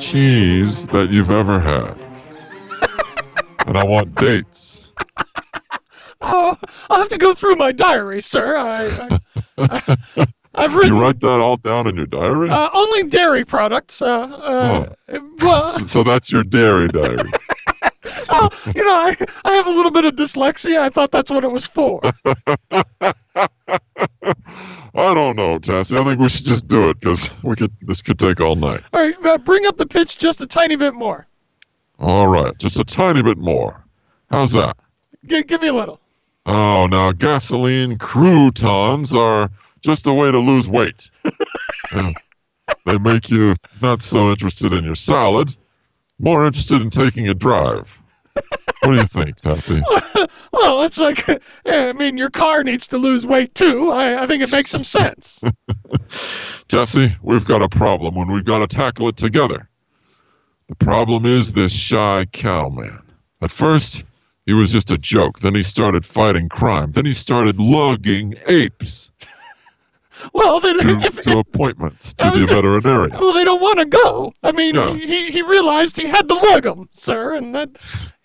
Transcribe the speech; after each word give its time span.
cheese 0.00 0.86
that 0.88 1.10
you've 1.10 1.30
ever 1.30 1.60
had. 1.60 1.96
and 3.66 3.76
I 3.76 3.84
want 3.84 4.14
dates. 4.16 4.92
Oh, 6.22 6.54
I'll 6.90 6.98
have 6.98 7.08
to 7.08 7.16
go 7.16 7.32
through 7.32 7.56
my 7.56 7.72
diary, 7.72 8.20
sir. 8.20 8.54
I, 8.58 9.18
I, 9.56 9.82
I 10.18 10.26
I've 10.54 10.74
written. 10.76 10.94
You 10.94 11.00
write 11.00 11.18
that 11.20 11.40
all 11.40 11.56
down 11.56 11.86
in 11.86 11.96
your 11.96 12.04
diary? 12.04 12.50
Uh, 12.50 12.68
only 12.74 13.04
dairy 13.04 13.44
products. 13.44 14.02
Uh, 14.02 14.06
uh, 14.06 14.94
oh. 15.08 15.30
well, 15.38 15.66
so, 15.66 15.86
so 15.86 16.02
that's 16.02 16.30
your 16.30 16.42
dairy 16.42 16.88
diary. 16.88 17.30
Oh, 18.28 18.48
you 18.74 18.84
know, 18.84 18.94
I, 18.94 19.16
I 19.44 19.52
have 19.54 19.66
a 19.66 19.70
little 19.70 19.90
bit 19.90 20.04
of 20.04 20.14
dyslexia. 20.14 20.78
I 20.78 20.88
thought 20.90 21.10
that's 21.10 21.30
what 21.30 21.44
it 21.44 21.50
was 21.50 21.66
for. 21.66 22.00
I 24.92 25.14
don't 25.14 25.36
know, 25.36 25.58
Tassie. 25.58 25.98
I 25.98 26.04
think 26.04 26.20
we 26.20 26.28
should 26.28 26.44
just 26.44 26.66
do 26.66 26.88
it 26.90 27.00
because 27.00 27.30
we 27.42 27.56
could. 27.56 27.72
This 27.82 28.02
could 28.02 28.18
take 28.18 28.40
all 28.40 28.56
night. 28.56 28.82
All 28.92 29.00
right, 29.00 29.14
uh, 29.24 29.38
bring 29.38 29.66
up 29.66 29.76
the 29.76 29.86
pitch 29.86 30.18
just 30.18 30.40
a 30.40 30.46
tiny 30.46 30.76
bit 30.76 30.94
more. 30.94 31.26
All 31.98 32.26
right, 32.26 32.56
just 32.58 32.78
a 32.78 32.84
tiny 32.84 33.22
bit 33.22 33.38
more. 33.38 33.84
How's 34.30 34.52
that? 34.52 34.76
G- 35.26 35.42
give 35.42 35.60
me 35.60 35.68
a 35.68 35.74
little. 35.74 36.00
Oh, 36.46 36.88
now 36.90 37.12
gasoline 37.12 37.98
croutons 37.98 39.12
are 39.12 39.50
just 39.80 40.06
a 40.06 40.12
way 40.12 40.30
to 40.32 40.38
lose 40.38 40.68
weight. 40.68 41.10
they 41.92 42.98
make 42.98 43.30
you 43.30 43.54
not 43.82 44.02
so 44.02 44.30
interested 44.30 44.72
in 44.72 44.84
your 44.84 44.94
salad, 44.94 45.54
more 46.18 46.46
interested 46.46 46.82
in 46.82 46.90
taking 46.90 47.28
a 47.28 47.34
drive. 47.34 48.00
What 48.82 48.92
do 48.92 48.96
you 48.96 49.02
think, 49.02 49.36
Tassie? 49.36 49.82
well, 50.14 50.28
oh, 50.54 50.82
it's 50.82 50.96
like, 50.96 51.28
I 51.66 51.92
mean, 51.92 52.16
your 52.16 52.30
car 52.30 52.64
needs 52.64 52.86
to 52.88 52.96
lose 52.96 53.26
weight 53.26 53.54
too. 53.54 53.92
I, 53.92 54.22
I 54.22 54.26
think 54.26 54.42
it 54.42 54.50
makes 54.50 54.70
some 54.70 54.84
sense. 54.84 55.42
Jesse, 56.68 57.14
we've 57.22 57.44
got 57.44 57.60
a 57.60 57.68
problem 57.68 58.16
and 58.16 58.32
we've 58.32 58.44
got 58.44 58.60
to 58.60 58.66
tackle 58.66 59.08
it 59.08 59.18
together. 59.18 59.68
The 60.68 60.76
problem 60.76 61.26
is 61.26 61.52
this 61.52 61.72
shy 61.72 62.26
cowman. 62.32 63.02
At 63.42 63.50
first, 63.50 64.04
he 64.46 64.54
was 64.54 64.72
just 64.72 64.90
a 64.90 64.96
joke. 64.96 65.40
Then 65.40 65.54
he 65.54 65.62
started 65.62 66.04
fighting 66.04 66.48
crime. 66.48 66.92
Then 66.92 67.04
he 67.04 67.14
started 67.14 67.58
lugging 67.60 68.34
apes. 68.48 69.10
Well, 70.32 70.60
then 70.60 70.78
to, 70.78 71.00
if, 71.02 71.20
to 71.22 71.38
appointments 71.38 72.12
to 72.14 72.30
the 72.30 72.46
veterinarian. 72.46 73.18
Well, 73.18 73.32
they 73.32 73.44
don't 73.44 73.60
want 73.60 73.78
to 73.78 73.86
go. 73.86 74.32
I 74.42 74.52
mean, 74.52 74.74
yeah. 74.74 74.94
he, 74.94 75.30
he 75.30 75.42
realized 75.42 75.96
he 75.96 76.06
had 76.06 76.28
to 76.28 76.34
lug 76.34 76.64
them, 76.64 76.88
sir, 76.92 77.34
and 77.34 77.54
that 77.54 77.70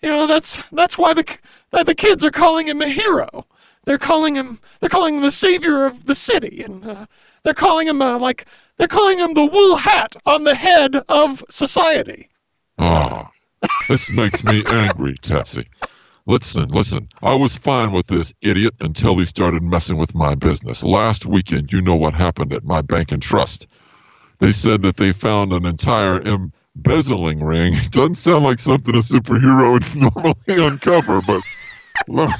you 0.02 0.08
know 0.08 0.26
that's 0.26 0.62
that's 0.72 0.98
why 0.98 1.14
the 1.14 1.24
the 1.70 1.94
kids 1.94 2.24
are 2.24 2.30
calling 2.30 2.68
him 2.68 2.82
a 2.82 2.88
hero. 2.88 3.46
They're 3.84 3.98
calling 3.98 4.34
him 4.34 4.60
they're 4.80 4.90
calling 4.90 5.16
him 5.16 5.22
the 5.22 5.30
savior 5.30 5.86
of 5.86 6.06
the 6.06 6.14
city, 6.14 6.62
and 6.62 6.84
uh, 6.84 7.06
they're 7.42 7.54
calling 7.54 7.86
him 7.88 8.02
uh, 8.02 8.18
like 8.18 8.46
they're 8.76 8.88
calling 8.88 9.18
him 9.18 9.34
the 9.34 9.44
wool 9.44 9.76
hat 9.76 10.16
on 10.26 10.44
the 10.44 10.54
head 10.54 10.96
of 11.08 11.44
society. 11.50 12.28
Oh, 12.78 13.28
this 13.88 14.10
makes 14.10 14.44
me 14.44 14.62
angry, 14.66 15.16
Tessie. 15.18 15.68
Listen, 16.28 16.68
listen. 16.70 17.08
I 17.22 17.34
was 17.34 17.56
fine 17.56 17.92
with 17.92 18.08
this 18.08 18.34
idiot 18.42 18.74
until 18.80 19.16
he 19.16 19.24
started 19.24 19.62
messing 19.62 19.96
with 19.96 20.14
my 20.14 20.34
business. 20.34 20.82
Last 20.82 21.24
weekend, 21.24 21.72
you 21.72 21.80
know 21.80 21.94
what 21.94 22.14
happened 22.14 22.52
at 22.52 22.64
my 22.64 22.82
bank 22.82 23.12
and 23.12 23.22
trust. 23.22 23.68
They 24.40 24.50
said 24.50 24.82
that 24.82 24.96
they 24.96 25.12
found 25.12 25.52
an 25.52 25.64
entire 25.64 26.20
embezzling 26.22 27.44
ring. 27.44 27.74
It 27.74 27.90
doesn't 27.92 28.16
sound 28.16 28.44
like 28.44 28.58
something 28.58 28.94
a 28.94 28.98
superhero 28.98 29.72
would 29.72 29.96
normally 30.14 30.66
uncover, 30.66 31.22
but 31.22 31.42
it, 32.08 32.34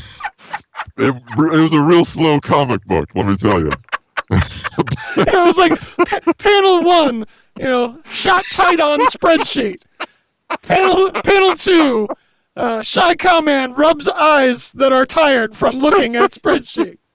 it 0.98 1.15
was 1.39 1.73
a 1.73 1.83
real 1.83 2.05
slow 2.05 2.41
comic 2.41 2.84
book, 2.87 3.09
let 3.15 3.27
me 3.27 3.37
tell 3.37 3.61
you. 3.61 3.71
it 4.31 5.47
was 5.47 5.56
like 5.56 6.39
panel 6.39 6.83
one, 6.83 7.25
you 7.56 7.65
know, 7.65 8.00
shot 8.10 8.44
tight 8.50 8.81
on 8.81 9.00
spreadsheet. 9.06 9.83
Panel 10.62 11.12
panel 11.12 11.55
two, 11.55 12.09
uh, 12.56 12.83
Shy 12.83 13.15
Cowman 13.15 13.75
rubs 13.75 14.09
eyes 14.09 14.72
that 14.72 14.93
are 14.93 15.06
tired 15.06 15.56
from 15.56 15.77
looking 15.77 16.17
at 16.17 16.33
spreadsheet. 16.33 16.99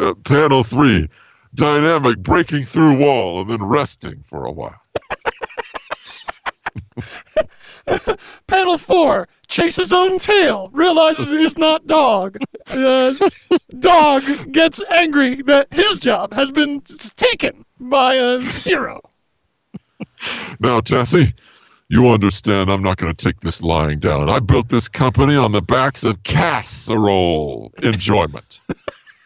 Uh, 0.00 0.14
panel 0.24 0.64
three, 0.64 1.06
dynamic 1.54 2.18
breaking 2.20 2.64
through 2.64 2.96
wall 2.98 3.40
and 3.42 3.50
then 3.50 3.62
resting 3.62 4.24
for 4.26 4.46
a 4.46 4.52
while. 4.52 4.80
panel 8.46 8.78
four, 8.78 9.28
chase 9.48 9.76
his 9.76 9.92
own 9.92 10.18
tail, 10.18 10.70
realizes 10.72 11.28
he's 11.28 11.58
not 11.58 11.86
dog. 11.86 12.38
Uh, 12.66 13.12
dog 13.78 14.22
gets 14.52 14.80
angry 14.94 15.42
that 15.42 15.66
his 15.70 15.98
job 15.98 16.32
has 16.32 16.50
been 16.50 16.80
taken 17.16 17.64
by 17.78 18.14
a 18.14 18.40
hero. 18.40 19.00
Now, 20.60 20.80
Tessie, 20.80 21.32
you 21.90 22.08
understand 22.08 22.70
I'm 22.70 22.82
not 22.82 22.98
going 22.98 23.12
to 23.12 23.24
take 23.24 23.40
this 23.40 23.60
lying 23.62 23.98
down. 23.98 24.30
I 24.30 24.38
built 24.38 24.68
this 24.68 24.88
company 24.88 25.34
on 25.34 25.50
the 25.50 25.60
backs 25.60 26.04
of 26.04 26.22
casserole 26.22 27.72
enjoyment. 27.82 28.60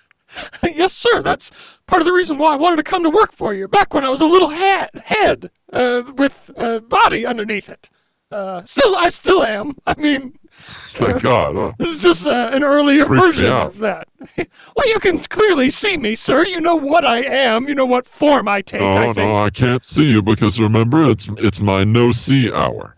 yes, 0.62 0.94
sir. 0.94 1.20
That's 1.20 1.50
part 1.86 2.00
of 2.00 2.06
the 2.06 2.12
reason 2.12 2.38
why 2.38 2.54
I 2.54 2.56
wanted 2.56 2.76
to 2.76 2.82
come 2.82 3.02
to 3.02 3.10
work 3.10 3.32
for 3.32 3.52
you 3.52 3.69
back 3.69 3.92
when 3.92 4.02
I 4.02 4.08
was 4.08 4.22
a 4.22 4.26
little 4.26 4.48
head, 4.48 4.88
head 5.04 5.50
uh, 5.75 6.04
with 6.16 6.50
a 6.56 6.80
body 6.80 7.26
underneath 7.26 7.69
it. 7.69 7.91
Uh, 8.30 8.64
still, 8.64 8.96
I 8.96 9.10
still 9.10 9.44
am. 9.44 9.76
I 9.86 9.94
mean, 10.00 10.38
thank 10.59 11.22
God. 11.22 11.75
This 11.78 11.91
is 11.91 11.98
just 12.00 12.26
uh, 12.26 12.50
an 12.53 12.62
earlier 12.62 13.04
version 13.04 13.53
of 13.53 13.78
that. 13.78 14.09
well, 14.37 14.88
you 14.88 14.98
can 15.00 15.19
clearly 15.19 15.70
see 15.70 15.97
me, 15.97 16.15
sir. 16.15 16.44
You 16.44 16.60
know 16.60 16.76
what 16.76 17.04
I 17.04 17.22
am. 17.22 17.69
You 17.69 17.75
know 17.75 17.87
what 17.87 18.06
form 18.06 18.48
I 18.48 18.62
take. 18.62 18.81
Oh 18.81 18.97
I 18.97 19.12
no, 19.12 19.38
I 19.38 19.50
can't 19.50 19.84
see 19.84 20.10
you 20.10 20.22
because 20.22 20.60
remember, 20.60 21.10
it's 21.10 21.28
it's 21.38 21.60
my 21.60 21.84
no 21.84 22.12
see 22.12 22.53
hour. 22.53 22.94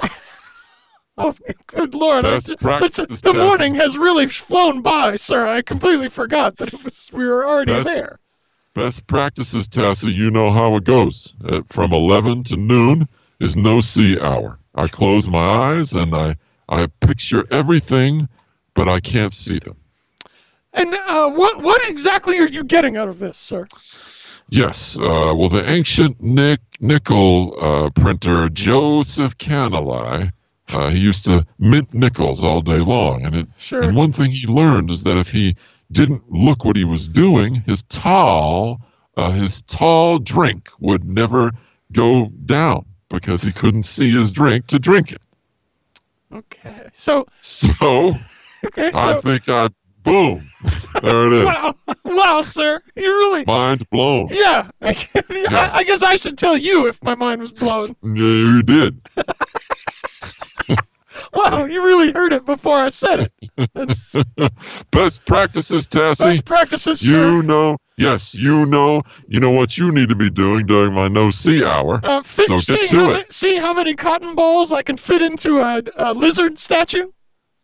oh, 1.18 1.34
good 1.66 1.94
lord! 1.94 2.24
Practice 2.60 3.20
the 3.20 3.34
morning 3.34 3.74
has 3.74 3.96
really 3.96 4.28
flown 4.28 4.82
by, 4.82 5.16
sir. 5.16 5.46
I 5.46 5.62
completely 5.62 6.08
forgot 6.08 6.56
that 6.56 6.72
it 6.74 6.84
was 6.84 7.10
we 7.12 7.26
were 7.26 7.46
already 7.46 7.72
best, 7.72 7.88
there. 7.88 8.18
Best 8.74 9.06
practices, 9.06 9.68
Tassie. 9.68 10.14
You 10.14 10.30
know 10.30 10.50
how 10.50 10.76
it 10.76 10.84
goes. 10.84 11.34
Uh, 11.44 11.62
from 11.66 11.92
eleven 11.92 12.44
to 12.44 12.56
noon 12.56 13.08
is 13.40 13.56
no 13.56 13.80
see 13.80 14.18
hour. 14.20 14.58
I 14.74 14.88
close 14.88 15.28
my 15.28 15.38
eyes 15.38 15.92
and 15.94 16.14
I, 16.14 16.36
I 16.68 16.86
picture 17.00 17.44
everything, 17.50 18.28
but 18.74 18.88
I 18.88 19.00
can't 19.00 19.32
see 19.32 19.58
them. 19.58 19.76
And 20.72 20.94
uh, 20.94 21.30
what 21.30 21.62
what 21.62 21.88
exactly 21.88 22.38
are 22.38 22.48
you 22.48 22.64
getting 22.64 22.96
out 22.96 23.08
of 23.08 23.18
this, 23.18 23.38
sir? 23.38 23.66
Yes. 24.48 24.96
Uh, 24.96 25.32
well, 25.34 25.48
the 25.48 25.68
ancient 25.68 26.22
Nick, 26.22 26.60
nickel 26.80 27.56
uh, 27.60 27.90
printer 27.90 28.48
Joseph 28.48 29.36
Canali, 29.38 30.32
uh, 30.68 30.90
he 30.90 30.98
used 30.98 31.24
to 31.24 31.46
mint 31.58 31.92
nickels 31.94 32.44
all 32.44 32.60
day 32.60 32.78
long, 32.78 33.24
and 33.24 33.34
it. 33.34 33.48
Sure. 33.58 33.82
And 33.82 33.96
one 33.96 34.12
thing 34.12 34.30
he 34.30 34.46
learned 34.46 34.90
is 34.90 35.02
that 35.04 35.16
if 35.16 35.30
he 35.30 35.56
didn't 35.90 36.30
look 36.30 36.64
what 36.64 36.76
he 36.76 36.84
was 36.84 37.08
doing, 37.08 37.54
his 37.54 37.82
tall, 37.84 38.80
uh, 39.16 39.30
his 39.30 39.62
tall 39.62 40.18
drink 40.18 40.68
would 40.80 41.04
never 41.04 41.52
go 41.92 42.26
down 42.44 42.84
because 43.08 43.42
he 43.42 43.52
couldn't 43.52 43.84
see 43.84 44.10
his 44.10 44.30
drink 44.30 44.66
to 44.66 44.78
drink 44.78 45.12
it. 45.12 45.22
Okay. 46.32 46.88
So. 46.94 47.26
So. 47.40 48.14
Okay. 48.64 48.90
So, 48.90 48.98
I 48.98 49.20
think 49.20 49.48
I. 49.48 49.68
Boom. 50.02 50.48
There 51.02 51.26
it 51.26 51.32
is. 51.32 51.44
wow. 51.44 51.74
Wow, 52.04 52.42
sir. 52.42 52.80
You 52.94 53.08
really. 53.08 53.44
Mind 53.44 53.88
blown. 53.90 54.28
Yeah. 54.30 54.70
I, 54.80 54.90
yeah. 55.30 55.48
I, 55.50 55.78
I 55.78 55.84
guess 55.84 56.02
I 56.02 56.14
should 56.14 56.38
tell 56.38 56.56
you 56.56 56.86
if 56.86 57.02
my 57.02 57.16
mind 57.16 57.40
was 57.40 57.52
blown. 57.52 57.88
Yeah, 58.02 58.22
you 58.22 58.62
did. 58.62 59.00
wow, 61.36 61.64
you 61.64 61.84
really 61.84 62.12
heard 62.12 62.32
it 62.32 62.44
before 62.44 62.78
I 62.78 62.88
said 62.88 63.28
it. 63.28 63.70
That's... 63.74 64.14
Best 64.90 65.24
practices, 65.24 65.86
Tassie. 65.86 66.24
Best 66.24 66.44
practices, 66.44 67.00
sir. 67.00 67.36
You 67.36 67.42
know 67.42 67.76
Yes, 67.98 68.34
you 68.34 68.66
know, 68.66 69.02
you 69.26 69.40
know 69.40 69.50
what 69.50 69.78
you 69.78 69.90
need 69.90 70.10
to 70.10 70.14
be 70.14 70.28
doing 70.28 70.66
during 70.66 70.92
my 70.92 71.08
no 71.08 71.30
see 71.30 71.64
hour. 71.64 72.00
Uh, 72.04 72.22
fit, 72.22 72.46
so 72.46 72.58
get 72.58 72.88
to 72.88 72.96
it. 72.96 73.06
Many, 73.06 73.24
see 73.30 73.56
how 73.56 73.72
many 73.72 73.94
cotton 73.94 74.34
balls 74.34 74.70
I 74.70 74.82
can 74.82 74.98
fit 74.98 75.22
into 75.22 75.60
a, 75.60 75.82
a 75.96 76.12
lizard 76.12 76.58
statue. 76.58 77.10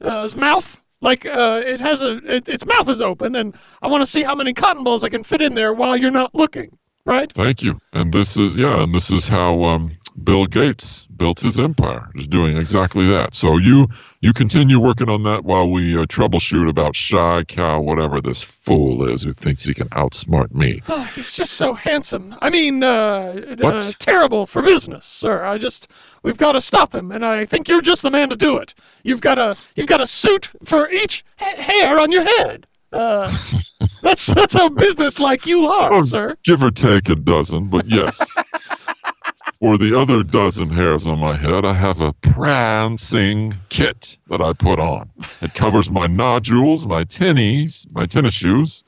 Uh, 0.00 0.22
his 0.22 0.34
mouth, 0.34 0.82
like 1.02 1.26
uh, 1.26 1.60
it 1.64 1.82
has 1.82 2.00
a, 2.00 2.16
it, 2.24 2.48
its 2.48 2.64
mouth 2.64 2.88
is 2.88 3.02
open, 3.02 3.36
and 3.36 3.54
I 3.82 3.88
want 3.88 4.00
to 4.02 4.06
see 4.06 4.22
how 4.22 4.34
many 4.34 4.54
cotton 4.54 4.84
balls 4.84 5.04
I 5.04 5.10
can 5.10 5.22
fit 5.22 5.42
in 5.42 5.54
there 5.54 5.74
while 5.74 5.98
you're 5.98 6.10
not 6.10 6.34
looking. 6.34 6.78
Right. 7.04 7.32
Thank 7.32 7.62
you. 7.62 7.80
And 7.92 8.12
this 8.12 8.36
is 8.36 8.56
yeah, 8.56 8.82
and 8.82 8.94
this 8.94 9.10
is 9.10 9.26
how 9.26 9.64
um, 9.64 9.90
Bill 10.22 10.46
Gates 10.46 11.06
built 11.16 11.40
his 11.40 11.58
empire, 11.58 12.08
is 12.14 12.28
doing 12.28 12.56
exactly 12.56 13.08
that. 13.08 13.34
So 13.34 13.58
you 13.58 13.88
you 14.20 14.32
continue 14.32 14.78
working 14.78 15.08
on 15.08 15.24
that 15.24 15.44
while 15.44 15.68
we 15.68 15.96
uh, 15.96 16.04
troubleshoot 16.04 16.68
about 16.68 16.94
Shy 16.94 17.42
Cow, 17.44 17.80
whatever 17.80 18.20
this 18.20 18.44
fool 18.44 19.08
is 19.08 19.22
who 19.22 19.32
thinks 19.32 19.64
he 19.64 19.74
can 19.74 19.88
outsmart 19.88 20.52
me. 20.52 20.80
Oh, 20.88 21.02
he's 21.14 21.32
just 21.32 21.54
so 21.54 21.72
handsome. 21.74 22.36
I 22.40 22.50
mean, 22.50 22.84
uh, 22.84 23.56
uh, 23.64 23.80
terrible 23.98 24.46
for 24.46 24.62
business, 24.62 25.04
sir. 25.06 25.44
I 25.44 25.58
just 25.58 25.88
we've 26.22 26.36
got 26.36 26.52
to 26.52 26.60
stop 26.60 26.94
him, 26.94 27.10
and 27.10 27.24
I 27.24 27.46
think 27.46 27.66
you're 27.66 27.80
just 27.80 28.02
the 28.02 28.10
man 28.10 28.28
to 28.28 28.36
do 28.36 28.58
it. 28.58 28.74
You've 29.02 29.22
got 29.22 29.38
a 29.38 29.56
you've 29.74 29.88
got 29.88 30.00
a 30.00 30.06
suit 30.06 30.50
for 30.62 30.88
each 30.90 31.24
ha- 31.38 31.60
hair 31.60 31.98
on 31.98 32.12
your 32.12 32.24
head. 32.24 32.66
Uh, 32.92 33.34
that's 34.08 34.26
that's 34.26 34.54
how 34.54 34.68
business 34.68 35.18
like 35.20 35.46
you 35.46 35.66
are, 35.66 35.92
oh, 35.92 36.02
sir. 36.02 36.36
Give 36.44 36.62
or 36.62 36.70
take 36.70 37.08
a 37.08 37.14
dozen, 37.14 37.68
but 37.68 37.86
yes. 37.88 38.20
for 39.60 39.78
the 39.78 39.96
other 39.96 40.24
dozen 40.24 40.68
hairs 40.68 41.06
on 41.06 41.20
my 41.20 41.36
head, 41.36 41.64
I 41.64 41.72
have 41.72 42.00
a 42.00 42.12
prancing 42.14 43.54
kit 43.68 44.16
that 44.28 44.40
I 44.42 44.52
put 44.54 44.80
on. 44.80 45.08
It 45.40 45.54
covers 45.54 45.88
my 45.88 46.08
nodules, 46.08 46.84
my 46.86 47.04
tennies, 47.04 47.86
my 47.92 48.04
tennis 48.06 48.34
shoes, 48.34 48.82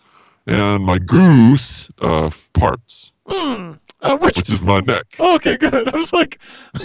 and 0.48 0.84
my 0.84 0.98
goose 0.98 1.90
uh, 2.02 2.30
parts, 2.52 3.12
Hmm. 3.28 3.72
Uh, 4.02 4.18
which, 4.18 4.36
which 4.36 4.50
is 4.50 4.60
my 4.60 4.80
neck. 4.80 5.06
okay, 5.18 5.56
good. 5.56 5.88
I 5.88 5.96
was 5.96 6.12
like, 6.12 6.38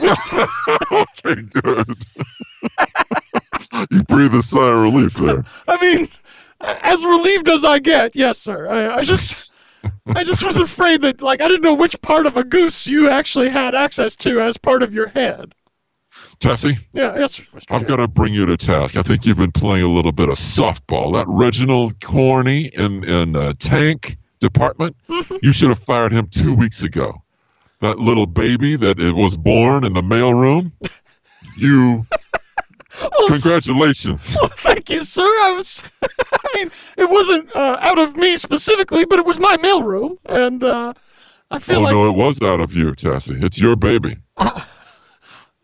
okay, 0.92 1.42
good. 1.62 2.06
you 3.92 4.04
breathe 4.04 4.34
a 4.34 4.42
sigh 4.42 4.70
of 4.72 4.82
relief 4.84 5.16
there. 5.16 5.44
I 5.68 5.82
mean, 5.82 6.08
as 6.62 7.04
relieved 7.06 7.50
as 7.50 7.64
I 7.64 7.80
get, 7.80 8.16
yes, 8.16 8.38
sir. 8.38 8.68
I, 8.68 8.98
I 8.98 9.02
just, 9.02 9.60
I 10.16 10.24
just 10.24 10.44
was 10.44 10.58
afraid 10.58 11.02
that, 11.04 11.22
like, 11.22 11.42
I 11.42 11.48
didn't 11.48 11.62
know 11.64 11.76
which 11.76 12.00
part 12.02 12.26
of 12.26 12.38
a 12.38 12.44
goose 12.44 12.88
you 12.88 13.10
actually 13.10 13.50
had 13.50 13.76
access 13.76 14.16
to 14.18 14.42
as 14.42 14.58
part 14.58 14.84
of 14.84 14.94
your 14.94 15.08
head. 15.10 15.54
Tessie, 16.40 16.78
Yeah, 16.94 17.18
yes, 17.18 17.34
sir. 17.34 17.44
Mr. 17.54 17.66
I've 17.70 17.80
Chair. 17.82 17.88
got 17.90 17.96
to 17.98 18.08
bring 18.08 18.34
you 18.34 18.46
to 18.46 18.56
task. 18.58 18.96
I 18.98 19.02
think 19.02 19.26
you've 19.26 19.38
been 19.38 19.52
playing 19.52 19.84
a 19.84 19.90
little 19.90 20.12
bit 20.14 20.30
of 20.30 20.36
softball. 20.36 21.14
That 21.14 21.26
Reginald 21.28 22.00
Corney 22.02 22.68
in 22.74 23.04
in 23.04 23.36
uh, 23.36 23.54
tank 23.60 24.18
department, 24.40 24.96
you 25.42 25.52
should 25.52 25.68
have 25.70 25.80
fired 25.80 26.14
him 26.14 26.28
two 26.28 26.54
weeks 26.56 26.82
ago. 26.82 27.14
That 27.82 28.00
little 28.00 28.26
baby 28.26 28.78
that 28.78 29.00
it 29.02 29.14
was 29.16 29.36
born 29.36 29.84
in 29.84 29.94
the 29.94 30.02
mailroom. 30.02 30.72
You, 31.58 32.06
Well, 33.02 33.28
congratulations. 33.30 34.38
Well, 34.42 34.50
thank 34.58 34.90
you, 34.90 35.04
sir. 35.04 35.22
I 35.24 35.52
was, 35.56 35.84
I 36.54 36.58
mean, 36.58 36.72
it 36.98 37.10
wasn't 37.10 37.56
uh, 37.56 37.78
out 37.82 37.98
of 38.00 38.16
me 38.16 38.38
specifically, 38.38 39.06
but 39.06 39.20
it 39.20 39.26
was 39.26 39.40
my 39.40 39.58
mailroom, 39.58 40.18
and 40.26 40.64
uh, 40.64 40.94
I 41.52 41.60
feel 41.60 41.80
Oh 41.80 41.82
like 41.84 41.94
no, 41.94 42.08
it 42.10 42.16
was 42.16 42.42
out 42.42 42.60
of 42.62 42.74
you, 42.74 42.94
Tessie. 42.96 43.38
It's 43.40 43.60
your 43.60 43.76
baby. 43.76 44.18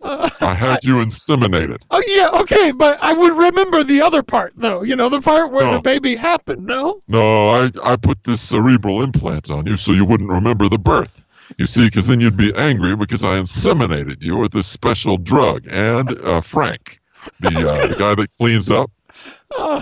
I 0.03 0.53
had 0.53 0.83
you 0.83 0.95
inseminated. 0.95 1.77
Oh 1.89 2.03
yeah, 2.05 2.29
okay, 2.41 2.71
but 2.71 2.99
I 3.01 3.11
would 3.13 3.33
remember 3.33 3.83
the 3.83 4.01
other 4.03 4.21
part 4.21 4.53
though. 4.55 4.83
You 4.83 4.95
know, 4.95 5.09
the 5.09 5.19
part 5.21 5.51
where 5.51 5.65
the 5.71 5.77
Oh. 5.77 5.81
baby 5.81 6.15
happened. 6.15 6.63
No. 6.65 7.01
No, 7.07 7.49
I, 7.49 7.71
I 7.83 7.95
put 7.95 8.23
this 8.23 8.41
cerebral 8.41 9.01
implant 9.01 9.49
on 9.49 9.65
you 9.65 9.77
so 9.77 9.93
you 9.93 10.05
wouldn't 10.05 10.29
remember 10.29 10.69
the 10.69 10.77
birth. 10.77 11.23
You 11.57 11.65
see, 11.65 11.85
because 11.85 12.05
then 12.07 12.19
you'd 12.19 12.38
be 12.38 12.53
angry 12.55 12.95
because 12.95 13.23
I 13.23 13.39
inseminated 13.39 14.21
you 14.21 14.38
with 14.38 14.51
this 14.51 14.67
special 14.67 15.17
drug. 15.17 15.65
And 15.69 16.11
uh, 16.21 16.41
Frank, 16.41 16.99
the, 17.39 17.47
uh, 17.49 17.88
the 17.88 17.95
guy 17.95 18.13
that 18.15 18.29
cleans 18.38 18.69
up, 18.69 18.91
Uh, 19.57 19.81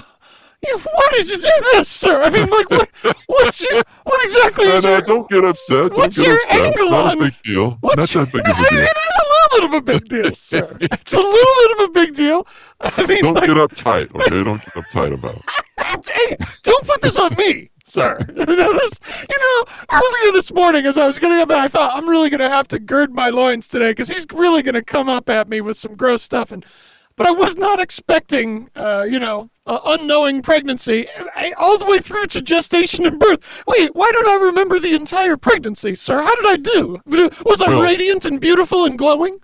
why 0.72 1.10
did 1.12 1.28
you 1.30 1.38
do 1.38 1.52
this, 1.74 1.90
sir? 1.90 2.22
I 2.24 2.30
mean, 2.30 2.50
like, 2.50 2.70
what, 2.70 2.90
what's 3.28 3.62
your, 3.62 3.84
what 4.04 4.24
exactly 4.26 4.66
no, 4.66 4.76
is 4.76 4.84
no, 4.84 4.92
your, 4.92 5.02
don't 5.02 5.30
get 5.30 5.44
upset. 5.46 5.90
Don't 5.90 5.98
what's 5.98 6.18
get 6.18 6.28
your 6.28 6.36
upset. 6.38 6.62
angle 6.62 6.90
Not 6.90 7.06
on- 7.06 7.18
a 7.18 7.26
big 7.26 7.42
deal. 7.44 7.80
Not 7.84 7.98
that 7.98 8.32
big 8.32 8.42
of 8.42 8.48
I 8.48 8.52
a 8.52 8.62
mean, 8.62 8.70
deal. 8.72 8.80
it 8.82 8.98
is 8.98 9.22
a 9.22 9.28
little 9.30 9.50
bit 9.52 9.64
of 9.64 9.74
a 9.74 9.92
big 9.92 10.10
deal, 10.10 10.36
sir. 10.36 10.78
It's 10.82 11.14
a 11.14 11.18
little 11.18 11.28
bit 11.30 11.72
of 11.72 11.90
a 11.90 11.92
big 11.92 12.16
deal. 12.16 12.48
I 12.80 13.06
mean, 13.06 13.24
Don't 13.24 13.34
like, 13.36 13.46
get 13.48 13.58
uptight, 13.58 14.16
okay? 14.16 14.44
Don't 14.44 14.62
get 14.64 14.74
uptight 14.74 15.14
about 15.14 15.36
it. 15.36 15.44
hey, 16.08 16.38
don't 16.64 16.86
put 16.86 17.02
this 17.02 17.18
on 17.18 17.36
me, 17.36 17.70
sir. 17.86 18.18
you, 18.30 18.36
know, 18.36 19.66
earlier 19.92 20.32
this 20.34 20.52
morning 20.54 20.86
as 20.86 20.98
I 20.98 21.06
was 21.06 21.20
getting 21.20 21.40
up, 21.40 21.52
I 21.52 21.68
thought 21.68 21.96
I'm 21.96 22.08
really 22.10 22.30
gonna 22.30 22.50
have 22.50 22.68
to 22.70 22.80
gird 22.80 23.14
my 23.14 23.30
loins 23.30 23.68
today 23.68 23.90
because 23.90 24.08
he's 24.08 24.26
really 24.34 24.62
gonna 24.64 24.84
come 24.84 25.10
up 25.10 25.30
at 25.30 25.50
me 25.50 25.62
with 25.62 25.78
some 25.78 25.96
gross 25.96 26.24
stuff, 26.24 26.52
and 26.52 26.66
but 27.16 27.28
I 27.28 27.32
was 27.32 27.56
not 27.56 27.80
expecting, 27.80 28.70
uh, 28.76 29.04
you 29.10 29.20
know, 29.20 29.50
uh, 29.66 29.80
unknowing 29.86 30.42
pregnancy 30.42 31.08
I, 31.36 31.54
all 31.58 31.78
the 31.78 31.86
way 31.86 32.00
through 32.00 32.26
to 32.28 32.42
gestation 32.42 33.06
and 33.06 33.20
birth. 33.20 33.40
Wait, 33.68 33.96
why 33.96 34.10
don't 34.12 34.28
I 34.28 34.36
remember 34.46 34.80
the 34.80 34.94
entire 34.94 35.38
pregnancy, 35.38 35.96
sir? 35.96 36.22
How 36.22 36.36
did 36.36 36.46
I 36.46 36.58
do? 36.58 37.00
Was 37.46 37.62
I 37.62 37.70
Well- 37.70 37.82
radiant 37.82 38.26
and 38.26 38.40
beautiful 38.42 38.86
and 38.86 38.98
glowing? 38.98 39.40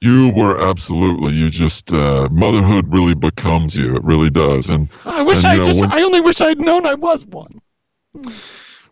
You 0.00 0.32
were 0.36 0.64
absolutely, 0.64 1.32
you 1.34 1.50
just, 1.50 1.92
uh, 1.92 2.28
motherhood 2.30 2.92
really 2.92 3.16
becomes 3.16 3.76
you. 3.76 3.96
It 3.96 4.04
really 4.04 4.30
does. 4.30 4.70
And 4.70 4.88
I 5.04 5.22
wish 5.22 5.38
And, 5.38 5.46
I 5.48 5.56
know, 5.56 5.64
just, 5.66 5.80
when- 5.80 5.92
I 5.92 6.02
only 6.02 6.20
wish 6.20 6.40
I'd 6.40 6.60
known 6.60 6.86
I 6.86 6.94
was 6.94 7.26
one. 7.26 7.60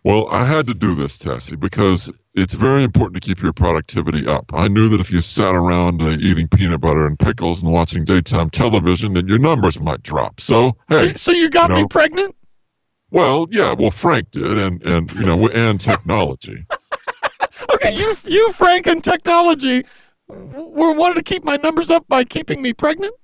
Well, 0.06 0.28
I 0.30 0.44
had 0.44 0.68
to 0.68 0.74
do 0.74 0.94
this, 0.94 1.18
Tessie, 1.18 1.56
because 1.56 2.12
it's 2.34 2.54
very 2.54 2.84
important 2.84 3.20
to 3.20 3.28
keep 3.28 3.42
your 3.42 3.52
productivity 3.52 4.24
up. 4.24 4.52
I 4.54 4.68
knew 4.68 4.88
that 4.90 5.00
if 5.00 5.10
you 5.10 5.20
sat 5.20 5.52
around 5.52 6.00
uh, 6.00 6.10
eating 6.20 6.46
peanut 6.46 6.80
butter 6.80 7.08
and 7.08 7.18
pickles 7.18 7.60
and 7.60 7.72
watching 7.72 8.04
daytime 8.04 8.48
television, 8.48 9.14
then 9.14 9.26
your 9.26 9.40
numbers 9.40 9.80
might 9.80 10.04
drop. 10.04 10.38
So, 10.38 10.76
hey, 10.90 11.08
so, 11.08 11.32
so 11.32 11.32
you 11.32 11.50
got 11.50 11.70
you 11.70 11.76
me 11.78 11.86
pregnant? 11.88 12.36
well, 13.10 13.48
yeah, 13.50 13.72
well, 13.72 13.90
Frank 13.90 14.30
did, 14.30 14.56
and 14.56 14.80
and 14.84 15.12
you 15.12 15.26
know, 15.26 15.48
and 15.48 15.80
technology. 15.80 16.64
Okay, 17.72 17.94
you, 17.94 18.14
you, 18.26 18.52
Frank, 18.52 18.86
and 18.86 19.02
technology 19.02 19.84
were 20.28 20.92
wanted 20.92 21.14
to 21.14 21.22
keep 21.22 21.42
my 21.42 21.56
numbers 21.56 21.90
up 21.90 22.06
by 22.06 22.22
keeping 22.22 22.60
me 22.62 22.72
pregnant. 22.72 23.14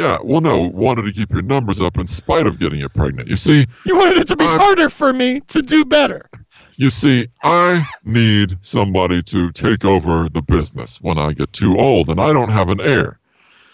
Yeah, 0.00 0.16
well, 0.24 0.40
no, 0.40 0.70
wanted 0.72 1.02
to 1.02 1.12
keep 1.12 1.30
your 1.30 1.42
numbers 1.42 1.78
up 1.78 1.98
in 1.98 2.06
spite 2.06 2.46
of 2.46 2.58
getting 2.58 2.80
you 2.80 2.88
pregnant. 2.88 3.28
You 3.28 3.36
see, 3.36 3.66
You 3.84 3.96
wanted 3.96 4.16
it 4.16 4.28
to 4.28 4.36
be 4.36 4.46
Uh, 4.46 4.58
harder 4.58 4.88
for 4.88 5.12
me 5.12 5.40
to 5.48 5.60
do 5.60 5.84
better. 5.84 6.24
you 6.76 6.88
see, 6.88 7.26
I 7.42 7.86
need 8.06 8.56
somebody 8.62 9.22
to 9.24 9.52
take 9.52 9.84
over 9.84 10.30
the 10.30 10.40
business 10.40 10.98
when 11.02 11.18
I 11.18 11.34
get 11.34 11.52
too 11.52 11.76
old, 11.76 12.08
and 12.08 12.18
I 12.18 12.32
don't 12.32 12.48
have 12.48 12.70
an 12.70 12.80
heir. 12.80 13.18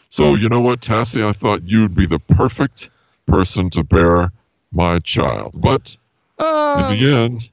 So, 0.08 0.34
you 0.34 0.49
know 0.49 0.61
what, 0.61 0.81
Tassie? 0.81 1.25
I 1.25 1.32
thought 1.32 1.62
you'd 1.64 1.94
be 1.94 2.06
the 2.06 2.19
perfect 2.19 2.90
person 3.26 3.70
to 3.70 3.84
bear 3.84 4.32
my 4.72 4.99
child. 4.99 5.52
But 5.55 5.96
in 6.40 6.44
Uh, 6.44 6.90
the 6.93 7.14
end, 7.14 7.50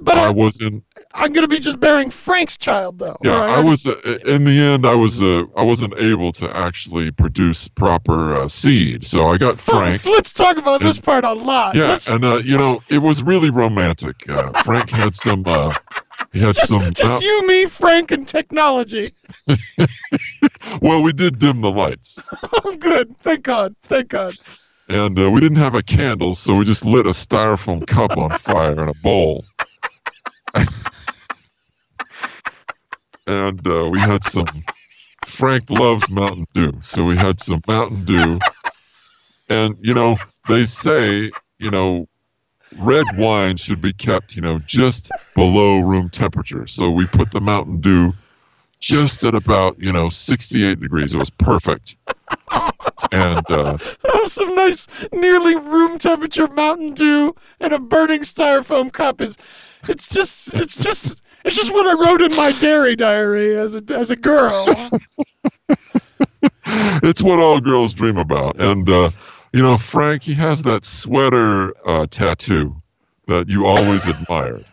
but 0.00 0.18
I 0.18 0.24
I, 0.26 0.30
was 0.30 0.60
in. 0.60 0.82
I'm 1.18 1.32
going 1.32 1.42
to 1.44 1.48
be 1.48 1.58
just 1.58 1.80
bearing 1.80 2.10
Frank's 2.10 2.56
child, 2.56 2.98
though. 2.98 3.16
Yeah, 3.24 3.40
right? 3.40 3.50
I 3.50 3.60
was. 3.60 3.86
Uh, 3.86 3.96
in 4.26 4.44
the 4.44 4.58
end, 4.60 4.84
I 4.86 4.94
was. 4.94 5.20
Uh, 5.22 5.44
I 5.56 5.62
wasn't 5.62 5.94
able 5.98 6.30
to 6.32 6.54
actually 6.56 7.10
produce 7.10 7.68
proper 7.68 8.36
uh, 8.36 8.48
seed, 8.48 9.06
so 9.06 9.26
I 9.28 9.38
got 9.38 9.58
Frank. 9.58 10.04
Let's 10.04 10.32
talk 10.32 10.56
about 10.58 10.80
this 10.82 11.00
part 11.00 11.24
a 11.24 11.32
lot. 11.32 11.74
Yeah, 11.74 11.88
Let's- 11.88 12.08
and 12.08 12.24
uh, 12.24 12.36
you 12.44 12.58
know, 12.58 12.82
it 12.88 12.98
was 12.98 13.22
really 13.22 13.50
romantic. 13.50 14.28
Uh, 14.28 14.52
Frank 14.62 14.90
had 14.90 15.14
some. 15.14 15.42
Uh, 15.46 15.72
he 16.32 16.40
had 16.40 16.56
some. 16.56 16.92
just 16.92 17.22
you, 17.22 17.46
me, 17.46 17.64
Frank, 17.66 18.10
and 18.10 18.28
technology. 18.28 19.08
well, 20.82 21.02
we 21.02 21.12
did 21.12 21.38
dim 21.38 21.60
the 21.60 21.70
lights, 21.70 22.22
Oh, 22.64 22.76
good. 22.80 23.14
Thank 23.22 23.42
God. 23.44 23.74
Thank 23.84 24.08
God. 24.08 24.34
and 24.88 25.18
uh, 25.18 25.30
we 25.30 25.40
didn't 25.40 25.58
have 25.58 25.74
a 25.74 25.82
candle, 25.82 26.34
so 26.34 26.54
we 26.56 26.64
just 26.64 26.84
lit 26.84 27.06
a 27.06 27.10
styrofoam 27.10 27.86
cup 27.86 28.16
on 28.16 28.36
fire 28.38 28.72
in 28.82 28.88
a 28.88 28.94
bowl. 28.94 29.44
And 33.26 33.66
uh, 33.66 33.88
we 33.90 33.98
had 33.98 34.24
some. 34.24 34.64
Frank 35.24 35.68
loves 35.70 36.08
Mountain 36.08 36.46
Dew, 36.54 36.72
so 36.82 37.04
we 37.04 37.16
had 37.16 37.40
some 37.40 37.60
Mountain 37.66 38.04
Dew. 38.04 38.38
And 39.48 39.76
you 39.80 39.94
know, 39.94 40.16
they 40.48 40.66
say, 40.66 41.30
you 41.58 41.70
know, 41.70 42.08
red 42.78 43.06
wine 43.16 43.56
should 43.56 43.80
be 43.80 43.92
kept, 43.92 44.36
you 44.36 44.42
know, 44.42 44.58
just 44.60 45.10
below 45.34 45.80
room 45.80 46.10
temperature. 46.10 46.66
So 46.66 46.90
we 46.90 47.06
put 47.06 47.30
the 47.30 47.40
Mountain 47.40 47.80
Dew 47.80 48.12
just 48.78 49.24
at 49.24 49.34
about, 49.34 49.80
you 49.80 49.92
know, 49.92 50.08
68 50.08 50.80
degrees. 50.80 51.14
It 51.14 51.18
was 51.18 51.30
perfect. 51.30 51.96
And 53.12 53.50
uh, 53.50 53.78
some 54.26 54.54
nice, 54.54 54.86
nearly 55.12 55.56
room 55.56 55.98
temperature 55.98 56.48
Mountain 56.48 56.94
Dew 56.94 57.34
and 57.60 57.72
a 57.72 57.78
burning 57.78 58.22
styrofoam 58.22 58.92
cup. 58.92 59.20
Is 59.20 59.36
it's 59.88 60.08
just 60.08 60.52
it's 60.54 60.76
just 60.76 61.22
it's 61.46 61.56
just 61.56 61.72
what 61.72 61.86
I 61.86 61.92
wrote 61.92 62.20
in 62.20 62.34
my 62.36 62.52
dairy 62.52 62.96
diary 62.96 63.56
as 63.56 63.76
a 63.76 63.82
as 63.90 64.10
a 64.10 64.16
girl. 64.16 64.66
it's 66.66 67.22
what 67.22 67.38
all 67.38 67.60
girls 67.60 67.94
dream 67.94 68.18
about. 68.18 68.60
And 68.60 68.88
uh, 68.90 69.10
you 69.52 69.62
know, 69.62 69.78
Frank, 69.78 70.24
he 70.24 70.34
has 70.34 70.62
that 70.64 70.84
sweater 70.84 71.72
uh, 71.86 72.06
tattoo 72.10 72.74
that 73.26 73.48
you 73.48 73.64
always 73.64 74.06
admired. 74.08 74.64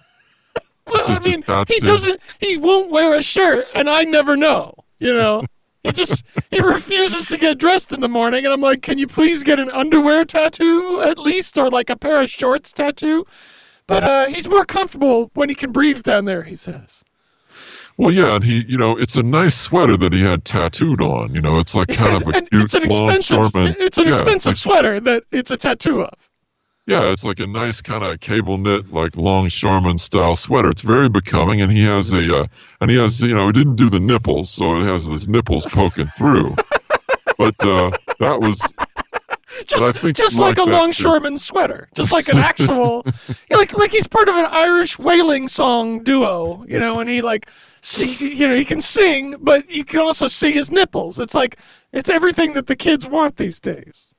Well, 0.87 1.01
I 1.07 1.19
mean, 1.23 1.39
he 1.67 1.79
doesn't. 1.79 2.19
He 2.39 2.57
won't 2.57 2.91
wear 2.91 3.13
a 3.13 3.21
shirt, 3.21 3.67
and 3.75 3.89
I 3.89 4.01
never 4.01 4.35
know. 4.35 4.73
You 4.97 5.13
know, 5.13 5.43
he 5.83 5.91
just 5.91 6.23
he 6.49 6.59
refuses 6.59 7.25
to 7.27 7.37
get 7.37 7.59
dressed 7.59 7.91
in 7.91 7.99
the 7.99 8.09
morning, 8.09 8.45
and 8.45 8.53
I'm 8.53 8.61
like, 8.61 8.81
can 8.81 8.97
you 8.97 9.07
please 9.07 9.43
get 9.43 9.59
an 9.59 9.69
underwear 9.69 10.25
tattoo 10.25 11.01
at 11.05 11.19
least, 11.19 11.57
or 11.57 11.69
like 11.69 11.89
a 11.89 11.95
pair 11.95 12.21
of 12.21 12.29
shorts 12.29 12.73
tattoo? 12.73 13.25
But 13.87 14.03
uh, 14.03 14.25
he's 14.27 14.47
more 14.47 14.65
comfortable 14.65 15.29
when 15.33 15.49
he 15.49 15.55
can 15.55 15.71
breathe 15.71 16.03
down 16.03 16.25
there. 16.25 16.43
He 16.43 16.55
says. 16.55 17.03
Well, 17.97 18.11
yeah, 18.11 18.35
and 18.35 18.43
he, 18.43 18.65
you 18.67 18.77
know, 18.77 18.97
it's 18.97 19.15
a 19.15 19.21
nice 19.21 19.55
sweater 19.55 19.95
that 19.97 20.13
he 20.13 20.21
had 20.21 20.45
tattooed 20.45 20.99
on. 21.01 21.35
You 21.35 21.41
know, 21.41 21.59
it's 21.59 21.75
like 21.75 21.87
kind 21.89 22.21
of 22.21 22.27
a 22.27 22.41
cute 22.41 22.63
it's 22.63 22.73
an 22.73 22.83
expensive. 22.83 23.51
It's 23.53 23.97
an 23.99 24.05
yeah, 24.05 24.11
expensive 24.13 24.51
like- 24.51 24.57
sweater 24.57 24.99
that 25.01 25.23
it's 25.31 25.51
a 25.51 25.57
tattoo 25.57 26.01
of. 26.01 26.29
yeah, 26.87 27.11
it's 27.11 27.23
like 27.23 27.39
a 27.39 27.45
nice 27.45 27.81
kind 27.81 28.03
of 28.03 28.19
cable 28.19 28.57
knit, 28.57 28.91
like 28.91 29.15
longshoreman 29.15 29.99
style 29.99 30.35
sweater. 30.35 30.71
It's 30.71 30.81
very 30.81 31.07
becoming, 31.07 31.61
and 31.61 31.71
he 31.71 31.83
has 31.83 32.11
a, 32.13 32.35
uh, 32.35 32.47
and 32.81 32.89
he 32.89 32.97
has, 32.97 33.21
you 33.21 33.35
know, 33.35 33.45
he 33.45 33.53
didn't 33.53 33.75
do 33.75 33.89
the 33.91 33.99
nipples, 33.99 34.49
so 34.49 34.77
it 34.77 34.85
has 34.85 35.05
his 35.05 35.27
nipples 35.27 35.67
poking 35.67 36.07
through. 36.17 36.55
but 37.37 37.63
uh, 37.63 37.91
that 38.19 38.39
was 38.41 38.59
just 39.65 40.15
just 40.15 40.39
like, 40.39 40.57
a 40.57 40.63
longshoreman 40.63 41.37
sweater, 41.37 41.89
just 41.95 42.11
like 42.11 42.27
an 42.29 42.37
actual, 42.37 43.05
like 43.51 43.73
like 43.73 43.91
he's 43.91 44.07
part 44.07 44.29
of 44.29 44.35
an 44.35 44.45
Irish 44.45 44.97
whaling 44.99 45.47
song 45.47 46.03
duo, 46.03 46.65
you 46.67 46.79
know, 46.79 46.95
and 46.95 47.09
he 47.09 47.21
like 47.21 47.47
see, 47.81 48.13
you 48.13 48.47
know, 48.47 48.55
he 48.55 48.65
can 48.65 48.81
sing, 48.81 49.35
but 49.39 49.69
you 49.69 49.83
can 49.83 49.99
also 49.99 50.27
see 50.27 50.51
his 50.51 50.71
nipples. 50.71 51.19
It's 51.19 51.35
like 51.35 51.57
it's 51.91 52.09
everything 52.09 52.53
that 52.53 52.67
the 52.67 52.75
kids 52.75 53.05
want 53.05 53.37
these 53.37 53.59
days. 53.59 54.12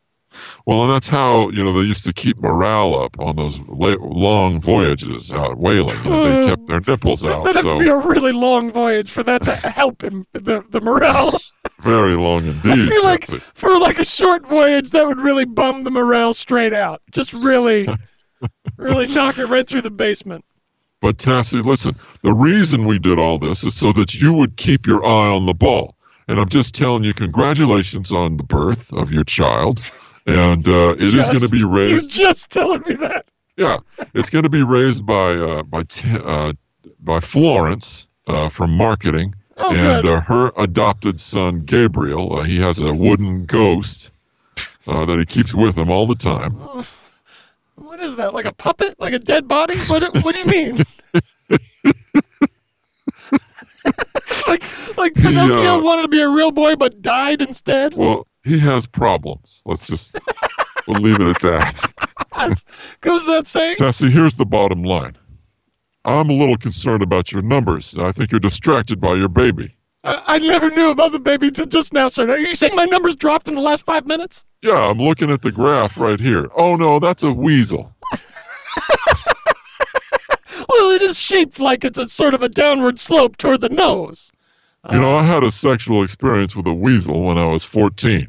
Well, 0.66 0.84
and 0.84 0.92
that's 0.92 1.08
how 1.08 1.50
you 1.50 1.62
know 1.62 1.72
they 1.72 1.86
used 1.86 2.04
to 2.04 2.12
keep 2.12 2.38
morale 2.38 2.98
up 2.98 3.18
on 3.18 3.36
those 3.36 3.60
la- 3.68 3.96
long 4.00 4.60
voyages 4.60 5.32
out 5.32 5.58
whaling. 5.58 5.96
You 6.04 6.10
know, 6.10 6.24
they 6.24 6.48
kept 6.48 6.66
their 6.66 6.80
hmm. 6.80 6.90
nipples 6.90 7.24
out. 7.24 7.44
That'd 7.44 7.62
so. 7.62 7.78
be 7.78 7.88
a 7.88 7.96
really 7.96 8.32
long 8.32 8.70
voyage 8.70 9.10
for 9.10 9.22
that 9.24 9.42
to 9.42 9.54
help 9.54 10.02
him 10.02 10.26
the 10.32 10.64
the 10.70 10.80
morale. 10.80 11.38
Very 11.80 12.16
long 12.16 12.46
indeed. 12.46 12.72
I 12.72 12.86
feel 12.86 13.04
like 13.04 13.26
for 13.54 13.78
like 13.78 13.98
a 13.98 14.04
short 14.04 14.46
voyage, 14.48 14.90
that 14.90 15.06
would 15.06 15.20
really 15.20 15.44
bum 15.44 15.84
the 15.84 15.90
morale 15.90 16.34
straight 16.34 16.72
out. 16.72 17.02
Just 17.10 17.32
really, 17.32 17.86
really 18.76 19.06
knock 19.08 19.38
it 19.38 19.46
right 19.46 19.66
through 19.66 19.82
the 19.82 19.90
basement. 19.90 20.44
But 21.00 21.18
Tassie, 21.18 21.62
listen, 21.62 21.94
the 22.22 22.32
reason 22.32 22.86
we 22.86 22.98
did 22.98 23.18
all 23.18 23.38
this 23.38 23.62
is 23.64 23.74
so 23.74 23.92
that 23.92 24.14
you 24.14 24.32
would 24.32 24.56
keep 24.56 24.86
your 24.86 25.04
eye 25.04 25.28
on 25.28 25.44
the 25.44 25.52
ball. 25.52 25.96
And 26.28 26.40
I'm 26.40 26.48
just 26.48 26.74
telling 26.74 27.04
you, 27.04 27.12
congratulations 27.12 28.10
on 28.10 28.38
the 28.38 28.42
birth 28.42 28.90
of 28.94 29.12
your 29.12 29.24
child 29.24 29.90
and 30.26 30.66
uh, 30.66 30.94
it 30.98 31.10
just, 31.10 31.14
is 31.14 31.28
going 31.28 31.40
to 31.40 31.48
be 31.48 31.64
raised. 31.64 32.16
You're 32.16 32.28
just 32.28 32.50
telling 32.50 32.82
me 32.86 32.94
that. 32.96 33.26
Yeah, 33.56 33.76
it's 34.14 34.30
going 34.30 34.42
to 34.44 34.50
be 34.50 34.62
raised 34.62 35.06
by 35.06 35.34
uh, 35.34 35.62
by 35.62 35.84
t- 35.84 36.18
uh, 36.24 36.54
by 37.00 37.20
Florence 37.20 38.08
uh, 38.26 38.48
from 38.48 38.76
marketing, 38.76 39.34
oh, 39.58 39.74
and 39.74 40.06
uh, 40.06 40.20
her 40.20 40.50
adopted 40.56 41.20
son 41.20 41.60
Gabriel. 41.60 42.38
Uh, 42.38 42.42
he 42.42 42.58
has 42.58 42.80
a 42.80 42.92
wooden 42.92 43.44
ghost 43.44 44.10
that 44.86 45.18
he 45.18 45.24
keeps 45.24 45.54
with 45.54 45.76
him 45.76 45.90
all 45.90 46.06
the 46.06 46.14
time. 46.14 46.56
Oh, 46.60 46.86
what 47.76 48.00
is 48.00 48.16
that? 48.16 48.34
Like 48.34 48.44
a 48.44 48.52
puppet? 48.52 48.98
Like 48.98 49.14
a 49.14 49.18
dead 49.18 49.46
body? 49.46 49.78
What? 49.78 50.02
What 50.24 50.34
do 50.34 50.40
you 50.40 50.46
mean? 50.46 50.82
like 54.48 54.62
like 54.96 55.14
Pinocchio 55.14 55.82
wanted 55.82 56.02
to 56.02 56.08
be 56.08 56.20
a 56.20 56.28
real 56.28 56.50
boy 56.50 56.76
but 56.76 57.02
died 57.02 57.42
instead. 57.42 57.94
Well, 57.94 58.26
he 58.44 58.58
has 58.58 58.86
problems. 58.86 59.62
Let's 59.66 59.86
just 59.86 60.16
we'll 60.86 61.00
leave 61.00 61.20
it 61.20 61.36
at 61.36 61.40
that. 61.42 62.62
goes 63.00 63.24
that 63.26 63.46
saying. 63.46 63.76
Jesse, 63.76 64.10
here's 64.10 64.36
the 64.36 64.46
bottom 64.46 64.82
line. 64.82 65.16
I'm 66.04 66.28
a 66.28 66.34
little 66.34 66.56
concerned 66.56 67.02
about 67.02 67.32
your 67.32 67.42
numbers. 67.42 67.94
I 67.98 68.12
think 68.12 68.30
you're 68.30 68.40
distracted 68.40 69.00
by 69.00 69.14
your 69.14 69.28
baby. 69.28 69.74
I, 70.04 70.22
I 70.26 70.38
never 70.38 70.70
knew 70.70 70.90
about 70.90 71.12
the 71.12 71.18
baby 71.18 71.48
until 71.48 71.66
just 71.66 71.94
now, 71.94 72.08
sir. 72.08 72.30
Are 72.30 72.38
you 72.38 72.54
saying 72.54 72.76
my 72.76 72.84
numbers 72.84 73.16
dropped 73.16 73.48
in 73.48 73.54
the 73.54 73.62
last 73.62 73.86
five 73.86 74.06
minutes? 74.06 74.44
Yeah, 74.62 74.76
I'm 74.76 74.98
looking 74.98 75.30
at 75.30 75.40
the 75.40 75.50
graph 75.50 75.96
right 75.96 76.20
here. 76.20 76.48
Oh 76.56 76.76
no, 76.76 76.98
that's 76.98 77.22
a 77.22 77.32
weasel. 77.32 77.94
well, 80.68 80.90
it 80.90 81.02
is 81.02 81.18
shaped 81.18 81.60
like 81.60 81.84
it's 81.84 81.98
a 81.98 82.08
sort 82.08 82.34
of 82.34 82.42
a 82.42 82.48
downward 82.48 82.98
slope 82.98 83.36
toward 83.36 83.60
the 83.60 83.68
nose. 83.68 84.30
You 84.92 85.00
know, 85.00 85.14
I 85.14 85.22
had 85.22 85.42
a 85.42 85.50
sexual 85.50 86.02
experience 86.02 86.54
with 86.54 86.66
a 86.66 86.74
weasel 86.74 87.24
when 87.24 87.38
I 87.38 87.46
was 87.46 87.64
14. 87.64 88.28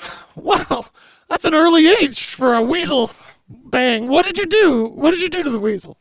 Wow, 0.36 0.86
that's 1.28 1.44
an 1.44 1.54
early 1.54 1.86
age 1.86 2.26
for 2.26 2.54
a 2.54 2.62
weasel 2.62 3.12
bang. 3.48 4.08
What 4.08 4.26
did 4.26 4.36
you 4.36 4.46
do? 4.46 4.86
What 4.88 5.12
did 5.12 5.20
you 5.20 5.28
do 5.28 5.38
to 5.38 5.50
the 5.50 5.60
weasel? 5.60 5.96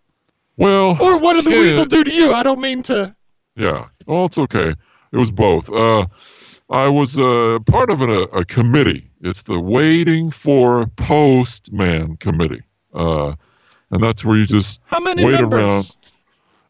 Well, 0.58 0.98
or 1.00 1.20
what 1.20 1.34
did 1.34 1.46
the 1.46 1.52
weasel 1.52 1.86
do 1.86 2.04
to 2.04 2.12
you? 2.12 2.34
I 2.34 2.42
don't 2.42 2.60
mean 2.60 2.82
to. 2.84 3.16
Yeah, 3.56 3.88
well, 4.08 4.26
it's 4.26 4.40
okay. 4.40 4.70
It 5.12 5.18
was 5.18 5.30
both. 5.30 5.72
Uh, 5.72 6.08
I 6.70 6.90
was 6.90 7.18
uh, 7.18 7.60
part 7.68 7.92
of 7.92 8.02
a, 8.02 8.24
a 8.34 8.44
committee. 8.46 9.08
It's 9.22 9.44
the 9.44 9.60
Waiting 9.60 10.32
for 10.32 10.88
Postman 10.88 12.18
Committee, 12.18 12.64
uh, 12.94 13.36
and 13.94 14.04
that's 14.04 14.26
where 14.26 14.36
you 14.36 14.46
just 14.46 14.82
How 14.86 15.00
many 15.00 15.24
wait 15.24 15.40
members? 15.40 15.60
around. 15.60 15.96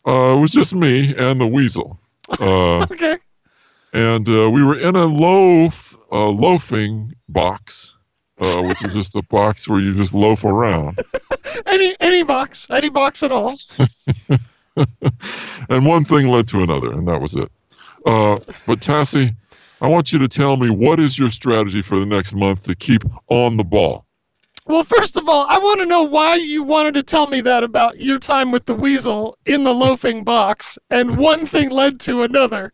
Uh, 0.05 0.37
it 0.37 0.41
was 0.41 0.51
just 0.51 0.75
me 0.75 1.15
and 1.17 1.39
the 1.39 1.47
weasel. 1.47 1.99
Uh, 2.39 2.83
okay. 2.83 3.17
And 3.91 4.27
uh, 4.27 4.49
we 4.49 4.63
were 4.63 4.79
in 4.79 4.95
a 4.95 5.05
loaf, 5.05 5.95
uh, 6.11 6.29
loafing 6.29 7.13
box, 7.27 7.95
uh, 8.39 8.63
which 8.63 8.83
is 8.83 8.93
just 8.93 9.15
a 9.15 9.21
box 9.23 9.67
where 9.67 9.79
you 9.79 9.93
just 9.93 10.13
loaf 10.13 10.45
around. 10.45 10.99
any 11.65 11.95
any 11.99 12.23
box, 12.23 12.65
any 12.69 12.89
box 12.89 13.23
at 13.23 13.31
all. 13.31 13.55
and 15.69 15.85
one 15.85 16.05
thing 16.05 16.27
led 16.27 16.47
to 16.47 16.63
another, 16.63 16.91
and 16.93 17.07
that 17.07 17.19
was 17.19 17.35
it. 17.35 17.51
Uh, 18.05 18.39
but 18.65 18.79
Tassie, 18.79 19.35
I 19.81 19.87
want 19.89 20.11
you 20.13 20.19
to 20.19 20.27
tell 20.29 20.55
me 20.57 20.69
what 20.69 20.99
is 20.99 21.19
your 21.19 21.29
strategy 21.29 21.81
for 21.81 21.99
the 21.99 22.05
next 22.05 22.33
month 22.33 22.63
to 22.63 22.75
keep 22.75 23.03
on 23.27 23.57
the 23.57 23.63
ball. 23.65 24.05
Well, 24.65 24.83
first 24.83 25.17
of 25.17 25.27
all, 25.27 25.45
I 25.49 25.57
want 25.57 25.81
to 25.81 25.85
know 25.85 26.03
why 26.03 26.35
you 26.35 26.63
wanted 26.63 26.93
to 26.93 27.03
tell 27.03 27.27
me 27.27 27.41
that 27.41 27.63
about 27.63 27.99
your 27.99 28.17
time 28.17 28.51
with 28.51 28.65
the 28.65 28.73
weasel 28.73 29.37
in 29.45 29.63
the 29.63 29.73
loafing 29.73 30.23
box, 30.23 30.77
and 30.89 31.17
one 31.17 31.45
thing 31.45 31.69
led 31.69 31.99
to 32.01 32.23
another. 32.23 32.71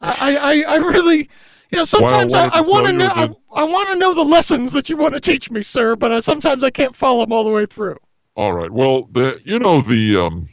I, 0.00 0.36
I, 0.36 0.74
I 0.74 0.76
really, 0.76 1.28
you 1.70 1.78
know, 1.78 1.84
sometimes 1.84 2.32
well, 2.32 2.50
I, 2.52 2.58
I 2.58 2.60
want 2.60 2.86
to 2.86 2.92
know, 2.92 3.10
I, 3.12 3.28
I 3.52 3.64
want 3.64 3.88
to 3.88 3.96
know 3.96 4.14
the 4.14 4.22
lessons 4.22 4.72
that 4.72 4.88
you 4.88 4.96
want 4.96 5.14
to 5.14 5.20
teach 5.20 5.50
me, 5.50 5.62
sir, 5.62 5.96
but 5.96 6.12
I, 6.12 6.20
sometimes 6.20 6.62
I 6.62 6.70
can't 6.70 6.94
follow 6.94 7.24
them 7.24 7.32
all 7.32 7.42
the 7.42 7.50
way 7.50 7.66
through. 7.66 7.96
All 8.36 8.52
right. 8.52 8.70
Well, 8.70 9.08
the, 9.10 9.40
you 9.44 9.58
know 9.58 9.80
the 9.80 10.16
um, 10.16 10.48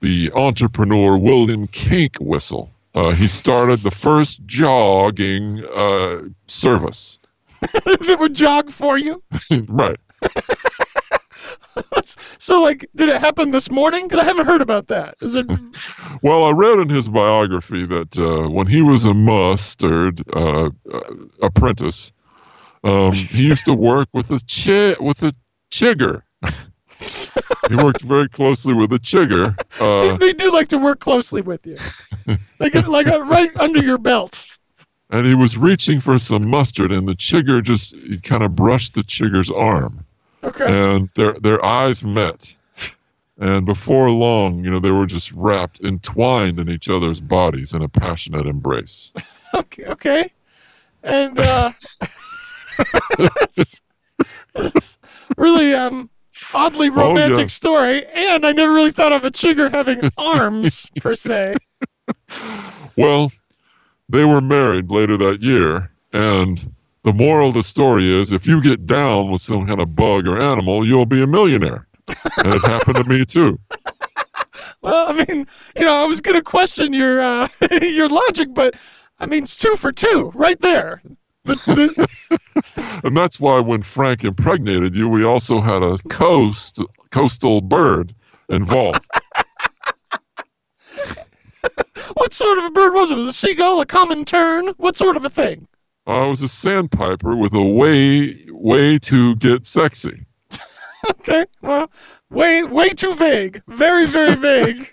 the 0.00 0.30
entrepreneur 0.34 1.18
William 1.18 1.66
Kink 1.66 2.16
whistle. 2.20 2.70
Uh, 2.94 3.10
he 3.10 3.26
started 3.26 3.80
the 3.80 3.90
first 3.90 4.40
jogging 4.46 5.62
uh, 5.74 6.22
service. 6.46 7.18
that 7.60 8.16
would 8.18 8.34
jog 8.34 8.70
for 8.70 8.96
you. 8.96 9.22
right. 9.68 9.98
so, 12.38 12.62
like, 12.62 12.88
did 12.94 13.08
it 13.08 13.20
happen 13.20 13.50
this 13.50 13.70
morning? 13.70 14.08
Because 14.08 14.20
I 14.20 14.24
haven't 14.24 14.46
heard 14.46 14.62
about 14.62 14.88
that. 14.88 15.16
Is 15.20 15.34
it? 15.34 15.46
well, 16.22 16.44
I 16.44 16.52
read 16.52 16.78
in 16.80 16.88
his 16.88 17.08
biography 17.08 17.86
that 17.86 18.18
uh, 18.18 18.48
when 18.48 18.66
he 18.66 18.82
was 18.82 19.04
a 19.04 19.14
mustard 19.14 20.22
uh, 20.34 20.70
uh, 20.92 21.00
apprentice, 21.42 22.12
um, 22.84 23.12
he 23.12 23.48
used 23.48 23.64
to 23.66 23.74
work 23.74 24.08
with 24.12 24.30
a 24.30 24.40
chi- 24.46 25.02
with 25.02 25.22
a 25.22 25.34
chigger. 25.70 26.22
he 27.68 27.76
worked 27.76 28.02
very 28.02 28.28
closely 28.28 28.74
with 28.74 28.92
a 28.92 28.98
chigger. 28.98 29.56
Uh, 29.80 30.16
they 30.18 30.32
do 30.32 30.52
like 30.52 30.68
to 30.68 30.78
work 30.78 31.00
closely 31.00 31.42
with 31.42 31.66
you, 31.66 31.76
like 32.60 32.74
like 32.86 33.08
uh, 33.08 33.24
right 33.24 33.50
under 33.56 33.82
your 33.82 33.98
belt. 33.98 34.44
And 35.10 35.24
he 35.24 35.36
was 35.36 35.56
reaching 35.56 36.00
for 36.00 36.18
some 36.18 36.48
mustard, 36.48 36.90
and 36.90 37.08
the 37.08 37.14
chigger 37.14 37.62
just 37.62 37.94
kind 38.24 38.42
of 38.42 38.56
brushed 38.56 38.94
the 38.94 39.02
chigger's 39.02 39.50
arm. 39.50 40.04
Okay. 40.46 40.66
And 40.66 41.10
their 41.14 41.34
their 41.34 41.64
eyes 41.64 42.02
met. 42.04 42.54
And 43.38 43.66
before 43.66 44.10
long, 44.10 44.64
you 44.64 44.70
know, 44.70 44.78
they 44.78 44.90
were 44.90 45.04
just 45.04 45.30
wrapped, 45.32 45.80
entwined 45.80 46.58
in 46.58 46.70
each 46.70 46.88
other's 46.88 47.20
bodies 47.20 47.74
in 47.74 47.82
a 47.82 47.88
passionate 47.88 48.46
embrace. 48.46 49.12
okay, 49.54 49.84
okay. 49.84 50.32
And 51.02 51.38
uh 51.38 51.70
it's, 53.18 53.80
it's 54.54 54.98
really 55.36 55.74
um 55.74 56.08
oddly 56.54 56.88
oh, 56.88 56.92
romantic 56.92 57.44
oh, 57.44 57.48
story, 57.48 58.06
and 58.06 58.46
I 58.46 58.52
never 58.52 58.72
really 58.72 58.92
thought 58.92 59.14
of 59.14 59.24
a 59.24 59.30
chigger 59.30 59.70
having 59.70 60.00
arms 60.18 60.86
per 61.00 61.14
se. 61.14 61.56
Well, 62.96 63.32
they 64.08 64.24
were 64.24 64.40
married 64.40 64.90
later 64.90 65.16
that 65.18 65.42
year, 65.42 65.90
and 66.12 66.74
the 67.06 67.12
moral 67.12 67.50
of 67.50 67.54
the 67.54 67.62
story 67.62 68.04
is 68.04 68.32
if 68.32 68.48
you 68.48 68.60
get 68.60 68.84
down 68.84 69.30
with 69.30 69.40
some 69.40 69.64
kind 69.64 69.80
of 69.80 69.94
bug 69.94 70.26
or 70.26 70.40
animal, 70.40 70.84
you'll 70.84 71.06
be 71.06 71.22
a 71.22 71.26
millionaire. 71.26 71.86
and 72.38 72.54
it 72.54 72.66
happened 72.66 72.96
to 72.96 73.04
me 73.04 73.24
too. 73.24 73.58
Well, 74.82 75.08
I 75.08 75.24
mean, 75.24 75.46
you 75.74 75.84
know, 75.84 75.96
I 75.96 76.04
was 76.04 76.20
going 76.20 76.36
to 76.36 76.42
question 76.42 76.92
your 76.92 77.20
uh, 77.20 77.48
your 77.82 78.08
logic, 78.08 78.54
but 78.54 78.74
I 79.18 79.26
mean, 79.26 79.42
it's 79.42 79.58
two 79.58 79.74
for 79.76 79.90
two 79.90 80.30
right 80.34 80.60
there. 80.60 81.02
and 81.44 83.16
that's 83.16 83.40
why 83.40 83.60
when 83.60 83.82
Frank 83.82 84.22
impregnated 84.24 84.94
you, 84.94 85.08
we 85.08 85.24
also 85.24 85.60
had 85.60 85.82
a 85.82 85.98
coast 86.08 86.80
coastal 87.10 87.60
bird 87.60 88.14
involved. 88.48 89.04
what 92.14 92.32
sort 92.32 92.58
of 92.58 92.64
a 92.64 92.70
bird 92.70 92.94
was 92.94 93.10
it? 93.10 93.16
Was 93.16 93.26
it 93.26 93.30
a 93.30 93.32
seagull, 93.34 93.80
a 93.80 93.86
common 93.86 94.24
tern? 94.24 94.68
What 94.76 94.96
sort 94.96 95.16
of 95.16 95.24
a 95.24 95.30
thing? 95.30 95.66
I 96.06 96.26
was 96.26 96.40
a 96.42 96.48
sandpiper 96.48 97.36
with 97.36 97.54
a 97.54 97.62
way 97.62 98.46
way 98.50 98.98
to 99.00 99.34
get 99.36 99.66
sexy. 99.66 100.24
okay, 101.10 101.46
well, 101.62 101.90
way 102.30 102.62
way 102.62 102.90
too 102.90 103.14
vague. 103.14 103.62
Very 103.66 104.06
very 104.06 104.34
vague. 104.36 104.88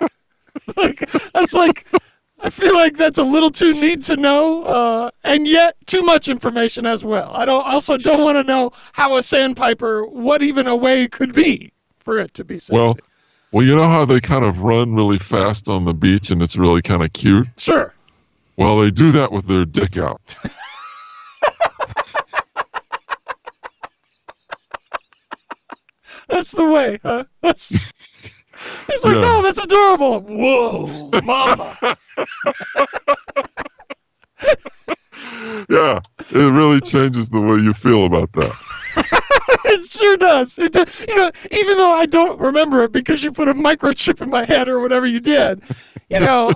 like 0.75 1.09
that's 1.33 1.53
like 1.53 1.85
I 2.39 2.49
feel 2.49 2.73
like 2.73 2.97
that's 2.97 3.19
a 3.19 3.23
little 3.23 3.51
too 3.51 3.71
neat 3.73 4.03
to 4.05 4.17
know, 4.17 4.63
uh, 4.63 5.11
and 5.23 5.47
yet 5.47 5.75
too 5.85 6.01
much 6.01 6.27
information 6.27 6.85
as 6.85 7.03
well. 7.03 7.31
I 7.33 7.45
don't 7.45 7.63
also 7.63 7.95
don't 7.95 8.21
want 8.21 8.37
to 8.37 8.43
know 8.43 8.71
how 8.91 9.15
a 9.15 9.23
sandpiper, 9.23 10.05
what 10.05 10.41
even 10.41 10.67
a 10.67 10.75
way 10.75 11.07
could 11.07 11.33
be 11.33 11.71
for 11.99 12.19
it 12.19 12.33
to 12.33 12.43
be 12.43 12.59
sexy. 12.59 12.73
Well, 12.73 12.97
well, 13.53 13.65
you 13.65 13.75
know 13.75 13.87
how 13.87 14.03
they 14.03 14.19
kind 14.19 14.43
of 14.43 14.61
run 14.61 14.93
really 14.95 15.19
fast 15.19 15.69
on 15.69 15.85
the 15.85 15.93
beach, 15.93 16.31
and 16.31 16.41
it's 16.41 16.57
really 16.57 16.81
kind 16.81 17.03
of 17.03 17.13
cute. 17.13 17.47
Sure. 17.57 17.93
Well, 18.57 18.79
they 18.79 18.91
do 18.91 19.11
that 19.11 19.31
with 19.31 19.45
their 19.45 19.63
dick 19.63 19.97
out. 19.97 20.35
that's 26.29 26.51
the 26.51 26.65
way, 26.65 26.99
huh? 27.03 27.25
That's. 27.41 27.69
He's 28.87 29.03
like, 29.03 29.15
Yeah. 29.15 29.23
oh, 29.25 29.41
that's 29.41 29.59
adorable. 29.59 30.21
Whoa, 30.21 31.21
mama. 31.23 31.77
Yeah, 35.69 35.99
it 36.31 36.51
really 36.51 36.81
changes 36.81 37.29
the 37.29 37.41
way 37.41 37.57
you 37.57 37.73
feel 37.73 38.05
about 38.05 38.31
that. 38.33 38.53
it 39.65 39.89
sure 39.89 40.17
does. 40.17 40.59
It 40.59 40.73
does. 40.73 40.87
You 41.07 41.15
know, 41.15 41.31
even 41.51 41.77
though 41.77 41.91
I 41.91 42.05
don't 42.05 42.39
remember 42.39 42.83
it 42.83 42.91
because 42.91 43.23
you 43.23 43.31
put 43.31 43.47
a 43.47 43.53
microchip 43.53 44.21
in 44.21 44.29
my 44.29 44.45
head 44.45 44.67
or 44.69 44.79
whatever 44.79 45.05
you 45.07 45.19
did, 45.19 45.61
you 46.09 46.19
know, 46.19 46.49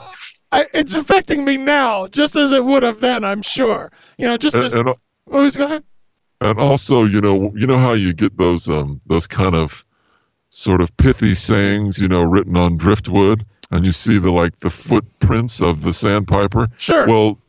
I, 0.52 0.66
it's 0.74 0.96
affecting 0.96 1.44
me 1.44 1.58
now 1.58 2.08
just 2.08 2.36
as 2.36 2.52
it 2.52 2.64
would 2.64 2.84
have 2.84 3.00
then. 3.00 3.24
I'm 3.24 3.42
sure. 3.42 3.92
You 4.18 4.28
know, 4.28 4.38
just 4.38 4.56
And, 4.56 4.66
as. 4.66 4.74
and 4.74 4.96
Oh, 5.30 5.82
and 6.40 6.60
also, 6.60 7.04
you 7.04 7.20
know, 7.20 7.52
you 7.56 7.68
know 7.68 7.78
how 7.78 7.94
you 7.94 8.14
get 8.14 8.38
those 8.38 8.70
um 8.70 9.02
those 9.08 9.28
kind 9.28 9.56
of 9.56 9.86
sort 10.50 10.82
of 10.82 10.96
pithy 10.98 11.36
sayings, 11.36 12.00
you 12.00 12.08
know, 12.08 12.24
written 12.24 12.56
on 12.56 12.78
driftwood, 12.78 13.46
and 13.72 13.86
you 13.86 13.92
see 13.92 14.18
the 14.20 14.32
like 14.32 14.60
the 14.60 14.70
footprints 14.70 15.62
of 15.62 15.84
the 15.84 15.94
sandpiper. 15.94 16.68
Sure. 16.78 17.08
Well, 17.08 17.40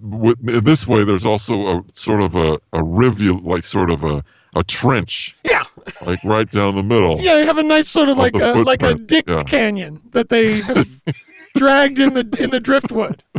with, 0.00 0.48
in 0.48 0.64
this 0.64 0.86
way, 0.86 1.04
there's 1.04 1.24
also 1.24 1.78
a 1.78 1.84
sort 1.92 2.22
of 2.22 2.34
a 2.36 2.58
a 2.72 2.82
rivulet, 2.82 3.44
like 3.44 3.64
sort 3.64 3.90
of 3.90 4.04
a 4.04 4.24
a 4.54 4.64
trench, 4.64 5.36
yeah. 5.44 5.64
like 6.06 6.22
right 6.24 6.50
down 6.50 6.76
the 6.76 6.82
middle. 6.82 7.20
Yeah, 7.20 7.38
you 7.38 7.46
have 7.46 7.58
a 7.58 7.62
nice 7.62 7.88
sort 7.88 8.08
of 8.08 8.16
like 8.16 8.34
a 8.36 8.52
like 8.62 8.82
a 8.82 8.94
dick 8.94 9.26
yeah. 9.28 9.42
canyon 9.42 10.00
that 10.12 10.28
they 10.30 10.60
have 10.62 10.86
dragged 11.56 11.98
in 11.98 12.12
the 12.14 12.36
in 12.38 12.50
the 12.50 12.60
driftwood. 12.60 13.22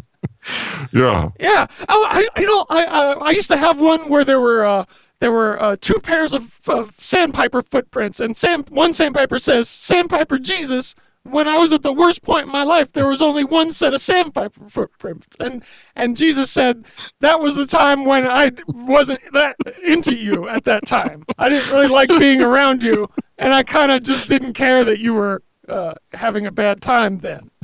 Yeah. 0.93 1.29
Yeah. 1.41 1.67
Oh, 1.89 2.05
I 2.07 2.27
you 2.39 2.45
know 2.45 2.65
I 2.69 2.85
I, 2.85 3.11
I 3.11 3.29
used 3.31 3.49
to 3.49 3.57
have 3.57 3.79
one 3.79 4.07
where 4.07 4.23
there 4.23 4.39
were 4.39 4.65
uh 4.65 4.85
there 5.19 5.31
were 5.31 5.61
uh, 5.61 5.75
two 5.79 5.99
pairs 5.99 6.33
of, 6.33 6.59
of 6.69 6.93
sandpiper 6.99 7.63
footprints, 7.63 8.19
and 8.19 8.37
sand 8.37 8.69
one 8.69 8.93
sandpiper 8.93 9.39
says 9.39 9.67
Sandpiper 9.69 10.37
Jesus. 10.37 10.95
When 11.23 11.45
I 11.45 11.57
was 11.57 11.73
at 11.73 11.83
the 11.83 11.91
worst 11.91 12.21
point 12.21 12.45
in 12.45 12.53
my 12.53 12.63
life, 12.63 12.93
there 12.93 13.09
was 13.09 13.21
only 13.21 13.43
one 13.43 13.71
set 13.71 13.93
of 13.93 13.99
sandpiper 13.99 14.69
footprints, 14.69 15.35
and 15.39 15.63
and 15.95 16.15
Jesus 16.15 16.51
said 16.51 16.85
that 17.19 17.41
was 17.41 17.57
the 17.57 17.65
time 17.65 18.05
when 18.05 18.25
I 18.25 18.51
wasn't 18.73 19.19
that 19.33 19.57
into 19.83 20.15
you 20.15 20.47
at 20.47 20.63
that 20.65 20.87
time. 20.87 21.25
I 21.37 21.49
didn't 21.49 21.73
really 21.73 21.87
like 21.87 22.07
being 22.19 22.41
around 22.41 22.81
you, 22.81 23.09
and 23.37 23.53
I 23.53 23.63
kind 23.63 23.91
of 23.91 24.03
just 24.03 24.29
didn't 24.29 24.53
care 24.53 24.85
that 24.85 24.99
you 24.99 25.15
were 25.15 25.41
uh, 25.67 25.93
having 26.13 26.45
a 26.45 26.51
bad 26.51 26.81
time 26.81 27.19
then. 27.19 27.49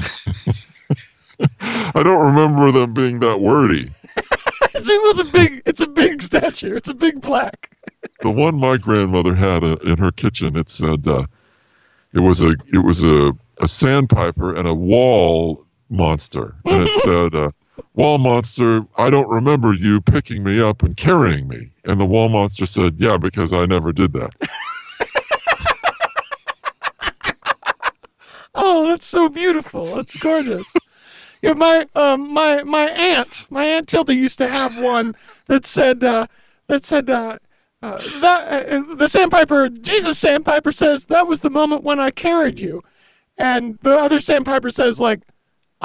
I 1.70 2.04
don't 2.04 2.26
remember 2.26 2.72
them 2.72 2.94
being 2.94 3.20
that 3.20 3.40
wordy. 3.40 3.94
It's, 4.76 4.90
it 4.90 5.02
was 5.04 5.20
a 5.20 5.32
big, 5.32 5.62
it's 5.68 5.82
a 5.82 5.88
big 5.88 6.24
statue. 6.24 6.76
It's 6.76 6.90
a 6.90 6.96
big 6.96 7.22
plaque. 7.22 7.70
The 8.22 8.32
one 8.32 8.60
my 8.60 8.78
grandmother 8.78 9.36
had 9.36 9.64
uh, 9.64 9.76
in 9.84 10.00
her 10.00 10.12
kitchen, 10.12 10.56
it 10.56 10.72
said 10.72 11.08
uh, 11.08 11.28
it 12.12 12.22
was 12.22 12.42
a 12.42 12.56
it 12.72 12.84
was 12.84 13.04
a, 13.04 13.34
a 13.60 13.68
sandpiper 13.68 14.56
and 14.56 14.68
a 14.68 14.74
wall 14.74 15.64
monster, 15.90 16.56
and 16.66 16.88
it 16.88 16.94
said, 17.04 17.36
uh, 17.36 17.52
"Wall 17.94 18.18
monster, 18.18 18.84
I 18.98 19.12
don't 19.12 19.30
remember 19.30 19.74
you 19.74 20.02
picking 20.02 20.44
me 20.44 20.60
up 20.60 20.82
and 20.82 20.98
carrying 20.98 21.48
me." 21.48 21.70
And 21.86 22.02
the 22.02 22.06
wall 22.06 22.30
monster 22.30 22.66
said, 22.66 22.96
"Yeah, 22.98 23.18
because 23.18 23.54
I 23.54 23.68
never 23.68 23.94
did 23.94 24.14
that." 24.14 24.34
Oh, 28.56 28.88
that's 28.88 29.06
so 29.06 29.30
beautiful. 29.30 29.96
That's 29.96 30.16
gorgeous. 30.16 30.72
Yeah, 31.42 31.54
my 31.54 31.88
um, 31.96 32.34
my 32.34 32.64
my 32.64 32.90
aunt, 32.90 33.46
my 33.50 33.66
aunt 33.66 33.88
Tilda 33.88 34.16
used 34.16 34.38
to 34.38 34.48
have 34.48 34.82
one 34.82 35.14
that 35.48 35.66
said 35.66 36.04
uh, 36.04 36.28
that 36.68 36.86
said 36.86 37.10
uh, 37.10 37.38
uh, 37.82 38.02
that 38.22 38.70
uh, 38.70 38.96
the 38.96 39.08
sandpiper 39.08 39.70
Jesus 39.70 40.20
sandpiper 40.20 40.72
says 40.72 41.06
that 41.06 41.28
was 41.28 41.42
the 41.42 41.50
moment 41.50 41.84
when 41.84 42.00
I 42.00 42.12
carried 42.12 42.60
you, 42.60 42.82
and 43.38 43.78
the 43.82 43.98
other 43.98 44.20
sandpiper 44.20 44.70
says 44.70 45.00
like. 45.00 45.22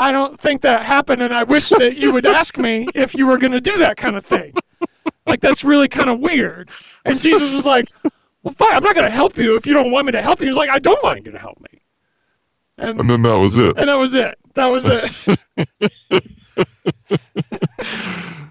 I 0.00 0.12
don't 0.12 0.40
think 0.40 0.62
that 0.62 0.84
happened, 0.84 1.22
and 1.22 1.34
I 1.34 1.42
wish 1.42 1.70
that 1.70 1.96
you 1.96 2.12
would 2.12 2.24
ask 2.24 2.56
me 2.56 2.86
if 2.94 3.16
you 3.16 3.26
were 3.26 3.36
going 3.36 3.50
to 3.50 3.60
do 3.60 3.78
that 3.78 3.96
kind 3.96 4.14
of 4.14 4.24
thing. 4.24 4.54
Like, 5.26 5.40
that's 5.40 5.64
really 5.64 5.88
kind 5.88 6.08
of 6.08 6.20
weird. 6.20 6.70
And 7.04 7.20
Jesus 7.20 7.50
was 7.52 7.66
like, 7.66 7.88
Well, 8.44 8.54
fine, 8.54 8.74
I'm 8.74 8.84
not 8.84 8.94
going 8.94 9.06
to 9.06 9.12
help 9.12 9.36
you 9.36 9.56
if 9.56 9.66
you 9.66 9.74
don't 9.74 9.90
want 9.90 10.06
me 10.06 10.12
to 10.12 10.22
help 10.22 10.38
you. 10.38 10.44
He 10.44 10.50
was 10.50 10.56
like, 10.56 10.70
I 10.72 10.78
don't 10.78 11.02
want 11.02 11.26
you 11.26 11.32
to 11.32 11.38
help 11.38 11.60
me. 11.60 11.77
And 12.78 13.00
And 13.00 13.10
then 13.10 13.22
that 13.22 13.36
was 13.38 13.58
it. 13.58 13.76
and 13.76 13.88
that 13.88 13.96
was 13.98 14.14
it. 14.14 14.38
That 14.54 14.66
was 14.66 14.84
it. 14.86 15.38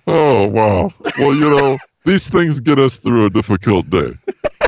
Oh 0.09 0.47
wow. 0.47 0.93
Well, 1.19 1.33
you 1.33 1.49
know, 1.49 1.77
these 2.05 2.29
things 2.29 2.61
get 2.61 2.79
us 2.79 2.97
through 2.97 3.25
a 3.25 3.29
difficult 3.29 3.89
day. 3.89 4.13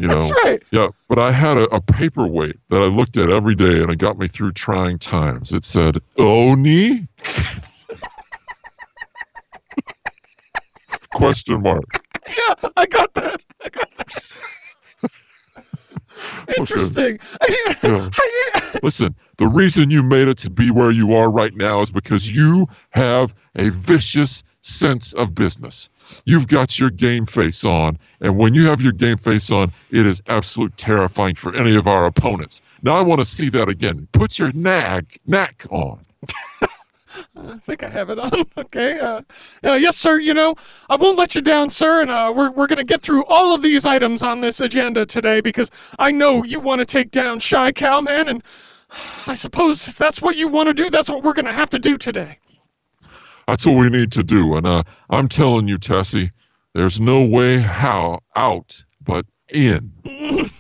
You 0.01 0.07
know. 0.09 0.19
That's 0.19 0.43
right. 0.43 0.61
Yeah, 0.71 0.89
but 1.07 1.17
I 1.17 1.31
had 1.31 1.57
a, 1.57 1.63
a 1.73 1.79
paperweight 1.79 2.57
that 2.69 2.81
I 2.81 2.87
looked 2.87 3.15
at 3.15 3.29
every 3.31 3.55
day, 3.55 3.81
and 3.81 3.89
it 3.89 3.99
got 3.99 4.17
me 4.17 4.27
through 4.27 4.51
trying 4.51 4.99
times. 4.99 5.53
It 5.53 5.63
said 5.63 5.99
"Oni?" 6.17 7.07
Question 11.13 11.61
mark. 11.63 12.05
Yeah, 12.27 12.55
I 12.75 12.85
got 12.85 13.13
that. 13.13 13.41
I 13.63 13.69
got 13.69 13.89
that. 13.97 14.41
Interesting. 16.57 17.19
I 17.41 17.47
didn't, 17.47 17.77
Yeah. 17.83 18.09
I 18.11 18.51
didn't, 18.53 18.83
Listen, 18.83 19.15
the 19.37 19.47
reason 19.47 19.89
you 19.89 20.03
made 20.03 20.27
it 20.27 20.37
to 20.39 20.49
be 20.49 20.71
where 20.71 20.91
you 20.91 21.13
are 21.13 21.31
right 21.31 21.55
now 21.55 21.81
is 21.81 21.89
because 21.91 22.35
you 22.35 22.67
have 22.91 23.33
a 23.55 23.69
vicious 23.69 24.43
sense 24.61 25.13
of 25.13 25.33
business. 25.33 25.89
You've 26.25 26.47
got 26.47 26.79
your 26.79 26.89
game 26.89 27.25
face 27.25 27.63
on, 27.63 27.97
and 28.21 28.37
when 28.37 28.53
you 28.53 28.67
have 28.67 28.81
your 28.81 28.91
game 28.91 29.17
face 29.17 29.51
on, 29.51 29.71
it 29.91 30.05
is 30.05 30.21
absolute 30.27 30.75
terrifying 30.77 31.35
for 31.35 31.55
any 31.55 31.75
of 31.75 31.87
our 31.87 32.05
opponents. 32.05 32.61
Now 32.81 32.97
I 32.97 33.01
want 33.01 33.19
to 33.19 33.25
see 33.25 33.49
that 33.49 33.69
again. 33.69 34.07
Put 34.11 34.37
your 34.39 34.51
nag 34.53 35.17
knack 35.27 35.65
on. 35.69 35.99
I 37.35 37.57
think 37.65 37.83
I 37.83 37.89
have 37.89 38.09
it 38.09 38.19
on. 38.19 38.45
Okay. 38.57 38.99
Uh, 38.99 39.21
uh, 39.63 39.73
yes, 39.73 39.97
sir. 39.97 40.19
You 40.19 40.33
know, 40.33 40.55
I 40.89 40.95
won't 40.95 41.17
let 41.17 41.33
you 41.33 41.41
down, 41.41 41.69
sir. 41.69 42.01
And 42.01 42.11
uh, 42.11 42.31
we're 42.35 42.51
we're 42.51 42.67
gonna 42.67 42.83
get 42.83 43.01
through 43.01 43.25
all 43.25 43.53
of 43.55 43.61
these 43.61 43.85
items 43.85 44.21
on 44.21 44.41
this 44.41 44.59
agenda 44.59 45.05
today 45.05 45.41
because 45.41 45.71
I 45.97 46.11
know 46.11 46.43
you 46.43 46.59
want 46.59 46.79
to 46.79 46.85
take 46.85 47.09
down 47.11 47.39
Shy 47.39 47.71
Cowman, 47.71 48.27
and 48.27 48.43
I 49.25 49.35
suppose 49.35 49.87
if 49.87 49.97
that's 49.97 50.21
what 50.21 50.35
you 50.35 50.47
want 50.47 50.67
to 50.67 50.73
do, 50.73 50.89
that's 50.89 51.09
what 51.09 51.23
we're 51.23 51.33
gonna 51.33 51.53
have 51.53 51.69
to 51.71 51.79
do 51.79 51.97
today. 51.97 52.37
That's 53.47 53.65
what 53.65 53.75
we 53.77 53.89
need 53.89 54.11
to 54.11 54.23
do. 54.23 54.55
And 54.55 54.67
uh, 54.67 54.83
I'm 55.09 55.27
telling 55.27 55.67
you, 55.67 55.77
Tessie, 55.77 56.29
there's 56.75 56.99
no 56.99 57.25
way 57.25 57.57
how 57.59 58.19
out 58.35 58.83
but 59.03 59.25
in. 59.49 59.91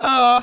Uh, 0.00 0.42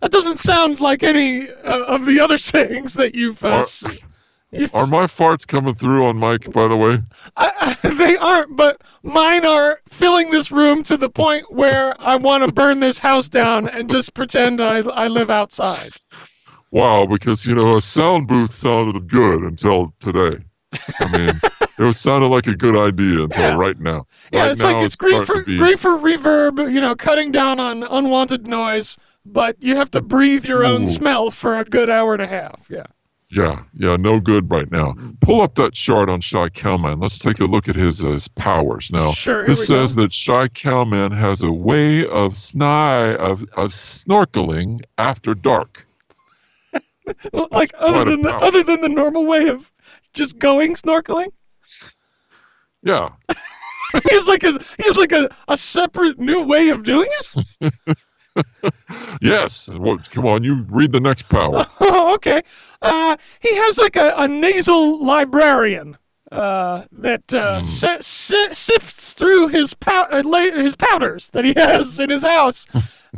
that 0.00 0.10
doesn't 0.10 0.40
sound 0.40 0.80
like 0.80 1.02
any 1.02 1.48
uh, 1.48 1.84
of 1.84 2.06
the 2.06 2.18
other 2.20 2.38
sayings 2.38 2.94
that 2.94 3.14
you've. 3.14 3.44
Uh, 3.44 3.48
Are- 3.48 3.66
you've 3.82 4.04
Are 4.74 4.86
my 4.86 5.04
farts 5.04 5.46
coming 5.46 5.74
through 5.74 6.04
on 6.04 6.18
mic, 6.18 6.52
by 6.52 6.68
the 6.68 6.76
way? 6.76 6.98
I, 7.36 7.76
I, 7.82 7.88
they 7.94 8.16
aren't, 8.16 8.54
but 8.54 8.80
mine 9.02 9.46
are 9.46 9.80
filling 9.88 10.30
this 10.30 10.50
room 10.50 10.82
to 10.84 10.96
the 10.98 11.08
point 11.08 11.50
where 11.50 11.94
I 11.98 12.16
want 12.16 12.44
to 12.46 12.52
burn 12.52 12.80
this 12.80 12.98
house 12.98 13.28
down 13.30 13.68
and 13.68 13.88
just 13.90 14.12
pretend 14.12 14.60
I, 14.60 14.78
I 14.78 15.08
live 15.08 15.30
outside. 15.30 15.90
Wow, 16.70 17.06
because 17.06 17.46
you 17.46 17.54
know 17.54 17.76
a 17.76 17.82
sound 17.82 18.28
booth 18.28 18.52
sounded 18.54 19.10
good 19.10 19.42
until 19.42 19.94
today. 20.00 20.42
I 21.00 21.08
mean, 21.08 21.40
it 21.60 21.82
was 21.82 21.98
sounded 21.98 22.28
like 22.28 22.46
a 22.46 22.56
good 22.56 22.76
idea 22.76 23.24
until 23.24 23.42
Yeah. 23.42 23.54
right 23.56 23.78
now. 23.78 24.06
Yeah, 24.32 24.42
right 24.42 24.52
it's 24.52 24.62
now 24.62 24.72
like 24.76 24.86
it's 24.86 24.96
great 24.96 25.26
for 25.26 25.42
be- 25.44 25.58
great 25.58 25.78
for 25.78 25.98
reverb, 25.98 26.72
you 26.72 26.80
know, 26.80 26.94
cutting 26.94 27.30
down 27.32 27.58
on 27.60 27.82
unwanted 27.82 28.46
noise, 28.46 28.96
but 29.24 29.56
you 29.62 29.76
have 29.76 29.90
to 29.92 30.00
breathe 30.00 30.46
your 30.46 30.64
own 30.64 30.84
Ooh. 30.84 30.88
smell 30.88 31.30
for 31.30 31.58
a 31.58 31.64
good 31.64 31.88
hour 31.90 32.14
and 32.14 32.22
a 32.22 32.26
half. 32.26 32.66
Yeah. 32.70 32.86
Yeah, 33.34 33.62
yeah, 33.72 33.96
no 33.96 34.20
good 34.20 34.50
right 34.50 34.70
now. 34.70 34.94
Pull 35.22 35.40
up 35.40 35.54
that 35.54 35.72
chart 35.72 36.10
on 36.10 36.20
Shy 36.20 36.50
Cowman. 36.50 37.00
Let's 37.00 37.16
take 37.16 37.40
a 37.40 37.46
look 37.46 37.66
at 37.66 37.74
his, 37.74 38.04
uh, 38.04 38.10
his 38.10 38.28
powers 38.28 38.90
now. 38.92 39.12
Sure, 39.12 39.46
This 39.46 39.66
we 39.66 39.74
go. 39.74 39.80
says 39.80 39.94
that 39.94 40.12
Shy 40.12 40.48
Cowman 40.48 41.12
has 41.12 41.40
a 41.40 41.50
way 41.50 42.00
of 42.06 42.34
sny 42.34 43.14
of, 43.16 43.40
of 43.56 43.70
snorkeling 43.70 44.82
after 44.98 45.34
dark. 45.34 45.86
Like 47.50 47.72
other 47.78 48.04
than 48.04 48.22
the, 48.22 48.30
other 48.32 48.62
than 48.62 48.80
the 48.80 48.88
normal 48.88 49.26
way 49.26 49.48
of 49.48 49.72
just 50.14 50.38
going 50.38 50.74
snorkeling, 50.76 51.32
Yeah, 52.82 53.08
he's 54.08 54.28
like 54.28 54.44
a 54.44 54.52
he 54.76 54.84
has 54.84 54.96
like 54.96 55.10
a, 55.10 55.28
a 55.48 55.56
separate 55.56 56.20
new 56.20 56.42
way 56.44 56.68
of 56.68 56.84
doing 56.84 57.08
it. 57.10 57.74
yes. 59.20 59.68
What? 59.68 60.10
Come 60.10 60.26
on, 60.26 60.44
you 60.44 60.64
read 60.68 60.92
the 60.92 61.00
next 61.00 61.28
power. 61.28 61.66
Oh, 61.80 62.14
okay. 62.14 62.42
Uh, 62.80 63.16
he 63.40 63.54
has 63.54 63.78
like 63.78 63.96
a, 63.96 64.14
a 64.16 64.28
nasal 64.28 65.04
librarian 65.04 65.96
uh, 66.30 66.84
that 66.92 67.32
uh, 67.34 67.62
si- 67.62 68.00
si- 68.00 68.54
sifts 68.54 69.12
through 69.12 69.48
his 69.48 69.74
pow- 69.74 70.08
uh, 70.10 70.22
his 70.54 70.74
powders 70.76 71.30
that 71.30 71.44
he 71.44 71.52
has 71.56 72.00
in 72.00 72.10
his 72.10 72.22
house 72.22 72.66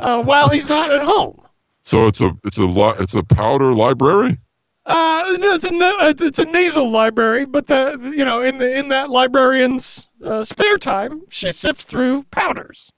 uh, 0.01 0.21
while 0.23 0.49
he's 0.49 0.67
not 0.67 0.91
at 0.91 1.01
home. 1.01 1.41
So 1.83 2.07
it's 2.07 2.21
a 2.21 2.35
it's 2.43 2.57
a 2.57 2.65
li- 2.65 2.95
it's 2.99 3.13
a 3.15 3.23
powder 3.23 3.73
library. 3.73 4.37
Uh, 4.85 5.35
no, 5.39 5.53
it's 5.53 5.65
a 5.65 5.69
it's 6.09 6.21
it's 6.21 6.39
a 6.39 6.45
nasal 6.45 6.89
library, 6.89 7.45
but 7.45 7.67
the 7.67 7.97
you 8.15 8.25
know 8.25 8.41
in 8.41 8.57
the 8.57 8.71
in 8.77 8.89
that 8.89 9.09
librarian's 9.09 10.09
uh, 10.23 10.43
spare 10.43 10.77
time, 10.77 11.21
she 11.29 11.51
sifts 11.51 11.85
through 11.85 12.23
powders. 12.31 12.91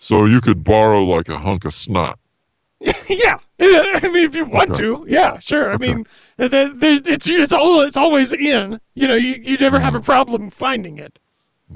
So 0.00 0.24
you 0.24 0.40
could 0.40 0.64
borrow 0.64 1.04
like 1.04 1.28
a 1.28 1.38
hunk 1.38 1.66
of 1.66 1.74
snot. 1.74 2.18
yeah, 2.80 3.38
I 3.60 4.08
mean, 4.10 4.24
if 4.24 4.34
you 4.34 4.46
want 4.46 4.70
Okay. 4.70 4.82
to, 4.82 5.04
yeah, 5.06 5.38
sure. 5.38 5.72
Okay. 5.72 5.84
I 5.90 5.94
mean, 5.94 6.06
th- 6.38 6.50
th- 6.50 6.72
there's, 6.76 7.02
it's 7.02 7.28
it's 7.28 7.52
all 7.52 7.82
it's 7.82 7.98
always 7.98 8.32
in. 8.32 8.80
You 8.94 9.08
know, 9.08 9.14
you 9.14 9.34
you 9.34 9.58
never 9.58 9.78
have 9.78 9.94
a 9.94 10.00
mm. 10.00 10.04
problem 10.04 10.48
finding 10.48 10.98
it. 10.98 11.18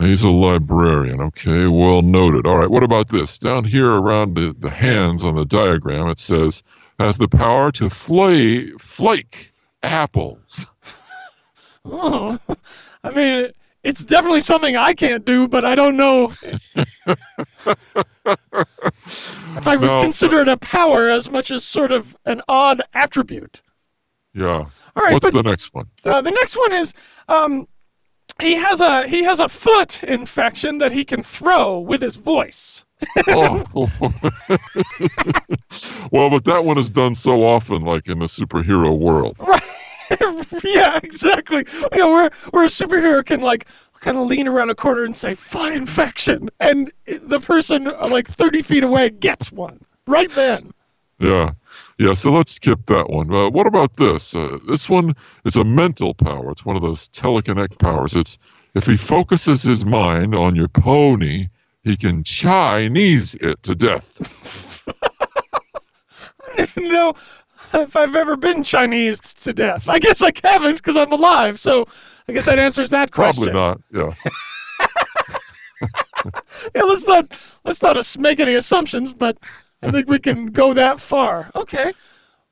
He's 0.01 0.23
a 0.23 0.31
librarian. 0.31 1.21
Okay, 1.21 1.67
well 1.67 2.01
noted. 2.01 2.47
All 2.47 2.57
right, 2.57 2.71
what 2.71 2.83
about 2.83 3.09
this? 3.09 3.39
Down 3.39 3.63
here 3.63 3.93
around 3.93 4.37
the, 4.37 4.57
the 4.59 4.71
hands 4.71 5.23
on 5.23 5.37
the 5.37 5.45
diagram, 5.45 6.09
it 6.09 6.19
says 6.19 6.63
has 6.99 7.19
the 7.19 7.29
power 7.29 7.71
to 7.73 7.91
flay, 7.91 8.69
flake 8.79 9.53
apples. 9.83 10.67
Oh, 11.87 12.39
I 13.03 13.11
mean, 13.11 13.51
it's 13.83 14.03
definitely 14.03 14.41
something 14.41 14.75
I 14.75 14.95
can't 14.95 15.23
do, 15.27 15.47
but 15.47 15.67
I 15.67 15.75
don't 15.75 15.99
know 15.99 16.33
if 17.67 17.77
I 19.67 19.77
would 19.77 19.87
No. 19.87 20.03
consider 20.03 20.41
it 20.41 20.49
a 20.49 20.57
power 20.57 21.11
as 21.11 21.31
much 21.31 21.51
as 21.51 21.65
sort 21.65 21.93
of 21.93 22.17
an 22.25 22.43
odd 22.49 22.83
attribute. 22.93 23.63
Yeah. 24.35 24.67
All 24.97 25.03
right, 25.03 25.13
What's 25.13 25.27
but 25.31 25.35
the 25.43 25.49
next 25.49 25.73
one? 25.75 25.87
uh, 26.05 26.21
the 26.23 26.31
next 26.31 26.57
one 26.57 26.73
is 26.73 26.93
um, 27.29 27.67
he 28.41 28.55
has 28.55 28.81
a 28.81 29.07
he 29.09 29.23
has 29.25 29.39
a 29.41 29.49
foot 29.49 30.03
infection 30.05 30.79
that 30.79 30.93
he 30.93 31.05
can 31.05 31.23
throw 31.23 31.79
with 31.81 32.01
his 32.03 32.17
voice. 32.17 32.85
oh. 33.29 33.63
well, 36.13 36.31
but 36.31 36.45
that 36.45 36.65
one 36.65 36.79
is 36.79 36.89
done 36.91 37.15
so 37.15 37.43
often, 37.45 37.83
like 37.83 38.09
in 38.09 38.19
the 38.19 38.27
superhero 38.27 38.97
world. 38.99 39.37
Right. 40.11 40.63
yeah, 40.65 41.01
exactly. 41.03 41.65
You 41.93 41.99
know, 41.99 42.11
where 42.13 42.31
where 42.51 42.65
a 42.65 42.69
superhero 42.69 43.25
can 43.25 43.41
like 43.41 43.67
kind 44.05 44.19
of 44.19 44.27
lean 44.27 44.47
around 44.47 44.69
a 44.69 44.75
corner 44.75 45.03
and 45.05 45.17
say 45.17 45.35
"foot 45.35 45.73
infection," 45.73 46.51
and 46.61 46.93
the 47.07 47.41
person 47.41 47.87
uh, 47.87 48.07
like 48.09 48.29
thirty 48.29 48.63
feet 48.63 48.85
away 48.85 49.09
gets 49.11 49.51
one 49.51 49.81
right 50.07 50.31
then. 50.33 50.73
Yeah. 51.19 51.53
Yeah, 51.99 52.15
so 52.15 52.33
let's 52.33 52.53
skip 52.53 52.87
that 52.87 53.09
one. 53.09 53.33
Uh, 53.33 53.49
what 53.49 53.69
about 53.69 53.95
this? 53.95 54.35
Uh, 54.35 54.59
this 54.69 54.89
one 54.89 55.15
is 55.45 55.55
a 55.55 55.63
mental 55.63 56.13
power. 56.13 56.51
It's 56.51 56.65
one 56.65 56.75
of 56.75 56.83
those 56.83 57.09
telekinetic 57.11 57.79
powers. 57.79 58.17
It's 58.17 58.37
if 58.75 58.85
he 58.85 58.97
focuses 58.97 59.63
his 59.63 59.87
mind 59.87 60.35
on 60.35 60.57
your 60.57 60.67
pony, 60.67 61.47
he 61.85 61.97
can 61.97 62.25
Chinese 62.25 63.37
it 63.37 63.63
to 63.63 63.77
death. 63.77 64.83
no, 66.77 67.15
if 67.75 67.97
I've 67.97 68.17
ever 68.17 68.37
been 68.37 68.63
Chinese 68.63 69.21
to 69.21 69.53
death, 69.53 69.89
I 69.89 69.99
guess 69.99 70.23
I 70.23 70.33
haven't 70.43 70.77
because 70.77 70.97
I'm 70.97 71.13
alive. 71.13 71.59
So 71.61 71.87
I 72.29 72.33
guess 72.33 72.47
that 72.47 72.59
answers 72.59 72.91
that 72.91 73.11
question. 73.11 73.51
Probably 73.51 73.53
not. 73.53 73.81
Yeah. 73.93 74.31
Yeah, 76.75 76.83
let's 76.83 77.07
not 77.07 77.27
let's 77.65 77.83
not 77.83 78.19
make 78.19 78.41
any 78.41 78.55
assumptions, 78.55 79.13
but 79.13 79.39
I 79.83 79.91
think 79.91 80.09
we 80.09 80.19
can 80.19 80.47
go 80.47 80.73
that 80.75 81.01
far. 81.01 81.51
Okay. 81.55 81.93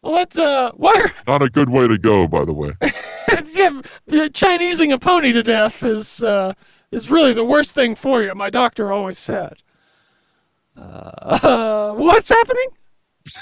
Well, 0.02 0.14
let's 0.14 0.36
uh, 0.36 0.72
why 0.74 0.94
are 0.94 1.12
Not 1.26 1.42
a 1.42 1.48
good 1.48 1.70
way 1.70 1.88
to 1.88 1.96
go, 1.96 2.26
by 2.26 2.44
the 2.44 2.52
way. 2.52 2.72
yeah, 2.82 3.80
yeah, 4.06 4.28
Chinesing 4.28 4.92
a 4.92 4.98
pony 4.98 5.32
to 5.32 5.42
death 5.42 5.82
is 5.82 6.22
uh, 6.22 6.54
is 6.90 7.10
really 7.10 7.32
the 7.32 7.44
worst 7.44 7.72
thing 7.72 7.94
for 7.94 8.22
you. 8.22 8.34
My 8.34 8.50
doctor 8.50 8.92
always 8.92 9.18
said. 9.18 9.54
Uh, 10.76 11.92
what's 11.96 12.28
happening? 12.28 12.68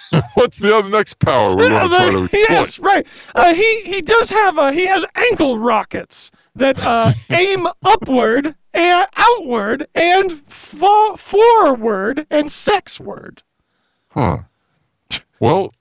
What's 0.35 0.59
the 0.59 0.75
other 0.75 0.89
next 0.91 1.19
power 1.19 1.55
we 1.57 1.71
want 1.71 1.93
to 1.93 1.99
exploit? 2.25 2.47
yes, 2.49 2.79
right. 2.79 3.07
Uh, 3.35 3.55
he 3.55 3.83
he 3.83 4.03
does 4.03 4.31
have 4.31 4.59
a 4.59 4.73
he 4.73 4.87
has 4.87 5.05
ankle 5.15 5.59
rockets 5.59 6.31
that 6.57 6.79
uh, 6.85 7.13
aim 7.31 7.67
upward 7.83 8.55
and 8.75 9.07
outward 9.17 9.87
and 9.95 10.33
fo- 10.47 11.17
forward 11.17 12.27
and 12.31 12.49
sexward. 12.49 13.39
Huh. 14.11 14.39
Well, 15.39 15.73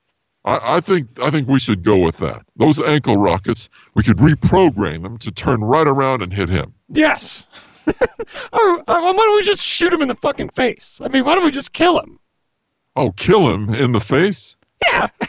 I, 0.46 0.78
I 0.78 0.80
think 0.80 1.08
I 1.22 1.30
think 1.32 1.48
we 1.48 1.60
should 1.60 1.84
go 1.84 1.98
with 1.98 2.18
that. 2.18 2.44
Those 2.56 2.82
ankle 2.82 3.18
rockets, 3.18 3.70
we 3.96 4.04
could 4.04 4.18
reprogram 4.18 5.04
them 5.04 5.18
to 5.20 5.32
turn 5.32 5.62
right 5.62 5.88
around 5.88 6.22
and 6.22 6.34
hit 6.34 6.50
him. 6.50 6.74
Yes. 6.90 7.46
or 7.88 7.94
uh, 7.94 8.84
why 8.86 9.14
don't 9.14 9.36
we 9.36 9.44
just 9.44 9.64
shoot 9.64 9.92
him 9.92 10.02
in 10.02 10.08
the 10.08 10.16
fucking 10.16 10.50
face? 10.50 11.02
I 11.04 11.08
mean, 11.08 11.26
why 11.26 11.34
don't 11.36 11.44
we 11.44 11.52
just 11.52 11.74
kill 11.74 12.00
him? 12.00 12.20
Oh, 12.96 13.12
kill 13.12 13.50
him 13.50 13.70
in 13.74 13.92
the 13.92 14.02
face? 14.02 14.56
Yeah. 14.84 15.08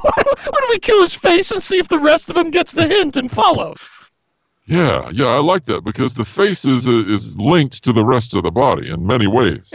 why, 0.00 0.22
don't, 0.22 0.70
we 0.70 0.78
kill 0.78 1.02
his 1.02 1.14
face 1.14 1.50
and 1.50 1.62
see 1.62 1.78
if 1.78 1.88
the 1.88 1.98
rest 1.98 2.28
of 2.30 2.36
him 2.36 2.50
gets 2.50 2.72
the 2.72 2.86
hint 2.86 3.16
and 3.16 3.30
follows? 3.30 3.96
Yeah, 4.66 5.08
yeah, 5.12 5.26
I 5.26 5.38
like 5.38 5.64
that 5.64 5.82
because 5.82 6.14
the 6.14 6.26
face 6.26 6.66
is 6.66 6.86
uh, 6.86 7.04
is 7.06 7.38
linked 7.38 7.82
to 7.84 7.92
the 7.92 8.04
rest 8.04 8.34
of 8.34 8.42
the 8.42 8.50
body 8.50 8.90
in 8.90 9.06
many 9.06 9.26
ways. 9.26 9.72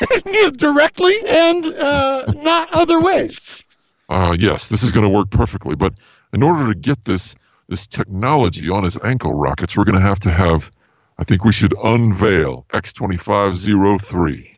Directly 0.56 1.20
and 1.26 1.66
uh, 1.66 2.24
not 2.36 2.72
other 2.72 3.00
ways. 3.00 3.62
Uh, 4.08 4.34
yes, 4.38 4.70
this 4.70 4.82
is 4.82 4.92
going 4.92 5.06
to 5.06 5.14
work 5.14 5.30
perfectly. 5.30 5.76
But 5.76 5.92
in 6.32 6.42
order 6.42 6.72
to 6.72 6.78
get 6.78 7.04
this 7.04 7.34
this 7.68 7.86
technology 7.86 8.70
on 8.70 8.82
his 8.82 8.96
ankle 9.04 9.34
rockets, 9.34 9.76
we're 9.76 9.84
going 9.84 10.00
to 10.00 10.06
have 10.06 10.20
to 10.20 10.30
have. 10.30 10.70
I 11.18 11.24
think 11.24 11.44
we 11.44 11.52
should 11.52 11.74
unveil 11.84 12.64
X2503. 12.72 14.56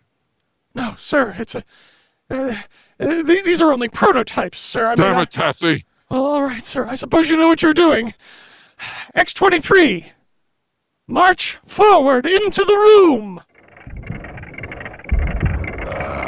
No, 0.76 0.94
sir, 0.96 1.34
it's 1.38 1.56
a. 1.56 1.64
Uh, 2.32 2.56
uh, 3.00 3.22
th- 3.24 3.44
these 3.44 3.60
are 3.60 3.72
only 3.72 3.88
prototypes, 3.88 4.58
sir. 4.58 4.86
I 4.86 4.88
mean, 4.90 4.96
Damn 4.96 5.16
I- 5.16 5.22
it, 5.22 5.30
Tassie! 5.30 5.84
well, 6.10 6.24
all 6.24 6.42
right, 6.42 6.64
sir. 6.64 6.86
I 6.86 6.94
suppose 6.94 7.28
you 7.28 7.36
know 7.36 7.48
what 7.48 7.60
you're 7.62 7.74
doing. 7.74 8.14
X23. 9.16 10.06
March 11.08 11.58
forward 11.66 12.26
into 12.26 12.64
the 12.64 12.74
room. 12.74 13.40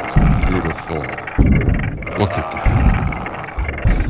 It's 0.05 0.15
beautiful. 0.51 0.97
Look 2.19 2.33
at 2.33 2.51
that. 2.53 2.84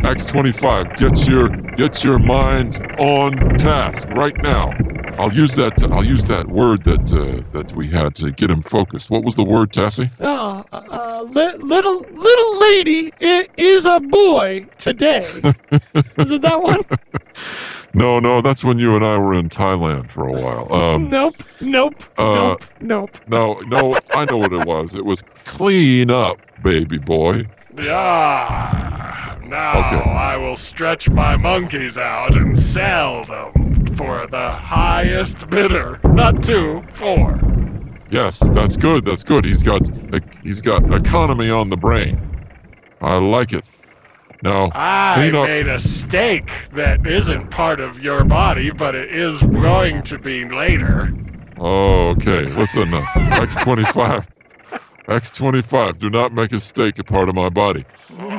X25, 0.05 0.97
get 0.97 1.27
your 1.29 1.49
get 1.77 2.05
your 2.05 2.19
mind 2.19 2.79
on 3.01 3.57
task 3.57 4.07
right 4.11 4.37
now. 4.43 4.71
I'll 5.19 5.33
use 5.33 5.55
that. 5.55 5.83
I'll 5.93 6.05
use 6.05 6.25
that 6.27 6.49
word 6.49 6.85
that 6.85 7.13
uh, 7.13 7.43
that 7.53 7.73
we 7.73 7.89
had 7.89 8.15
to 8.17 8.31
get 8.33 8.51
him 8.51 8.61
focused. 8.61 9.09
What 9.11 9.25
was 9.25 9.35
the 9.37 9.45
word, 9.45 9.73
Tassie? 9.73 10.11
Uh, 10.21 10.63
uh, 10.73 11.23
li- 11.23 11.57
little 11.59 12.01
little 12.11 12.61
lady 12.61 13.13
is 13.57 13.87
a 13.87 14.01
boy 14.01 14.67
today. 14.79 15.19
is 15.19 16.31
it 16.31 16.43
that 16.43 16.63
one? 16.63 16.81
No, 17.97 18.19
no, 18.19 18.41
that's 18.41 18.65
when 18.65 18.81
you 18.81 18.97
and 18.97 19.05
I 19.05 19.17
were 19.19 19.35
in 19.35 19.49
Thailand 19.49 20.11
for 20.11 20.27
a 20.27 20.33
while. 20.33 20.73
Um, 20.73 21.09
Nope. 21.11 21.37
Nope. 21.61 21.95
Uh, 22.19 22.57
nope. 22.57 22.63
Nope. 22.81 23.19
no, 23.29 23.55
no, 23.69 23.97
I 24.13 24.25
know 24.25 24.39
what 24.39 24.53
it 24.53 24.67
was. 24.67 24.97
It 24.97 25.05
was 25.05 25.23
clean 25.45 26.11
up, 26.11 26.39
baby 26.61 26.99
boy. 26.99 27.47
Ah, 27.79 29.04
now 29.55 29.79
Okay. 29.79 30.11
I 30.11 30.37
will 30.37 30.57
stretch 30.57 31.09
my 31.09 31.37
monkeys 31.37 31.97
out 31.97 32.35
and 32.35 32.59
sell 32.59 33.25
them 33.25 33.95
for 33.97 34.27
the 34.27 34.51
highest 34.51 35.49
bidder. 35.49 36.01
Not 36.03 36.43
two, 36.43 36.83
four. 36.95 37.41
Yes, 38.11 38.41
that's 38.51 38.77
good. 38.77 39.05
That's 39.05 39.23
good. 39.23 39.45
He's 39.45 39.63
got 39.63 39.83
he's 40.43 40.61
got 40.61 40.93
economy 40.93 41.51
on 41.51 41.69
the 41.69 41.77
brain. 41.77 42.21
I 43.01 43.19
like 43.19 43.53
it. 43.53 43.65
Now, 44.43 44.71
I 44.75 45.31
up. 45.31 45.47
made 45.47 45.69
a 45.69 45.81
steak 45.81 46.51
that 46.75 47.07
isn't 47.07 47.51
part 47.51 47.81
of 47.81 48.01
your 48.01 48.25
body, 48.25 48.71
but 48.71 48.95
it 48.95 49.15
is 49.15 49.41
going 49.41 50.03
to 50.03 50.19
be 50.19 50.49
later. 50.49 51.15
Oh, 51.59 52.09
okay. 52.11 52.47
Listen, 52.47 52.93
uh, 52.93 53.05
X25. 55.07 55.65
X25, 55.65 55.99
do 55.99 56.11
not 56.11 56.33
make 56.33 56.53
a 56.53 56.61
steak 56.61 56.99
a 56.99 57.05
part 57.05 57.29
of 57.29 57.35
my 57.35 57.49
body. 57.49 57.85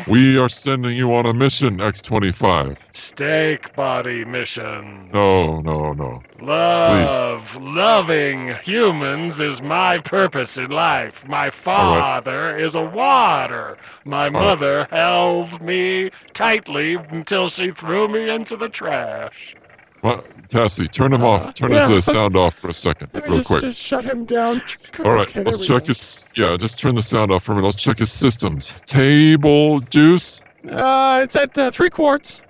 We 0.07 0.37
are 0.37 0.49
sending 0.49 0.95
you 0.97 1.13
on 1.13 1.25
a 1.25 1.33
mission, 1.33 1.77
X25. 1.77 2.77
Steak 2.93 3.75
body 3.75 4.25
mission. 4.25 5.09
No, 5.13 5.59
no, 5.59 5.93
no. 5.93 6.21
Love, 6.41 7.55
loving 7.57 8.55
humans 8.63 9.39
is 9.39 9.61
my 9.61 9.99
purpose 9.99 10.57
in 10.57 10.71
life. 10.71 11.23
My 11.27 11.49
father 11.49 12.55
is 12.57 12.75
a 12.75 12.83
water. 12.83 13.77
My 14.05 14.29
mother 14.29 14.87
held 14.91 15.61
me 15.61 16.11
tightly 16.33 16.95
until 16.95 17.49
she 17.49 17.71
threw 17.71 18.07
me 18.07 18.29
into 18.29 18.57
the 18.57 18.69
trash. 18.69 19.55
What? 20.05 20.25
Tassie, 20.49 20.89
turn 20.91 21.11
him 21.11 21.23
off. 21.23 21.55
Turn 21.55 21.71
his 21.71 21.89
uh, 21.89 21.99
sound 21.99 22.37
off 22.37 22.53
for 22.53 22.69
a 22.69 22.73
second, 22.73 23.09
real 23.13 23.37
just, 23.37 23.47
quick. 23.47 23.61
just 23.61 23.81
shut 23.81 24.05
him 24.05 24.25
down. 24.25 24.61
All 25.03 25.13
right, 25.13 25.27
Okay, 25.27 25.43
let's 25.43 25.65
check 25.65 25.83
go. 25.83 25.87
his. 25.87 26.27
Yeah, 26.35 26.55
just 26.57 26.77
turn 26.77 26.93
the 26.93 27.01
sound 27.01 27.31
off 27.31 27.43
for 27.45 27.53
a 27.53 27.55
minute. 27.55 27.65
Let's 27.65 27.81
check 27.81 27.97
his 27.97 28.11
systems. 28.11 28.71
Table 28.85 29.79
juice. 29.79 30.43
Uh, 30.69 31.21
it's 31.23 31.35
at 31.35 31.57
uh, 31.57 31.71
three 31.71 31.89
quarts. 31.89 32.43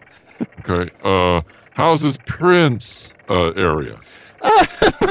Okay. 0.70 0.92
Uh, 1.04 1.40
how's 1.72 2.02
his 2.02 2.18
Prince 2.18 3.14
uh, 3.30 3.52
area? 3.52 4.00
Uh, 4.42 4.64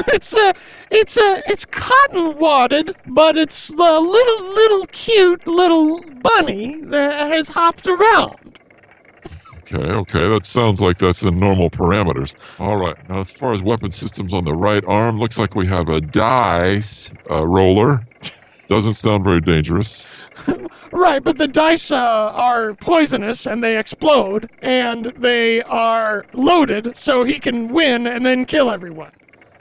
it's 0.07 0.33
a, 0.33 0.53
it's 0.91 1.17
a, 1.17 1.43
it's 1.45 1.65
cotton 1.65 2.37
wadded, 2.37 2.95
but 3.07 3.35
it's 3.35 3.69
a 3.69 3.73
little, 3.73 4.43
little 4.45 4.85
cute 4.93 5.45
little 5.45 6.01
bunny 6.21 6.79
that 6.83 7.27
has 7.27 7.49
hopped 7.49 7.85
around. 7.85 8.57
Okay, 9.73 9.91
okay, 9.91 10.29
that 10.29 10.45
sounds 10.45 10.79
like 10.79 10.99
that's 10.99 11.23
in 11.23 11.39
normal 11.39 11.71
parameters. 11.71 12.35
All 12.59 12.77
right, 12.77 12.95
now 13.09 13.19
as 13.19 13.31
far 13.31 13.53
as 13.53 13.63
weapon 13.63 13.91
systems 13.91 14.33
on 14.33 14.45
the 14.45 14.53
right 14.53 14.83
arm, 14.85 15.19
looks 15.19 15.39
like 15.39 15.55
we 15.55 15.65
have 15.67 15.89
a 15.89 16.01
dice 16.01 17.09
uh, 17.31 17.45
roller. 17.45 18.05
Doesn't 18.67 18.95
sound 18.95 19.23
very 19.23 19.41
dangerous. 19.41 20.05
Right, 20.91 21.21
but 21.21 21.37
the 21.37 21.47
dice 21.47 21.91
uh, 21.91 21.97
are 21.97 22.73
poisonous 22.75 23.45
and 23.45 23.61
they 23.61 23.77
explode, 23.77 24.49
and 24.61 25.11
they 25.17 25.61
are 25.63 26.25
loaded, 26.31 26.95
so 26.95 27.25
he 27.25 27.37
can 27.37 27.67
win 27.67 28.07
and 28.07 28.25
then 28.25 28.45
kill 28.45 28.71
everyone. 28.71 29.11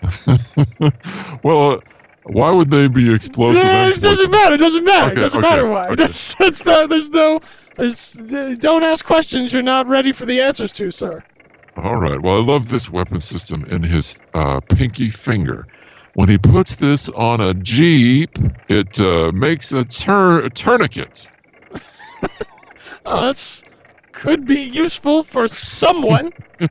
well, 1.42 1.72
uh, 1.72 1.80
why 2.24 2.52
would 2.52 2.70
they 2.70 2.88
be 2.88 3.12
explosive? 3.12 3.64
Yeah, 3.64 3.86
and 3.86 3.96
it 3.96 4.00
doesn't 4.00 4.30
matter. 4.30 4.54
It 4.54 4.58
doesn't 4.58 4.84
matter. 4.84 5.12
Okay, 5.12 5.20
it 5.20 5.24
doesn't 5.24 5.44
okay, 5.44 5.48
matter 5.48 5.68
why. 5.68 5.88
okay. 5.90 6.02
That's, 6.04 6.34
that's 6.34 6.62
the, 6.62 6.86
there's 6.86 7.10
no. 7.10 7.40
Uh, 7.78 8.54
don't 8.58 8.82
ask 8.84 9.04
questions 9.04 9.52
you're 9.52 9.62
not 9.62 9.86
ready 9.86 10.12
for 10.12 10.24
the 10.26 10.40
answers 10.40 10.72
to, 10.72 10.90
sir. 10.90 11.22
All 11.76 11.96
right. 11.96 12.20
Well, 12.20 12.36
I 12.36 12.40
love 12.40 12.68
this 12.68 12.88
weapon 12.90 13.20
system 13.20 13.64
in 13.64 13.82
his 13.82 14.18
uh, 14.34 14.60
pinky 14.60 15.10
finger. 15.10 15.66
When 16.14 16.28
he 16.28 16.38
puts 16.38 16.76
this 16.76 17.08
on 17.10 17.40
a 17.40 17.52
jeep, 17.54 18.38
it 18.68 19.00
uh, 19.00 19.32
makes 19.32 19.72
a, 19.72 19.84
tur- 19.84 20.42
a 20.44 20.50
tourniquet. 20.50 21.28
Oh, 23.06 23.20
that's 23.26 23.62
could 24.12 24.46
be 24.46 24.60
useful 24.62 25.22
for 25.24 25.46
someone. 25.48 26.32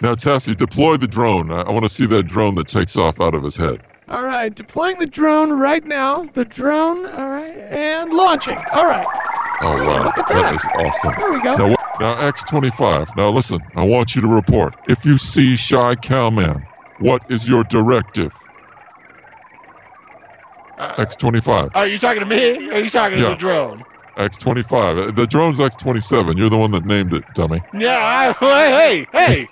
Now, 0.00 0.14
Tassie, 0.16 0.56
deploy 0.56 0.96
the 0.96 1.06
drone. 1.06 1.50
I, 1.52 1.60
I 1.62 1.70
want 1.70 1.84
to 1.84 1.88
see 1.88 2.06
that 2.06 2.24
drone 2.24 2.56
that 2.56 2.66
takes 2.66 2.96
off 2.96 3.20
out 3.20 3.34
of 3.34 3.42
his 3.44 3.54
head. 3.56 3.80
all 4.08 4.22
right, 4.22 4.52
deploying 4.52 4.98
the 4.98 5.06
drone 5.06 5.52
right 5.52 5.84
now. 5.84 6.24
The 6.34 6.44
drone. 6.44 7.06
All 7.06 7.28
right, 7.28 7.54
and 7.56 8.12
launching. 8.12 8.56
All 8.72 8.84
right, 8.84 9.06
Oh 9.62 9.86
wow, 9.86 10.04
Look 10.04 10.18
at 10.18 10.28
that 10.28 10.34
that. 10.34 10.54
is 10.54 10.64
awesome. 10.86 11.12
there 11.18 11.32
we 11.32 11.40
go. 11.42 11.56
Now, 11.56 11.76
now 12.00 12.30
X25. 12.30 13.16
Now 13.16 13.30
listen, 13.30 13.60
I 13.76 13.86
want 13.86 14.14
you 14.14 14.20
to 14.22 14.28
report. 14.28 14.74
If 14.88 15.04
you 15.04 15.16
see 15.18 15.56
Shy 15.56 15.94
Cowman, 15.94 16.62
what 16.98 17.22
is 17.30 17.48
your 17.48 17.64
directive? 17.64 18.32
Uh, 20.78 20.96
X25. 20.96 21.70
are 21.74 21.86
you 21.86 21.98
talking 21.98 22.20
to 22.20 22.26
me? 22.26 22.68
Or 22.68 22.74
are 22.74 22.80
you 22.80 22.90
talking 22.90 23.16
to 23.18 23.24
the 23.24 23.34
drone? 23.36 23.84
X25. 24.16 25.08
Uh, 25.08 25.10
The 25.12 25.26
drone's 25.26 25.58
X27. 25.58 26.36
You're 26.36 26.50
the 26.50 26.58
one 26.58 26.70
that 26.72 26.84
named 26.84 27.12
it, 27.14 27.24
dummy. 27.34 27.60
Yeah. 27.72 28.34
I, 28.40 29.06
hey, 29.12 29.46
hey, 29.46 29.48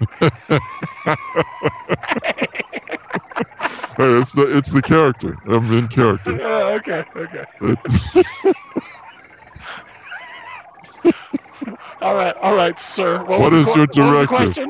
Hey, 3.96 4.18
it's 4.18 4.32
the 4.32 4.56
it's 4.56 4.72
the 4.72 4.80
character. 4.82 5.36
I'm 5.46 5.70
in 5.72 5.86
character. 5.88 6.40
Uh, 6.42 6.70
okay, 6.76 7.04
okay. 7.14 7.44
It's- 7.60 8.24
All 12.02 12.14
right, 12.14 12.36
all 12.38 12.54
right, 12.56 12.78
sir. 12.78 13.18
What, 13.24 13.40
What 13.40 13.52
was 13.52 13.68
is 13.68 13.76
your 13.76 13.86
que- 13.86 14.02
what 14.02 14.30
was 14.30 14.48
the 14.48 14.54
directive? 14.54 14.68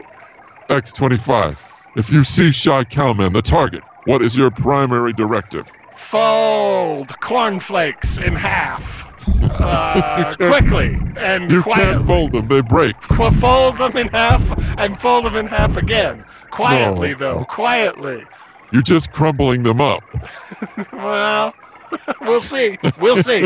X25. 0.68 1.56
If 1.96 2.10
you 2.10 2.24
see 2.24 2.52
Shy 2.52 2.84
Cowman, 2.84 3.32
the 3.32 3.42
target, 3.42 3.82
what 4.04 4.22
is 4.22 4.36
your 4.36 4.50
primary 4.50 5.12
directive? 5.12 5.66
Fold 6.10 7.18
cornflakes 7.20 8.18
in 8.18 8.34
half. 8.36 8.82
Uh, 9.52 10.34
quickly 10.36 10.98
and 11.16 11.50
You 11.50 11.62
quietly. 11.62 11.84
can't 11.94 12.06
fold 12.06 12.32
them. 12.32 12.48
They 12.48 12.60
break. 12.62 12.96
Qu- 13.02 13.30
fold 13.32 13.78
them 13.78 13.96
in 13.96 14.08
half 14.08 14.42
and 14.78 14.98
fold 15.00 15.26
them 15.26 15.36
in 15.36 15.46
half 15.46 15.76
again. 15.76 16.24
Quietly, 16.50 17.12
No. 17.12 17.18
though. 17.18 17.44
Quietly. 17.44 18.24
You're 18.72 18.82
just 18.82 19.12
crumbling 19.12 19.62
them 19.62 19.80
up. 19.80 20.02
Well, 20.92 21.54
we'll 22.22 22.40
see. 22.40 22.78
We'll 23.00 23.22
see. 23.22 23.42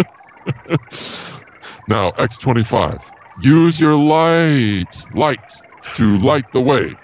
Now, 1.88 2.10
X25. 2.12 3.02
Use 3.40 3.78
your 3.80 3.94
light, 3.96 5.04
light, 5.14 5.52
to 5.94 6.18
light 6.18 6.50
the 6.52 6.60
way. 6.60 6.94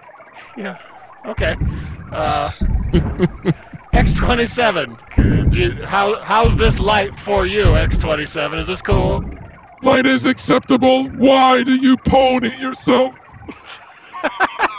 Yeah. 0.56 0.78
Okay. 1.26 1.56
Uh, 2.10 2.50
X27. 3.92 5.50
Do 5.50 5.58
you- 5.58 5.84
How, 5.84 6.20
how's 6.22 6.56
this 6.56 6.78
light 6.78 7.18
for 7.20 7.46
you, 7.46 7.64
X27? 7.66 8.58
Is 8.58 8.66
this 8.66 8.80
cool? 8.82 9.24
Light 9.82 10.06
is 10.06 10.26
acceptable. 10.26 11.08
Why 11.10 11.62
do 11.64 11.74
you 11.74 11.96
pony 11.96 12.56
yourself? 12.58 13.14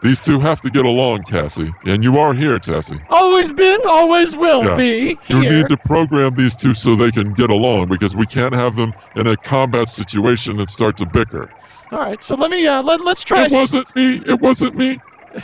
These 0.00 0.20
two 0.20 0.38
have 0.40 0.60
to 0.60 0.70
get 0.70 0.84
along, 0.84 1.22
Tassie. 1.22 1.72
And 1.86 2.04
you 2.04 2.18
are 2.18 2.32
here, 2.34 2.58
Tassie. 2.58 3.00
Always 3.10 3.52
been, 3.52 3.80
always 3.86 4.36
will 4.36 4.64
Yeah. 4.64 4.76
be 4.76 5.18
You 5.28 5.40
need 5.40 5.68
to 5.68 5.76
program 5.76 6.34
these 6.36 6.54
two 6.54 6.72
so 6.74 6.94
they 6.94 7.10
can 7.10 7.32
get 7.34 7.50
along 7.50 7.88
because 7.88 8.14
we 8.14 8.26
can't 8.26 8.54
have 8.54 8.76
them 8.76 8.92
in 9.16 9.26
a 9.26 9.36
combat 9.36 9.88
situation 9.88 10.58
and 10.60 10.70
start 10.70 10.96
to 10.98 11.06
bicker. 11.06 11.50
All 11.90 11.98
right, 11.98 12.22
so 12.22 12.34
let 12.36 12.50
me 12.50 12.66
uh, 12.66 12.82
let 12.82 13.00
let's 13.00 13.24
try. 13.24 13.46
It 13.46 13.52
wasn't 13.52 13.96
me. 13.96 14.22
It 14.26 14.40
wasn't 14.40 14.74
me. 14.76 14.98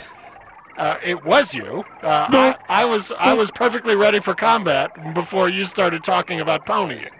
Uh, 0.77 0.97
it 1.01 1.23
was 1.23 1.53
you. 1.53 1.85
Uh, 2.03 2.27
No. 2.29 2.37
I, 2.37 2.55
I 2.67 2.83
was 2.83 3.09
I 3.17 3.33
was 3.33 3.49
perfectly 3.49 3.95
ready 3.95 4.19
for 4.19 4.35
combat 4.35 5.13
before 5.13 5.47
you 5.47 5.63
started 5.63 6.03
talking 6.03 6.41
about 6.41 6.65
ponying. 6.65 7.11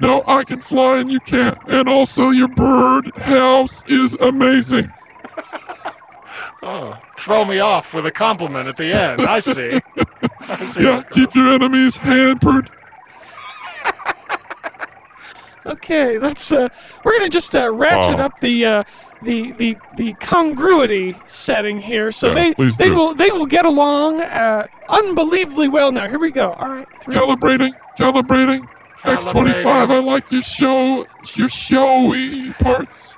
No, 0.00 0.24
I 0.26 0.42
can 0.42 0.58
fly 0.62 0.96
and 1.00 1.12
you 1.12 1.20
can't. 1.20 1.58
And 1.66 1.86
also, 1.86 2.30
your 2.30 2.48
bird 2.48 3.14
house 3.16 3.84
is 3.88 4.14
amazing. 4.14 4.90
Oh, 6.62 6.96
throw 7.18 7.44
me 7.44 7.60
off 7.60 7.94
with 7.94 8.06
a 8.06 8.10
compliment 8.10 8.66
at 8.66 8.76
the 8.76 8.92
end. 8.92 9.20
I 9.22 9.38
see. 9.40 9.78
I 10.40 10.66
see. 10.66 10.82
Yeah, 10.82 11.02
keep 11.12 11.34
your 11.34 11.48
enemies 11.52 11.96
hampered. 11.96 12.70
Okay, 15.66 16.18
let's 16.18 16.50
uh, 16.50 16.68
we're 17.04 17.12
gonna 17.18 17.28
just 17.28 17.54
uh, 17.54 17.70
ratchet 17.70 18.18
Wow. 18.18 18.24
up 18.26 18.40
the 18.40 18.64
uh, 18.64 18.84
the 19.22 19.52
the 19.52 19.76
the 19.96 20.14
congruity 20.14 21.14
setting 21.26 21.78
here, 21.80 22.10
so 22.10 22.28
Yeah, 22.28 22.34
they 22.34 22.52
they 22.78 22.88
do. 22.88 22.94
will 22.96 23.14
they 23.14 23.30
will 23.30 23.44
get 23.46 23.66
along 23.66 24.20
uh, 24.22 24.66
unbelievably 24.88 25.68
well. 25.68 25.92
Now 25.92 26.08
here 26.08 26.18
we 26.18 26.30
go. 26.30 26.52
All 26.52 26.68
right, 26.70 26.86
three, 27.02 27.14
Calibrating, 27.14 27.72
calibrating. 27.98 28.66
X25, 29.02 29.64
I 29.66 30.00
like 30.00 30.30
your 30.32 30.42
show, 30.42 31.06
your 31.34 31.48
showy 31.48 32.52
parts. 32.54 33.14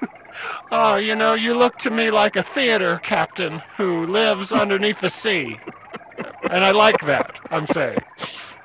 Oh, 0.72 0.96
you 0.96 1.16
know, 1.16 1.34
you 1.34 1.54
look 1.54 1.78
to 1.78 1.90
me 1.90 2.10
like 2.10 2.36
a 2.36 2.42
theater 2.42 3.00
captain 3.02 3.60
who 3.76 4.06
lives 4.06 4.52
underneath 4.52 5.00
the 5.00 5.10
sea. 5.10 5.58
And 6.50 6.64
I 6.64 6.70
like 6.70 7.00
that, 7.06 7.38
I'm 7.50 7.66
saying. 7.66 7.98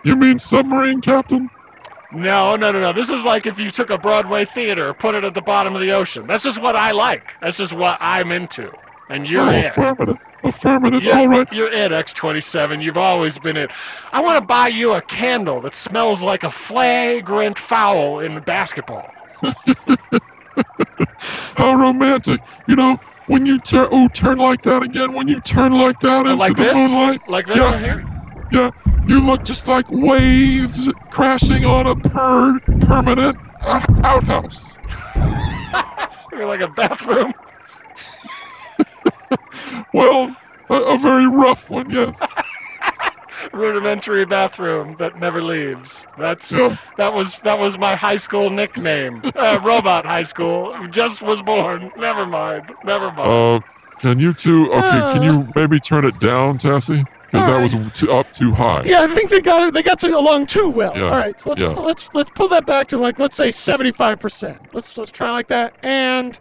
You 0.04 0.16
mean 0.16 0.38
submarine 0.38 1.02
captain? 1.02 1.50
No, 2.12 2.56
no, 2.56 2.72
no, 2.72 2.80
no. 2.80 2.94
This 2.94 3.10
is 3.10 3.24
like 3.24 3.46
if 3.46 3.60
you 3.60 3.72
took 3.72 3.90
a 3.90 3.98
Broadway 3.98 4.46
theater, 4.46 4.94
put 4.94 5.16
it 5.16 5.24
at 5.24 5.34
the 5.34 5.42
bottom 5.42 5.76
of 5.76 5.82
the 5.82 5.92
ocean. 5.92 6.28
That's 6.28 6.44
just 6.44 6.62
what 6.62 6.76
I 6.76 6.92
like. 6.92 7.34
That's 7.42 7.58
just 7.58 7.74
what 7.74 7.98
I'm 8.00 8.32
into. 8.32 8.72
And 9.10 9.28
you're 9.28 9.42
oh, 9.42 9.50
it. 9.50 9.66
affirmative, 9.66 10.18
affirmative. 10.44 11.04
You're, 11.04 11.16
All 11.16 11.28
right. 11.28 11.52
you're 11.54 11.72
it, 11.72 11.92
X27. 11.92 12.84
You've 12.84 12.98
always 12.98 13.38
been 13.38 13.58
it. 13.58 13.72
I 14.12 14.22
want 14.22 14.38
to 14.38 14.46
buy 14.46 14.68
you 14.68 14.94
a 14.94 15.02
candle 15.02 15.60
that 15.62 15.76
smells 15.76 16.24
like 16.24 16.44
a 16.44 16.52
flagrant 16.52 17.58
foul 17.58 18.20
in 18.20 18.40
basketball. 18.42 19.12
How 21.58 21.76
romantic. 21.76 22.42
You 22.68 22.76
know, 22.76 22.98
when 23.28 23.46
you 23.46 23.60
turn, 23.60 23.88
oh, 23.92 24.08
turn 24.10 24.38
like 24.38 24.62
that 24.64 24.84
again. 24.84 25.14
When 25.14 25.28
you 25.28 25.40
turn 25.42 25.74
like 25.74 26.00
that 26.00 26.26
into 26.28 26.36
like 26.36 26.56
the 26.56 26.66
this? 26.66 26.74
moonlight, 26.74 27.22
Like 27.28 27.48
this 27.48 27.58
Yeah. 27.58 27.72
right 27.72 27.82
here? 27.84 28.04
yeah, 28.52 28.70
you 29.08 29.22
look 29.26 29.44
just 29.44 29.68
like 29.68 29.86
waves 29.90 30.90
crashing 31.12 31.66
on 31.66 31.88
a 31.88 31.96
per- 31.96 32.60
permanent 32.82 33.38
uh, 33.62 33.82
outhouse. 34.04 34.78
You're 36.32 36.46
like 36.48 36.62
a 36.62 36.68
bathroom. 36.68 37.34
Well, 39.94 40.36
a, 40.70 40.74
a 40.76 40.98
very 40.98 41.28
rough 41.28 41.70
one, 41.70 41.90
yes. 41.90 42.35
Rudimentary 43.56 44.26
bathroom 44.26 44.96
that 45.00 45.20
never 45.20 45.42
leaves. 45.42 46.06
That's 46.18 46.50
that 46.50 47.14
was 47.14 47.36
that 47.44 47.58
was 47.58 47.78
my 47.78 47.96
high 47.96 48.18
school 48.18 48.50
nickname. 48.50 49.22
Uh, 49.36 49.60
Robot 49.64 50.06
High 50.06 50.24
School. 50.24 50.76
Just 50.90 51.22
was 51.22 51.42
born. 51.42 51.92
Never 51.98 52.26
mind. 52.26 52.72
Never 52.84 53.12
mind. 53.12 53.32
Uh, 53.32 53.60
can 54.00 54.20
you 54.20 54.34
two? 54.34 54.72
Okay, 54.72 55.00
can 55.14 55.24
you 55.24 55.48
maybe 55.56 55.80
turn 55.80 56.06
it 56.06 56.20
down, 56.20 56.58
Tassie? 56.58 57.06
Because 57.26 57.48
that 57.48 57.62
was 57.62 58.00
too, 58.00 58.12
up 58.12 58.32
too 58.32 58.52
high. 58.52 58.84
Yeah, 58.84 59.02
I 59.02 59.14
think 59.14 59.30
they 59.30 59.42
got 59.42 59.68
it. 59.68 59.74
They 59.74 59.84
got 59.84 60.00
to 60.00 60.18
along 60.18 60.46
too 60.46 60.70
well. 60.70 60.96
Yeah, 60.96 61.04
All 61.04 61.12
right, 61.12 61.40
so 61.40 61.50
let's 61.50 61.62
yeah. 61.62 61.70
let's 61.70 62.10
let's 62.14 62.32
pull 62.32 62.48
that 62.50 62.66
back 62.66 62.88
to 62.90 62.98
like 62.98 63.20
let's 63.20 63.36
say 63.36 63.52
seventy 63.52 63.92
five 63.92 64.20
percent. 64.20 64.60
Let's 64.74 64.98
let's 64.98 65.12
try 65.12 65.32
like 65.32 65.48
that 65.48 65.76
and 65.84 66.38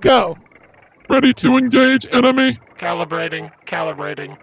go. 0.00 0.36
Ready 1.08 1.32
to 1.34 1.56
engage 1.56 2.06
enemy? 2.12 2.58
calibrating, 2.80 3.52
calibrating, 3.66 4.38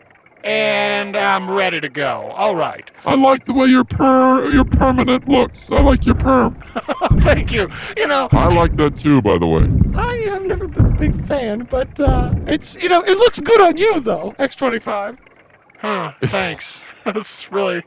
and 0.48 1.18
I'm 1.18 1.52
ready 1.52 1.82
to 1.82 1.90
go. 1.90 2.32
All 2.34 2.56
right. 2.56 2.90
I 3.06 3.16
like 3.16 3.44
the 3.44 3.54
way 3.54 3.68
your 3.68 3.84
per 3.84 4.50
your 4.50 4.64
permanent 4.64 5.28
looks. 5.28 5.70
I 5.70 5.82
like 5.82 6.06
your 6.06 6.16
perm. 6.16 6.58
Thank 7.20 7.52
you. 7.52 7.70
You 7.98 8.08
know, 8.08 8.30
I 8.32 8.48
like 8.48 8.78
that 8.78 8.96
too, 8.96 9.22
by 9.22 9.38
the 9.38 9.46
way. 9.46 9.70
I 9.94 10.16
have 10.30 10.46
never 10.46 10.70
been 10.70 10.86
a 10.86 10.98
big 10.98 11.28
fan, 11.28 11.68
but 11.70 12.00
uh, 12.00 12.34
it's 12.46 12.76
you 12.76 12.88
know 12.88 13.02
it 13.02 13.18
looks 13.18 13.42
good 13.42 13.60
on 13.60 13.76
you 13.76 14.00
though. 14.00 14.36
X 14.40 14.56
twenty 14.56 14.80
five. 14.80 15.18
huh, 15.80 16.14
thanks. 16.22 16.80
That's 17.04 17.52
really. 17.52 17.84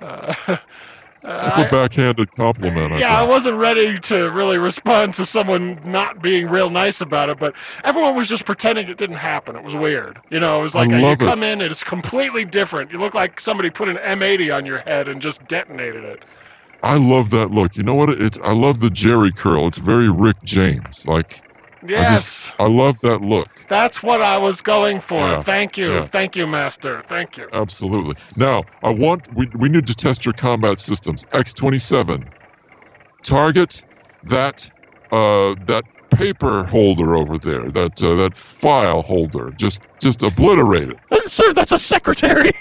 Uh, 0.00 0.56
That's 1.24 1.56
a 1.56 1.68
backhanded 1.70 2.30
compliment. 2.32 2.92
I 2.92 2.98
Yeah, 2.98 3.18
I 3.18 3.22
wasn't 3.22 3.56
ready 3.56 3.98
to 3.98 4.30
really 4.30 4.58
respond 4.58 5.14
to 5.14 5.24
someone 5.24 5.80
not 5.84 6.20
being 6.20 6.48
real 6.48 6.68
nice 6.68 7.00
about 7.00 7.30
it, 7.30 7.38
but 7.38 7.54
everyone 7.82 8.14
was 8.14 8.28
just 8.28 8.44
pretending 8.44 8.88
it 8.88 8.98
didn't 8.98 9.16
happen. 9.16 9.56
It 9.56 9.64
was 9.64 9.74
weird. 9.74 10.20
You 10.28 10.38
know, 10.38 10.60
it 10.60 10.62
was 10.62 10.74
like 10.74 10.90
you 10.90 10.96
it. 10.96 11.18
come 11.18 11.42
in, 11.42 11.62
it 11.62 11.70
is 11.70 11.82
completely 11.82 12.44
different. 12.44 12.92
You 12.92 12.98
look 12.98 13.14
like 13.14 13.40
somebody 13.40 13.70
put 13.70 13.88
an 13.88 13.96
M80 13.96 14.54
on 14.54 14.66
your 14.66 14.80
head 14.80 15.08
and 15.08 15.22
just 15.22 15.46
detonated 15.48 16.04
it. 16.04 16.22
I 16.82 16.98
love 16.98 17.30
that 17.30 17.50
look. 17.50 17.74
You 17.74 17.82
know 17.82 17.94
what? 17.94 18.10
It's 18.10 18.38
I 18.44 18.52
love 18.52 18.80
the 18.80 18.90
Jheri 18.90 19.34
curl. 19.34 19.66
It's 19.66 19.78
very 19.78 20.10
Rick 20.10 20.36
James. 20.44 21.08
Like 21.08 21.40
I 21.84 21.88
Yes, 21.90 22.10
just 22.46 22.52
I 22.58 22.66
love 22.66 22.98
that 23.00 23.20
look. 23.20 23.48
that's 23.68 24.02
what 24.02 24.22
I 24.22 24.38
was 24.38 24.60
going 24.62 25.00
for. 25.00 25.20
Yeah, 25.20 25.42
Thank 25.42 25.76
you. 25.76 25.92
yeah. 25.92 26.06
Thank 26.06 26.34
you, 26.34 26.46
Master. 26.46 27.04
Thank 27.08 27.36
you. 27.36 27.48
Absolutely. 27.52 28.14
Now, 28.36 28.62
I 28.82 28.90
want 28.90 29.32
we, 29.34 29.46
we 29.54 29.68
need 29.68 29.86
to 29.88 29.94
test 29.94 30.24
your 30.24 30.32
combat 30.32 30.80
systems. 30.80 31.24
X27. 31.32 32.26
Target 33.22 33.82
that 34.24 34.70
uh 35.12 35.54
that 35.66 35.84
paper 36.10 36.64
holder 36.64 37.16
over 37.16 37.36
there. 37.36 37.70
That 37.70 38.02
uh, 38.02 38.14
that 38.16 38.34
file 38.36 39.02
holder. 39.02 39.50
Just 39.50 39.80
just 40.00 40.22
obliterate 40.22 40.88
it. 40.90 40.98
Uh, 41.10 41.20
sir, 41.26 41.52
that's 41.52 41.72
a 41.72 41.78
secretary. 41.78 42.50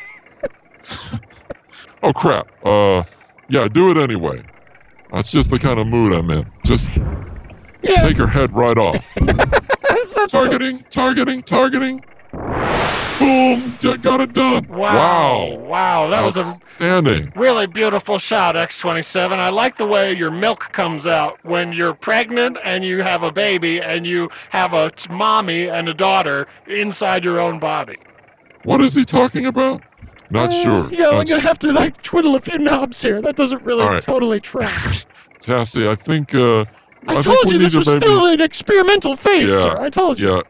Oh 2.05 2.12
crap. 2.12 2.47
Uh 2.65 3.03
yeah, 3.49 3.67
do 3.69 3.89
it 3.91 3.97
anyway. 3.97 4.43
That's 5.13 5.31
just 5.31 5.49
the 5.49 5.59
kind 5.59 5.79
of 5.79 5.88
mood 5.88 6.12
I'm 6.13 6.29
in. 6.31 6.45
Just 6.65 6.89
Yeah, 7.83 7.97
take 7.97 8.17
her 8.17 8.27
head 8.27 8.53
right 8.53 8.77
off. 8.77 9.05
Targeting, 10.29 10.83
targeting, 10.89 11.43
targeting. 11.43 12.03
Boom! 13.19 13.77
Got 13.81 14.01
got 14.01 14.21
it 14.21 14.33
done. 14.33 14.67
Wow. 14.67 15.55
Wow. 15.57 15.57
wow 15.57 16.07
That 16.09 16.23
was 16.23 16.61
a. 16.79 17.29
Really 17.35 17.67
beautiful 17.67 18.17
shot, 18.17 18.55
X27. 18.55 19.33
I 19.33 19.49
like 19.49 19.77
the 19.77 19.85
way 19.85 20.13
your 20.13 20.31
milk 20.31 20.71
comes 20.71 21.05
out 21.05 21.37
when 21.43 21.73
you're 21.73 21.93
pregnant 21.93 22.57
and 22.63 22.83
you 22.83 23.03
have 23.03 23.21
a 23.23 23.31
baby 23.31 23.81
and 23.81 24.05
you 24.07 24.29
have 24.49 24.73
a 24.73 24.91
mommy 25.09 25.67
and 25.67 25.87
a 25.89 25.93
daughter 25.93 26.47
inside 26.67 27.23
your 27.23 27.39
own 27.39 27.59
body. 27.59 27.97
What 28.63 28.81
is 28.81 28.95
he 28.95 29.05
talking 29.05 29.45
about? 29.45 29.81
Not 30.31 30.49
Uh, 30.49 30.63
sure. 30.63 30.89
Yeah, 30.91 31.09
I'm 31.09 31.17
Not 31.17 31.27
gonna 31.29 31.41
have 31.41 31.59
to 31.59 31.71
like 31.71 32.01
twiddle 32.01 32.35
a 32.35 32.41
few 32.41 32.57
knobs 32.57 33.01
here. 33.01 33.21
That 33.21 33.35
doesn't 33.35 33.61
really 33.63 33.83
All 33.83 33.89
right. 33.91 34.01
totally 34.01 34.39
track. 34.39 34.71
Tassie, 35.39 35.87
I 35.87 35.95
think. 35.95 36.33
Uh, 36.33 36.65
I, 37.07 37.13
think 37.13 37.25
told 37.25 37.51
you 37.51 37.59
this 37.59 37.75
was 37.75 37.87
maybe- 37.87 37.99
still 37.99 38.25
an 38.27 38.41
experimental 38.41 39.15
phase, 39.15 39.49
Yeah, 39.49 39.61
sir. 39.61 39.81
I 39.81 39.89
told 39.89 40.19
you. 40.19 40.35
Yeah. 40.35 40.41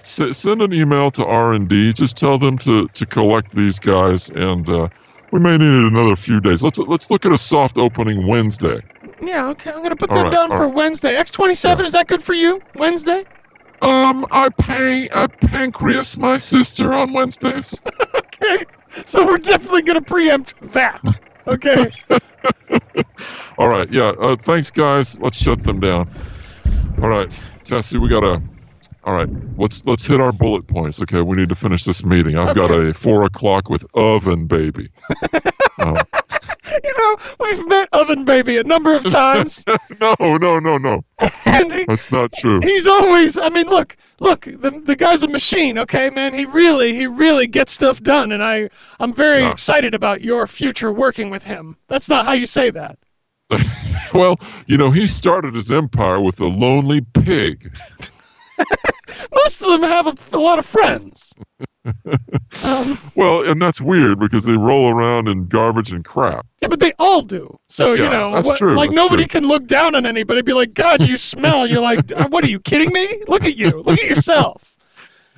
S- 0.00 0.36
send 0.36 0.60
an 0.62 0.72
email 0.74 1.10
to 1.12 1.24
R 1.24 1.52
and 1.54 1.68
D. 1.68 1.92
Just 1.92 2.16
tell 2.16 2.36
them 2.38 2.58
to, 2.58 2.88
to 2.88 3.06
collect 3.06 3.52
these 3.52 3.78
guys, 3.78 4.30
and 4.30 4.68
uh, 4.68 4.88
we 5.30 5.38
may 5.40 5.56
need 5.56 5.62
it 5.86 5.92
another 5.92 6.16
few 6.16 6.40
days. 6.40 6.62
Let's 6.62 6.78
let's 6.78 7.10
look 7.10 7.24
at 7.24 7.32
a 7.32 7.38
soft 7.38 7.78
opening 7.78 8.26
Wednesday. 8.26 8.80
Yeah, 9.22 9.46
okay. 9.50 9.70
I'm 9.70 9.82
gonna 9.82 9.94
put 9.96 10.10
All 10.10 10.16
them 10.16 10.24
right, 10.26 10.32
down 10.32 10.48
for 10.48 10.66
right. 10.66 10.74
Wednesday. 10.74 11.14
X27, 11.16 11.84
is 11.86 11.92
that 11.92 12.08
good 12.08 12.22
for 12.22 12.34
you? 12.34 12.60
Wednesday? 12.74 13.24
Um, 13.80 14.26
I 14.32 14.48
pay 14.48 15.08
I 15.14 15.26
pancreas 15.28 16.16
my 16.16 16.38
sister 16.38 16.92
on 16.92 17.12
Wednesdays. 17.12 17.80
Okay. 18.44 18.64
So 19.06 19.24
we're 19.24 19.38
definitely 19.38 19.82
gonna 19.82 20.02
preempt 20.02 20.54
that. 20.72 21.00
Okay. 21.46 21.86
All 23.62 23.68
right, 23.68 23.90
yeah. 23.92 24.12
Uh, 24.18 24.34
thanks, 24.34 24.70
guys. 24.72 25.18
Let's 25.20 25.36
shut 25.40 25.62
them 25.62 25.78
down. 25.78 26.10
All 27.00 27.08
right, 27.08 27.40
Tessie, 27.62 27.96
we 27.98 28.08
gotta. 28.08 28.42
All 29.04 29.14
right, 29.14 29.28
let's 29.56 29.84
let's 29.86 30.04
hit 30.06 30.20
our 30.20 30.32
bullet 30.32 30.66
points. 30.66 31.00
Okay, 31.02 31.20
we 31.22 31.36
need 31.36 31.48
to 31.48 31.54
finish 31.54 31.84
this 31.84 32.04
meeting. 32.04 32.38
I've 32.38 32.54
got 32.56 32.70
a 32.70 32.92
four 32.94 33.24
o'clock 33.24 33.68
with 33.70 33.84
oven 33.94 34.46
baby. 34.46 34.88
Um, 35.78 35.96
you 36.84 36.94
know, 36.98 37.16
we've 37.40 37.66
met 37.66 37.88
Oven 37.92 38.26
Baby 38.26 38.58
a 38.58 38.62
number 38.62 38.94
of 38.94 39.02
times, 39.04 39.64
no, 40.00 40.14
no, 40.20 40.58
no, 40.58 40.76
no. 40.76 41.02
he, 41.44 41.84
That's 41.88 42.12
not 42.12 42.30
true. 42.34 42.60
he's 42.60 42.86
always. 42.86 43.38
I 43.38 43.48
mean, 43.48 43.66
look, 43.68 43.96
look. 44.20 44.42
The 44.44 44.70
the 44.84 44.94
guy's 44.94 45.22
a 45.22 45.28
machine. 45.28 45.78
Okay, 45.78 46.10
man. 46.10 46.34
He 46.34 46.44
really, 46.44 46.94
he 46.94 47.06
really 47.06 47.46
gets 47.46 47.72
stuff 47.72 48.02
done, 48.02 48.32
and 48.32 48.44
I, 48.44 48.68
I'm 49.00 49.14
very 49.14 49.42
Yeah. 49.42 49.50
excited 49.52 49.94
about 49.94 50.20
your 50.20 50.46
future 50.46 50.92
working 50.92 51.30
with 51.30 51.44
him. 51.44 51.78
That's 51.88 52.08
not 52.08 52.26
how 52.26 52.32
you 52.34 52.46
say 52.46 52.68
that. 52.70 52.98
well, 54.14 54.38
you 54.66 54.76
know, 54.76 54.90
he 54.90 55.06
started 55.06 55.54
his 55.54 55.70
empire 55.70 56.20
with 56.20 56.40
a 56.40 56.46
lonely 56.46 57.00
pig. 57.00 57.76
Most 59.34 59.60
of 59.62 59.68
them 59.70 59.82
have 59.82 60.06
a, 60.06 60.14
a 60.36 60.38
lot 60.38 60.58
of 60.58 60.66
friends. 60.66 61.32
um, 62.64 62.98
Well, 63.16 63.48
and 63.50 63.60
that's 63.60 63.80
weird 63.80 64.18
because 64.20 64.44
they 64.44 64.56
roll 64.56 64.90
around 64.90 65.28
in 65.28 65.46
garbage 65.48 65.90
and 65.92 66.04
crap. 66.04 66.46
yeah, 66.60 66.68
but 66.68 66.80
they 66.80 66.92
all 66.98 67.22
do. 67.22 67.56
So 67.68 67.92
you 67.94 68.08
know, 68.08 68.34
that's 68.34 68.46
what- 68.48 68.58
true, 68.58 68.76
like 68.76 68.90
that's 68.90 68.96
nobody 68.96 69.24
true. 69.24 69.40
can 69.40 69.48
look 69.48 69.66
down 69.66 69.94
on 69.94 70.06
anybody. 70.06 70.42
Be 70.42 70.52
like, 70.52 70.74
God, 70.74 71.02
you 71.02 71.16
smell. 71.16 71.66
You're 71.66 71.80
like, 71.80 72.12
"Uh, 72.12 72.28
what 72.28 72.44
are 72.44 72.48
you 72.48 72.60
kidding 72.60 72.92
me? 72.92 73.22
Look 73.26 73.44
at 73.44 73.56
you. 73.56 73.70
Look 73.82 73.98
at 73.98 74.08
yourself. 74.08 74.62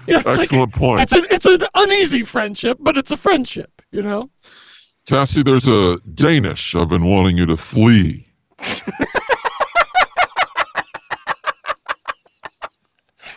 You 0.06 0.14
know, 0.14 0.18
it's 0.20 0.26
like, 0.28 0.38
Excellent 0.40 0.74
point. 0.74 1.00
it's 1.02 1.12
an 1.12 1.26
it's 1.30 1.46
an 1.46 1.64
uneasy 1.74 2.24
friendship, 2.24 2.76
but 2.80 2.98
it's 2.98 3.10
a 3.10 3.16
friendship. 3.16 3.70
You 3.90 4.02
know. 4.02 4.30
Tassie, 5.06 5.44
there's 5.44 5.68
a 5.68 5.98
Danish 6.14 6.74
I've 6.74 6.88
been 6.88 7.04
wanting 7.04 7.36
you 7.36 7.46
to 7.46 7.56
flee. 7.56 8.24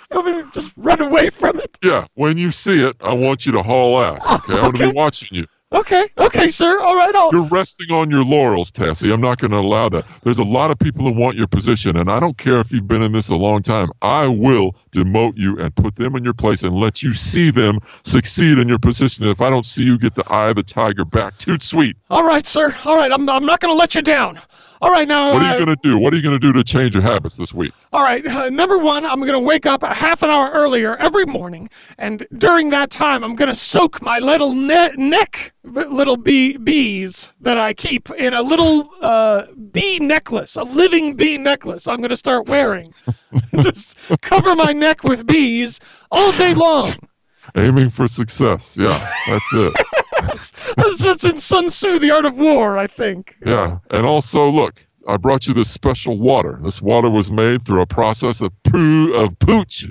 You 0.09 0.23
want 0.23 0.37
me 0.37 0.43
to 0.43 0.49
just 0.51 0.71
run 0.77 1.01
away 1.01 1.29
from 1.29 1.59
it? 1.59 1.77
Yeah, 1.83 2.07
when 2.13 2.37
you 2.37 2.53
see 2.53 2.79
it, 2.85 2.95
I 3.01 3.13
want 3.13 3.45
you 3.45 3.51
to 3.51 3.61
haul 3.61 3.99
ass. 3.99 4.25
Okay, 4.25 4.53
I'm 4.53 4.71
gonna 4.71 4.85
okay. 4.85 4.91
be 4.91 4.95
watching 4.95 5.27
you. 5.31 5.45
Okay, 5.73 6.07
okay, 6.17 6.47
sir. 6.47 6.79
All 6.79 6.95
right, 6.95 7.13
I'll. 7.13 7.29
You're 7.33 7.47
resting 7.47 7.91
on 7.91 8.09
your 8.09 8.23
laurels, 8.23 8.71
Tassie. 8.71 9.13
I'm 9.13 9.19
not 9.19 9.37
going 9.37 9.51
to 9.51 9.57
allow 9.57 9.89
that. 9.89 10.05
There's 10.23 10.37
a 10.39 10.43
lot 10.45 10.71
of 10.71 10.79
people 10.79 11.03
who 11.03 11.19
want 11.19 11.35
your 11.35 11.47
position, 11.47 11.97
and 11.97 12.09
I 12.09 12.21
don't 12.21 12.37
care 12.37 12.61
if 12.61 12.71
you've 12.71 12.87
been 12.87 13.01
in 13.01 13.11
this 13.11 13.27
a 13.27 13.35
long 13.35 13.61
time. 13.61 13.89
I 14.01 14.27
will 14.27 14.77
demote 14.91 15.33
you 15.35 15.57
and 15.59 15.75
put 15.75 15.97
them 15.97 16.15
in 16.15 16.23
your 16.23 16.33
place 16.33 16.63
and 16.63 16.73
let 16.73 17.03
you 17.03 17.13
see 17.13 17.51
them 17.51 17.79
succeed 18.03 18.59
in 18.59 18.69
your 18.69 18.79
position. 18.79 19.25
And 19.25 19.31
if 19.31 19.41
I 19.41 19.49
don't 19.49 19.65
see 19.65 19.83
you 19.83 19.97
get 19.97 20.15
the 20.15 20.25
eye 20.31 20.49
of 20.49 20.55
the 20.55 20.63
tiger 20.63 21.03
back, 21.03 21.37
toot 21.37 21.61
sweet. 21.61 21.97
All 22.09 22.23
right, 22.23 22.47
sir. 22.47 22.73
All 22.85 22.95
right, 22.95 23.11
I'm 23.11 23.27
I'm 23.27 23.45
not 23.45 23.59
going 23.59 23.73
to 23.73 23.77
let 23.77 23.93
you 23.93 24.01
down. 24.01 24.39
All 24.81 24.91
right, 24.91 25.07
now. 25.07 25.33
What 25.33 25.41
are 25.41 25.45
uh, 25.45 25.57
you 25.57 25.65
going 25.65 25.75
to 25.75 25.81
do? 25.81 25.97
What 25.97 26.13
are 26.13 26.17
you 26.17 26.23
going 26.23 26.39
to 26.39 26.39
do 26.39 26.53
to 26.53 26.63
change 26.63 26.93
your 26.93 27.03
habits 27.03 27.35
this 27.35 27.53
week? 27.53 27.73
All 27.91 28.03
right, 28.03 28.25
uh, 28.25 28.49
number 28.49 28.77
one, 28.77 29.05
I'm 29.05 29.19
going 29.21 29.33
to 29.33 29.39
wake 29.39 29.65
up 29.65 29.81
a 29.81 29.93
half 29.93 30.21
an 30.21 30.29
hour 30.29 30.51
earlier 30.51 30.95
every 30.97 31.25
morning, 31.25 31.69
and 31.97 32.27
during 32.37 32.69
that 32.69 32.91
time, 32.91 33.23
I'm 33.23 33.35
going 33.35 33.49
to 33.49 33.55
soak 33.55 34.01
my 34.01 34.19
little 34.19 34.53
ne- 34.53 34.93
neck, 34.95 35.53
little 35.63 36.17
bee 36.17 36.57
bees 36.57 37.31
that 37.41 37.57
I 37.57 37.73
keep 37.73 38.09
in 38.11 38.33
a 38.33 38.41
little 38.41 38.89
uh, 39.01 39.45
bee 39.71 39.99
necklace, 39.99 40.55
a 40.55 40.63
living 40.63 41.15
bee 41.15 41.37
necklace. 41.37 41.87
I'm 41.87 41.97
going 41.97 42.09
to 42.09 42.15
start 42.15 42.47
wearing, 42.47 42.93
just 43.61 43.97
cover 44.21 44.55
my 44.55 44.73
neck 44.73 45.03
with 45.03 45.25
bees 45.25 45.79
all 46.11 46.31
day 46.33 46.53
long. 46.53 46.83
Aiming 47.55 47.89
for 47.89 48.07
success. 48.07 48.77
Yeah, 48.77 49.13
that's 49.27 49.53
it. 49.53 49.73
That's, 50.21 51.23
in 51.23 51.37
Sun 51.37 51.67
Tzu, 51.67 51.99
The 51.99 52.11
Art 52.11 52.25
of 52.25 52.35
War, 52.35 52.77
I 52.77 52.87
think. 52.87 53.35
Yeah, 53.45 53.79
and 53.91 54.05
also 54.05 54.49
look, 54.49 54.85
I 55.07 55.17
brought 55.17 55.47
you 55.47 55.53
this 55.53 55.69
special 55.69 56.17
water. 56.17 56.59
This 56.61 56.81
water 56.81 57.09
was 57.09 57.31
made 57.31 57.63
through 57.63 57.81
a 57.81 57.85
process 57.85 58.41
of 58.41 58.51
poo 58.63 59.13
of 59.13 59.37
pooch 59.39 59.85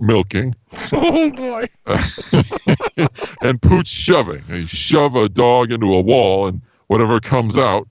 milking 0.00 0.54
Oh 0.92 1.30
boy. 1.30 1.66
and 3.42 3.60
pooch 3.60 3.88
shoving. 3.88 4.44
You 4.48 4.66
shove 4.66 5.16
a 5.16 5.28
dog 5.28 5.72
into 5.72 5.92
a 5.92 6.00
wall, 6.00 6.46
and 6.46 6.60
whatever 6.86 7.20
comes 7.20 7.58
out, 7.58 7.88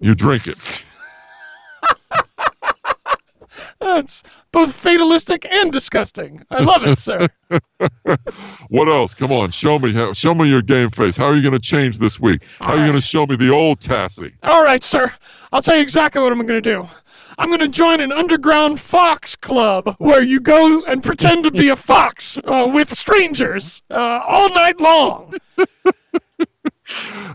you 0.00 0.14
drink 0.14 0.46
it. 0.46 0.84
That's 3.80 4.22
both 4.52 4.74
fatalistic 4.74 5.46
and 5.50 5.72
disgusting. 5.72 6.44
I 6.50 6.62
love 6.62 6.84
it, 6.84 6.98
sir. 6.98 7.26
What 8.68 8.88
else? 8.88 9.14
Come 9.14 9.30
on, 9.30 9.50
show 9.52 9.78
me. 9.78 9.92
How, 9.92 10.12
show 10.12 10.34
me 10.34 10.48
your 10.48 10.62
game 10.62 10.90
face. 10.90 11.16
How 11.16 11.26
are 11.26 11.36
you 11.36 11.42
going 11.42 11.54
to 11.54 11.60
change 11.60 11.98
this 11.98 12.18
week? 12.18 12.42
How 12.58 12.66
are 12.66 12.68
you 12.68 12.72
All 12.72 12.78
right. 12.80 12.86
going 12.88 13.00
to 13.00 13.06
show 13.06 13.26
me 13.26 13.36
the 13.36 13.50
old 13.50 13.78
Tassie? 13.78 14.32
All 14.42 14.64
right, 14.64 14.82
sir. 14.82 15.12
I'll 15.52 15.62
tell 15.62 15.76
you 15.76 15.82
exactly 15.82 16.20
what 16.20 16.32
I'm 16.32 16.38
going 16.38 16.60
to 16.60 16.60
do. 16.60 16.88
I'm 17.38 17.48
going 17.48 17.60
to 17.60 17.68
join 17.68 18.00
an 18.00 18.10
underground 18.12 18.80
fox 18.80 19.36
club 19.36 19.94
where 19.98 20.22
you 20.22 20.40
go 20.40 20.82
and 20.86 21.02
pretend 21.04 21.44
to 21.44 21.50
be 21.50 21.68
a 21.68 21.76
fox 21.76 22.38
uh, 22.44 22.68
with 22.72 22.96
strangers 22.96 23.82
uh, 23.90 24.20
all 24.24 24.48
night 24.54 24.80
long. 24.80 25.34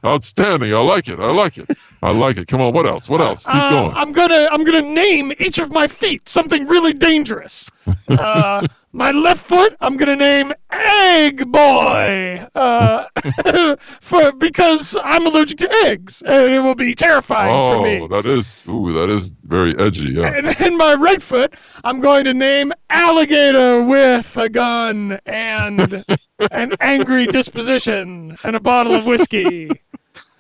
Outstanding. 0.05 0.73
I 0.73 0.79
like 0.79 1.07
it. 1.07 1.19
I 1.19 1.31
like 1.31 1.57
it. 1.57 1.69
I 2.01 2.11
like 2.11 2.37
it. 2.37 2.47
Come 2.47 2.61
on. 2.61 2.73
What 2.73 2.85
else? 2.85 3.09
What 3.09 3.21
else? 3.21 3.45
Keep 3.45 3.55
Uh, 3.55 3.69
going. 3.71 3.95
I'm 3.95 4.11
gonna 4.11 4.47
I'm 4.51 4.63
gonna 4.63 4.81
name 4.81 5.33
each 5.39 5.57
of 5.59 5.71
my 5.71 5.87
feet 5.87 6.27
something 6.27 6.67
really 6.67 6.93
dangerous. 6.93 7.69
Uh, 8.09 8.65
my 8.93 9.11
left 9.11 9.45
foot 9.45 9.75
I'm 9.79 9.95
gonna 9.95 10.15
name 10.15 10.53
Egg 10.69 11.49
Boy 11.49 12.45
uh, 12.53 13.05
for 14.01 14.31
because 14.33 14.95
I'm 15.03 15.25
allergic 15.25 15.57
to 15.59 15.71
eggs 15.85 16.21
and 16.25 16.53
it 16.53 16.59
will 16.59 16.75
be 16.75 16.93
terrifying 16.93 17.51
for 17.51 17.83
me. 17.83 18.01
Oh, 18.01 18.07
that 18.07 18.25
is. 18.25 18.63
Ooh, 18.67 18.91
that 18.93 19.09
is 19.09 19.29
very 19.43 19.77
edgy. 19.79 20.11
Yeah. 20.11 20.27
And 20.27 20.47
in 20.59 20.77
my 20.77 20.93
right 20.93 21.21
foot, 21.21 21.53
I'm 21.83 22.01
going 22.01 22.25
to 22.25 22.33
name 22.33 22.73
alligator 22.89 23.81
with 23.81 24.35
a 24.37 24.49
gun 24.49 25.19
and 25.25 26.03
an 26.51 26.71
angry 26.81 27.27
disposition 27.27 28.37
and 28.43 28.55
a 28.55 28.59
bottle 28.59 28.93
of 28.93 29.05
whiskey. 29.05 29.69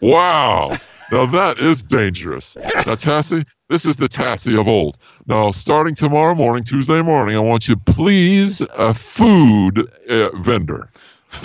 Wow. 0.01 0.77
Now 1.11 1.25
that 1.25 1.59
is 1.59 1.81
dangerous. 1.83 2.55
Now, 2.57 2.95
Tassie, 2.95 3.45
this 3.69 3.85
is 3.85 3.97
the 3.97 4.07
Tassie 4.07 4.59
of 4.59 4.67
old. 4.67 4.97
Now, 5.27 5.51
starting 5.51 5.95
tomorrow 5.95 6.35
morning, 6.35 6.63
Tuesday 6.63 7.01
morning, 7.01 7.35
I 7.35 7.39
want 7.39 7.67
you 7.67 7.75
to 7.75 7.81
please 7.93 8.61
a 8.77 8.93
food 8.93 9.89
uh, 10.09 10.29
vendor 10.37 10.89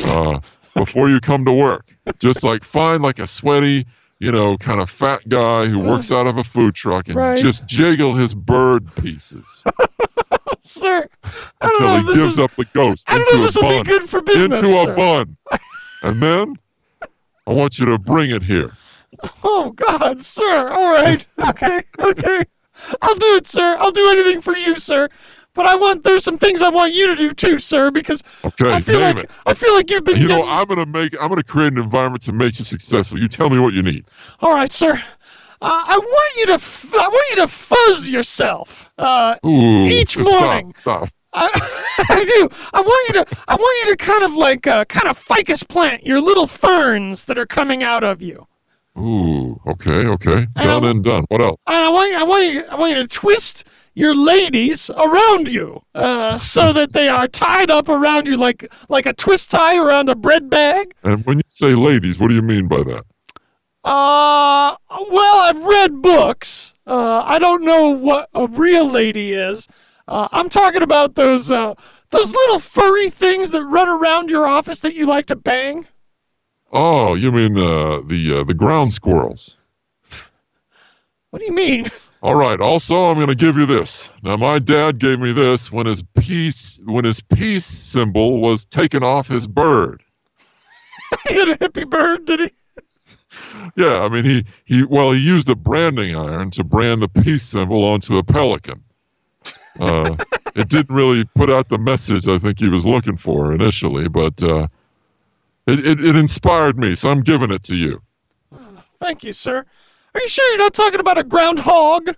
uh, 0.05 0.41
before 0.75 1.09
you 1.09 1.21
come 1.21 1.45
to 1.45 1.53
work. 1.53 1.87
Just 2.19 2.43
like 2.45 2.65
find 2.65 3.03
like 3.03 3.19
a 3.19 3.27
sweaty, 3.27 3.87
you 4.19 4.31
know, 4.33 4.57
kind 4.59 4.81
of 4.81 4.89
fat 4.89 5.29
guy 5.29 5.67
who 5.67 5.81
works 5.81 6.11
out 6.13 6.27
of 6.27 6.39
a 6.39 6.45
food 6.45 6.75
truck 6.75 7.09
and 7.09 7.17
Right. 7.17 7.39
just 7.39 7.67
jiggle 7.67 8.15
his 8.15 8.33
bird 8.35 8.93
pieces 8.97 9.65
Sir, 10.63 11.09
I 11.61 11.69
don't 11.69 11.81
know 11.81 11.95
until 11.97 12.13
he 12.15 12.19
gives 12.21 12.33
is, 12.35 12.39
up 12.41 12.51
the 12.57 12.65
ghost 12.73 13.05
I 13.09 13.17
into 13.17 13.59
a 13.59 13.63
bun. 13.63 13.85
be 13.85 13.89
good 13.91 14.09
for 14.09 14.21
business. 14.21 14.59
Into 14.61 14.71
a 14.81 14.85
sir. 14.85 14.95
bun. 14.97 15.37
And 16.03 16.21
then 16.21 16.55
I 17.47 17.53
want 17.53 17.79
you 17.79 17.87
to 17.87 17.99
bring 18.01 18.31
it 18.31 18.43
here. 18.43 18.73
Oh 19.45 19.71
God, 19.71 20.23
sir. 20.25 20.69
All 20.71 20.91
right. 20.93 21.25
Okay. 21.39 21.83
Okay. 21.99 22.43
I'll 23.03 23.15
do 23.15 23.37
it, 23.37 23.47
sir. 23.47 23.77
I'll 23.79 23.91
do 23.93 24.07
anything 24.11 24.41
for 24.41 24.57
you, 24.57 24.77
sir. 24.77 25.09
But 25.55 25.65
I 25.67 25.75
want 25.75 26.05
there's 26.05 26.23
some 26.23 26.37
things 26.37 26.61
I 26.61 26.69
want 26.69 26.93
you 26.93 27.07
to 27.07 27.17
do 27.17 27.33
too, 27.33 27.59
sir, 27.59 27.91
because 27.91 28.23
Okay, 28.45 28.71
I 28.71 28.81
feel 28.81 29.01
like 29.01 29.17
it. 29.17 29.31
I 29.47 29.55
feel 29.55 29.73
like 29.75 29.91
you've 29.91 30.05
been 30.05 30.21
You 30.21 30.29
know, 30.29 30.45
I'm 30.47 30.67
gonna 30.67 30.85
make 30.85 31.15
I'm 31.21 31.31
gonna 31.31 31.43
create 31.43 31.73
an 31.73 31.79
environment 31.79 32.23
to 32.25 32.33
make 32.33 32.59
you 32.59 32.65
successful. 32.65 33.19
You 33.19 33.29
tell 33.29 33.49
me 33.49 33.59
what 33.59 33.73
you 33.73 33.83
need. 33.83 34.05
All 34.41 34.55
right, 34.55 34.71
sir. 34.71 34.93
Uh, 35.63 35.83
I 35.87 35.97
want 35.97 36.37
you 36.37 36.47
to 36.47 36.53
f- 36.55 36.95
I 36.95 37.09
want 37.09 37.31
you 37.31 37.37
to 37.37 37.49
fuzz 37.49 38.11
yourself. 38.11 38.91
Uh, 38.99 39.37
Ooh, 39.47 39.87
Each 39.89 40.11
stop, 40.11 40.27
morning. 40.27 40.75
Stop. 40.81 41.09
I, 41.33 41.49
I 42.11 42.25
do. 42.25 42.49
I 42.75 42.81
want 42.83 43.09
you 43.09 43.25
to. 43.25 43.39
I 43.49 43.55
want 43.55 43.87
you 43.87 43.97
to 43.97 43.97
kind 43.97 44.25
of 44.25 44.35
like 44.35 44.67
uh, 44.67 44.85
kind 44.85 45.09
of 45.09 45.17
ficus 45.17 45.63
plant 45.63 46.05
your 46.05 46.21
little 46.21 46.47
ferns 46.47 47.25
that 47.25 47.39
are 47.39 47.47
coming 47.47 47.83
out 47.83 48.05
of 48.05 48.21
you. 48.21 48.47
Ooh, 48.99 49.61
okay, 49.67 50.07
okay. 50.07 50.47
I 50.57 50.65
Done 50.67 50.83
don't- 50.83 50.91
and 50.97 51.05
done. 51.05 51.25
What 51.29 51.41
else? 51.41 51.61
And 51.67 51.85
I 51.85 51.91
want 51.91 52.11
you, 52.13 52.19
I 52.19 52.23
want 52.23 52.45
you, 52.53 52.65
I 52.65 52.75
want 52.77 52.97
you 52.97 53.03
to 53.03 53.07
twist 53.09 53.65
your 53.95 54.15
ladies 54.15 54.91
around 54.91 55.49
you, 55.49 55.83
uh, 55.95 56.37
so 56.39 56.73
that 56.79 56.93
they 56.93 57.09
are 57.09 57.29
tied 57.29 57.71
up 57.71 57.89
around 57.89 58.27
you 58.27 58.37
like 58.37 58.71
like 58.89 59.07
a 59.07 59.13
twist 59.13 59.51
tie 59.51 59.77
around 59.79 60.09
a 60.09 60.15
bread 60.15 60.49
bag. 60.51 60.95
And 61.03 61.25
when 61.27 61.39
you 61.39 61.43
say 61.49 61.75
ladies, 61.75 62.19
what 62.19 62.29
do 62.29 62.35
you 62.35 62.43
mean 62.43 62.69
by 62.69 62.83
that? 62.85 63.05
Uh, 63.85 64.77
well, 65.11 65.37
I've 65.37 65.63
read 65.63 66.03
books. 66.03 66.75
Uh, 66.87 67.23
I 67.25 67.39
don't 67.39 67.65
know 67.65 67.89
what 67.89 68.29
a 68.35 68.47
real 68.49 68.85
lady 68.89 69.33
is. 69.33 69.69
Uh, 70.09 70.27
I'm 70.33 70.49
talking 70.49 70.83
about 70.83 71.15
those 71.15 71.51
uh, 71.53 71.75
those 72.11 72.33
little 72.33 72.59
furry 72.59 73.11
things 73.11 73.51
that 73.51 73.63
run 73.65 73.89
around 73.89 74.31
your 74.31 74.47
office 74.47 74.81
that 74.81 74.95
you 74.95 75.07
like 75.07 75.27
to 75.27 75.37
bang. 75.37 75.87
Oh, 76.73 77.15
you 77.15 77.33
mean 77.33 77.57
uh, 77.57 78.01
the 78.07 78.39
uh, 78.41 78.45
the 78.45 78.55
ground 78.55 78.93
squirrels? 78.93 79.57
What 81.31 81.41
do 81.41 81.45
you 81.45 81.53
mean? 81.53 81.91
All 82.23 82.35
right. 82.35 82.61
Also, 82.61 82.95
I'm 83.05 83.17
going 83.17 83.29
to 83.29 83.35
give 83.35 83.57
you 83.57 83.67
this. 83.67 84.11
Now, 84.23 84.37
my 84.37 84.59
dad 84.59 84.99
gave 84.99 85.21
me 85.21 85.33
this 85.33 85.71
when 85.71 85.87
his 85.87 86.03
peace 86.19 86.81
when 86.85 87.05
his 87.05 87.21
peace 87.21 87.67
symbol 87.67 88.41
was 88.41 88.65
taken 88.65 89.03
off 89.05 89.29
his 89.29 89.47
bird. 89.47 90.03
he 91.29 91.35
had 91.35 91.49
a 91.51 91.57
hippie 91.59 91.89
bird, 91.89 92.25
did 92.25 92.41
he? 92.41 92.51
Yeah, 93.77 94.01
I 94.01 94.09
mean 94.09 94.25
he 94.25 94.45
he 94.65 94.85
well 94.85 95.13
he 95.13 95.21
used 95.21 95.49
a 95.51 95.55
branding 95.55 96.17
iron 96.17 96.51
to 96.53 96.65
brand 96.65 97.03
the 97.03 97.09
peace 97.09 97.43
symbol 97.43 97.85
onto 97.85 98.17
a 98.17 98.25
pelican. 98.25 98.83
Uh, 99.79 100.17
it 100.55 100.69
didn't 100.69 100.95
really 100.95 101.25
put 101.35 101.51
out 101.51 101.69
the 101.69 101.79
message 101.79 102.27
I 102.27 102.39
think 102.39 102.59
he 102.59 102.69
was 102.69 102.87
looking 102.87 103.17
for 103.17 103.53
initially, 103.53 104.09
but 104.09 104.43
uh, 104.43 104.69
it, 105.67 105.87
it 105.87 106.05
it 106.05 106.17
inspired 106.17 106.79
me, 106.79 106.95
so 106.95 107.11
I'm 107.11 107.21
giving 107.21 107.51
it 107.51 107.63
to 107.65 107.77
you. 107.77 108.03
Thank 108.99 109.25
you, 109.25 109.33
sir. 109.33 109.65
Are 110.15 110.21
you 110.21 110.29
sure 110.29 110.49
you're 110.49 110.59
not 110.59 110.75
talking 110.75 111.01
about 111.01 111.19
a 111.19 111.25
groundhog? 111.25 112.15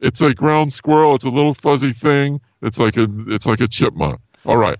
It's 0.00 0.20
a 0.20 0.32
ground 0.32 0.72
squirrel. 0.72 1.16
It's 1.16 1.24
a 1.24 1.30
little 1.30 1.54
fuzzy 1.54 1.92
thing. 1.92 2.40
It's 2.62 2.78
like 2.78 2.96
a 2.96 3.08
it's 3.26 3.46
like 3.46 3.60
a 3.60 3.68
chipmunk. 3.68 4.20
All 4.46 4.56
right. 4.56 4.78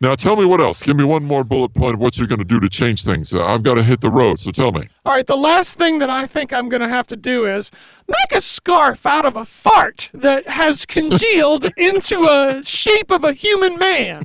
Now 0.00 0.14
tell 0.14 0.34
me 0.34 0.44
what 0.44 0.60
else. 0.60 0.82
Give 0.82 0.96
me 0.96 1.04
one 1.04 1.24
more 1.24 1.44
bullet 1.44 1.74
point 1.74 1.94
of 1.94 2.00
what 2.00 2.16
you're 2.16 2.26
going 2.26 2.38
to 2.38 2.44
do 2.44 2.58
to 2.58 2.68
change 2.68 3.04
things. 3.04 3.34
Uh, 3.34 3.44
I've 3.44 3.62
got 3.62 3.74
to 3.74 3.82
hit 3.82 4.00
the 4.00 4.10
road, 4.10 4.40
so 4.40 4.50
tell 4.50 4.72
me. 4.72 4.88
All 5.04 5.12
right, 5.12 5.26
the 5.26 5.36
last 5.36 5.76
thing 5.76 5.98
that 5.98 6.10
I 6.10 6.26
think 6.26 6.52
I'm 6.52 6.68
going 6.68 6.80
to 6.82 6.88
have 6.88 7.06
to 7.08 7.16
do 7.16 7.46
is 7.46 7.70
make 8.08 8.32
a 8.32 8.40
scarf 8.40 9.04
out 9.04 9.26
of 9.26 9.36
a 9.36 9.44
fart 9.44 10.08
that 10.14 10.48
has 10.48 10.86
congealed 10.86 11.70
into 11.76 12.24
a 12.24 12.62
shape 12.64 13.10
of 13.10 13.24
a 13.24 13.34
human 13.34 13.78
man. 13.78 14.22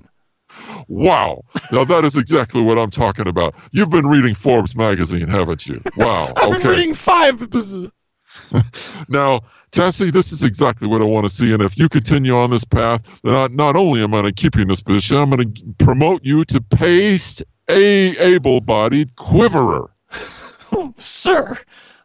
Wow. 0.88 1.43
Now 1.72 1.84
that 1.84 2.05
is 2.05 2.15
exactly 2.17 2.61
what 2.61 2.78
I'm 2.78 2.89
talking 2.89 3.28
about. 3.28 3.55
You've 3.72 3.89
been 3.89 4.07
reading 4.07 4.36
Forbes 4.36 4.76
magazine, 4.76 5.28
haven't 5.28 5.67
you? 5.67 5.82
Wow. 5.95 6.34
I've 6.38 6.49
Okay. 6.49 6.57
been 6.59 6.67
reading 6.67 6.93
five. 6.93 7.47
Now, 9.09 9.41
Tessie, 9.72 10.11
this 10.11 10.32
is 10.32 10.43
exactly 10.43 10.88
what 10.88 11.01
I 11.01 11.05
want 11.05 11.26
to 11.26 11.30
see. 11.30 11.51
And 11.51 11.61
if 11.61 11.78
you 11.78 11.89
continue 11.89 12.36
on 12.36 12.51
this 12.51 12.63
path, 12.63 13.01
then 13.24 13.34
not, 13.34 13.51
not 13.51 13.76
only 13.76 14.01
am 14.03 14.13
I 14.13 14.22
going 14.22 14.34
to 14.34 14.41
keep 14.41 14.55
you 14.55 14.61
in 14.61 14.67
this 14.67 14.82
position, 14.82 15.17
I'm 15.17 15.30
going 15.30 15.53
to 15.53 15.63
promote 15.80 16.24
you 16.24 16.45
to 16.45 16.61
paste 16.61 17.43
a 17.70 18.15
able-bodied 18.17 19.15
quiverer. 19.15 19.89
Oh, 20.72 20.93
sir, 20.99 21.57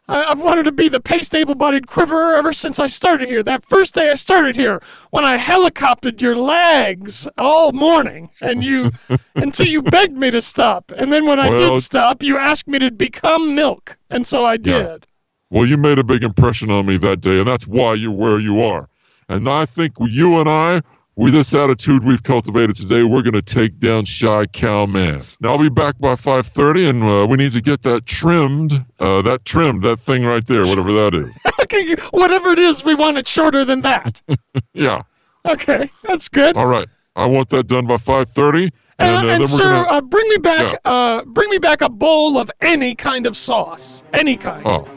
I, 0.07 0.23
I've 0.23 0.41
wanted 0.41 0.63
to 0.63 0.71
be 0.71 0.89
the 0.89 0.99
paste 0.99 1.33
able-bodied 1.33 1.87
quiverer 1.87 2.35
ever 2.35 2.53
since 2.53 2.79
I 2.79 2.87
started 2.87 3.27
here. 3.27 3.43
That 3.43 3.65
first 3.65 3.95
day 3.95 4.09
I 4.09 4.15
started 4.15 4.55
here, 4.55 4.81
when 5.11 5.25
I 5.25 5.37
helicoptered 5.37 6.21
your 6.21 6.35
legs 6.35 7.27
all 7.37 7.71
morning, 7.71 8.29
and 8.41 8.63
you 8.63 8.91
until 9.35 9.67
you 9.67 9.81
begged 9.81 10.17
me 10.17 10.29
to 10.31 10.41
stop, 10.41 10.91
and 10.95 11.11
then 11.11 11.25
when 11.25 11.39
I 11.39 11.49
did 11.49 11.81
stop, 11.81 12.21
you 12.21 12.37
asked 12.37 12.67
me 12.67 12.79
to 12.79 12.91
become 12.91 13.55
milk, 13.55 13.97
and 14.09 14.25
so 14.25 14.45
I 14.45 14.57
did. 14.57 15.07
Well, 15.49 15.65
you 15.65 15.77
made 15.77 15.99
a 15.99 16.03
big 16.03 16.23
impression 16.23 16.69
on 16.71 16.85
me 16.85 16.97
that 16.97 17.21
day, 17.21 17.39
and 17.39 17.47
that's 17.47 17.67
why 17.67 17.93
you're 17.93 18.11
where 18.11 18.39
you 18.39 18.61
are. 18.61 18.89
And 19.29 19.47
I 19.49 19.65
think 19.65 19.93
you 19.99 20.39
and 20.39 20.49
I, 20.49 20.81
with 21.17 21.33
this 21.33 21.53
attitude 21.53 22.03
we've 22.03 22.23
cultivated 22.23 22.75
today, 22.75 23.03
we're 23.03 23.21
going 23.21 23.33
to 23.33 23.41
take 23.41 23.79
down 23.79 24.05
Shy 24.05 24.45
Cow 24.47 24.85
Man. 24.85 25.21
Now 25.39 25.49
I'll 25.51 25.57
be 25.59 25.69
back 25.69 25.97
by 25.99 26.15
5:30, 26.15 26.89
and 26.89 27.03
uh, 27.03 27.27
we 27.29 27.37
need 27.37 27.53
to 27.53 27.61
get 27.61 27.81
that 27.83 28.05
trimmed. 28.05 28.73
Uh, 28.99 29.21
that 29.21 29.45
trimmed, 29.45 29.83
that 29.83 29.99
thing 29.99 30.25
right 30.25 30.45
there, 30.45 30.63
whatever 30.65 30.91
that 30.93 31.13
is. 31.15 31.35
Okay, 31.61 31.95
whatever 32.11 32.49
it 32.49 32.59
is, 32.59 32.83
we 32.83 32.93
want 32.93 33.17
it 33.17 33.27
shorter 33.27 33.63
than 33.65 33.79
that. 33.81 34.21
Yeah. 34.73 35.01
Okay, 35.45 35.89
that's 36.03 36.27
good. 36.27 36.55
All 36.57 36.67
right. 36.67 36.87
I 37.15 37.25
want 37.25 37.47
that 37.49 37.67
done 37.67 37.85
by 37.87 37.95
5:30, 37.97 38.63
and, 38.63 38.71
And, 38.99 39.15
uh, 39.15 39.17
and 39.19 39.25
then 39.29 39.39
we're 39.39 39.47
sir, 39.47 39.63
gonna. 39.85 39.87
uh, 39.97 40.01
bring 40.01 40.27
me 40.29 40.37
back, 40.37 40.79
uh, 40.85 41.23
bring 41.25 41.49
me 41.49 41.57
back 41.59 41.81
a 41.81 41.89
bowl 41.89 42.37
of 42.37 42.51
any 42.61 42.93
kind 42.93 43.25
of 43.25 43.37
sauce, 43.37 44.03
any 44.13 44.35
kind. 44.37 44.63
Oh, 44.67 44.87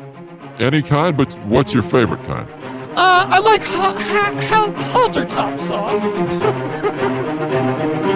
any 0.58 0.82
kind, 0.82 1.16
but 1.16 1.32
what's 1.44 1.72
your 1.72 1.84
favorite 1.84 2.22
kind? 2.24 2.48
Uh, 3.01 3.28
I 3.30 3.38
like 3.38 3.62
ha- 3.62 3.92
ha- 3.92 4.34
ha- 4.49 4.72
halter 4.90 5.24
top 5.24 5.61
sauce. 5.61 6.03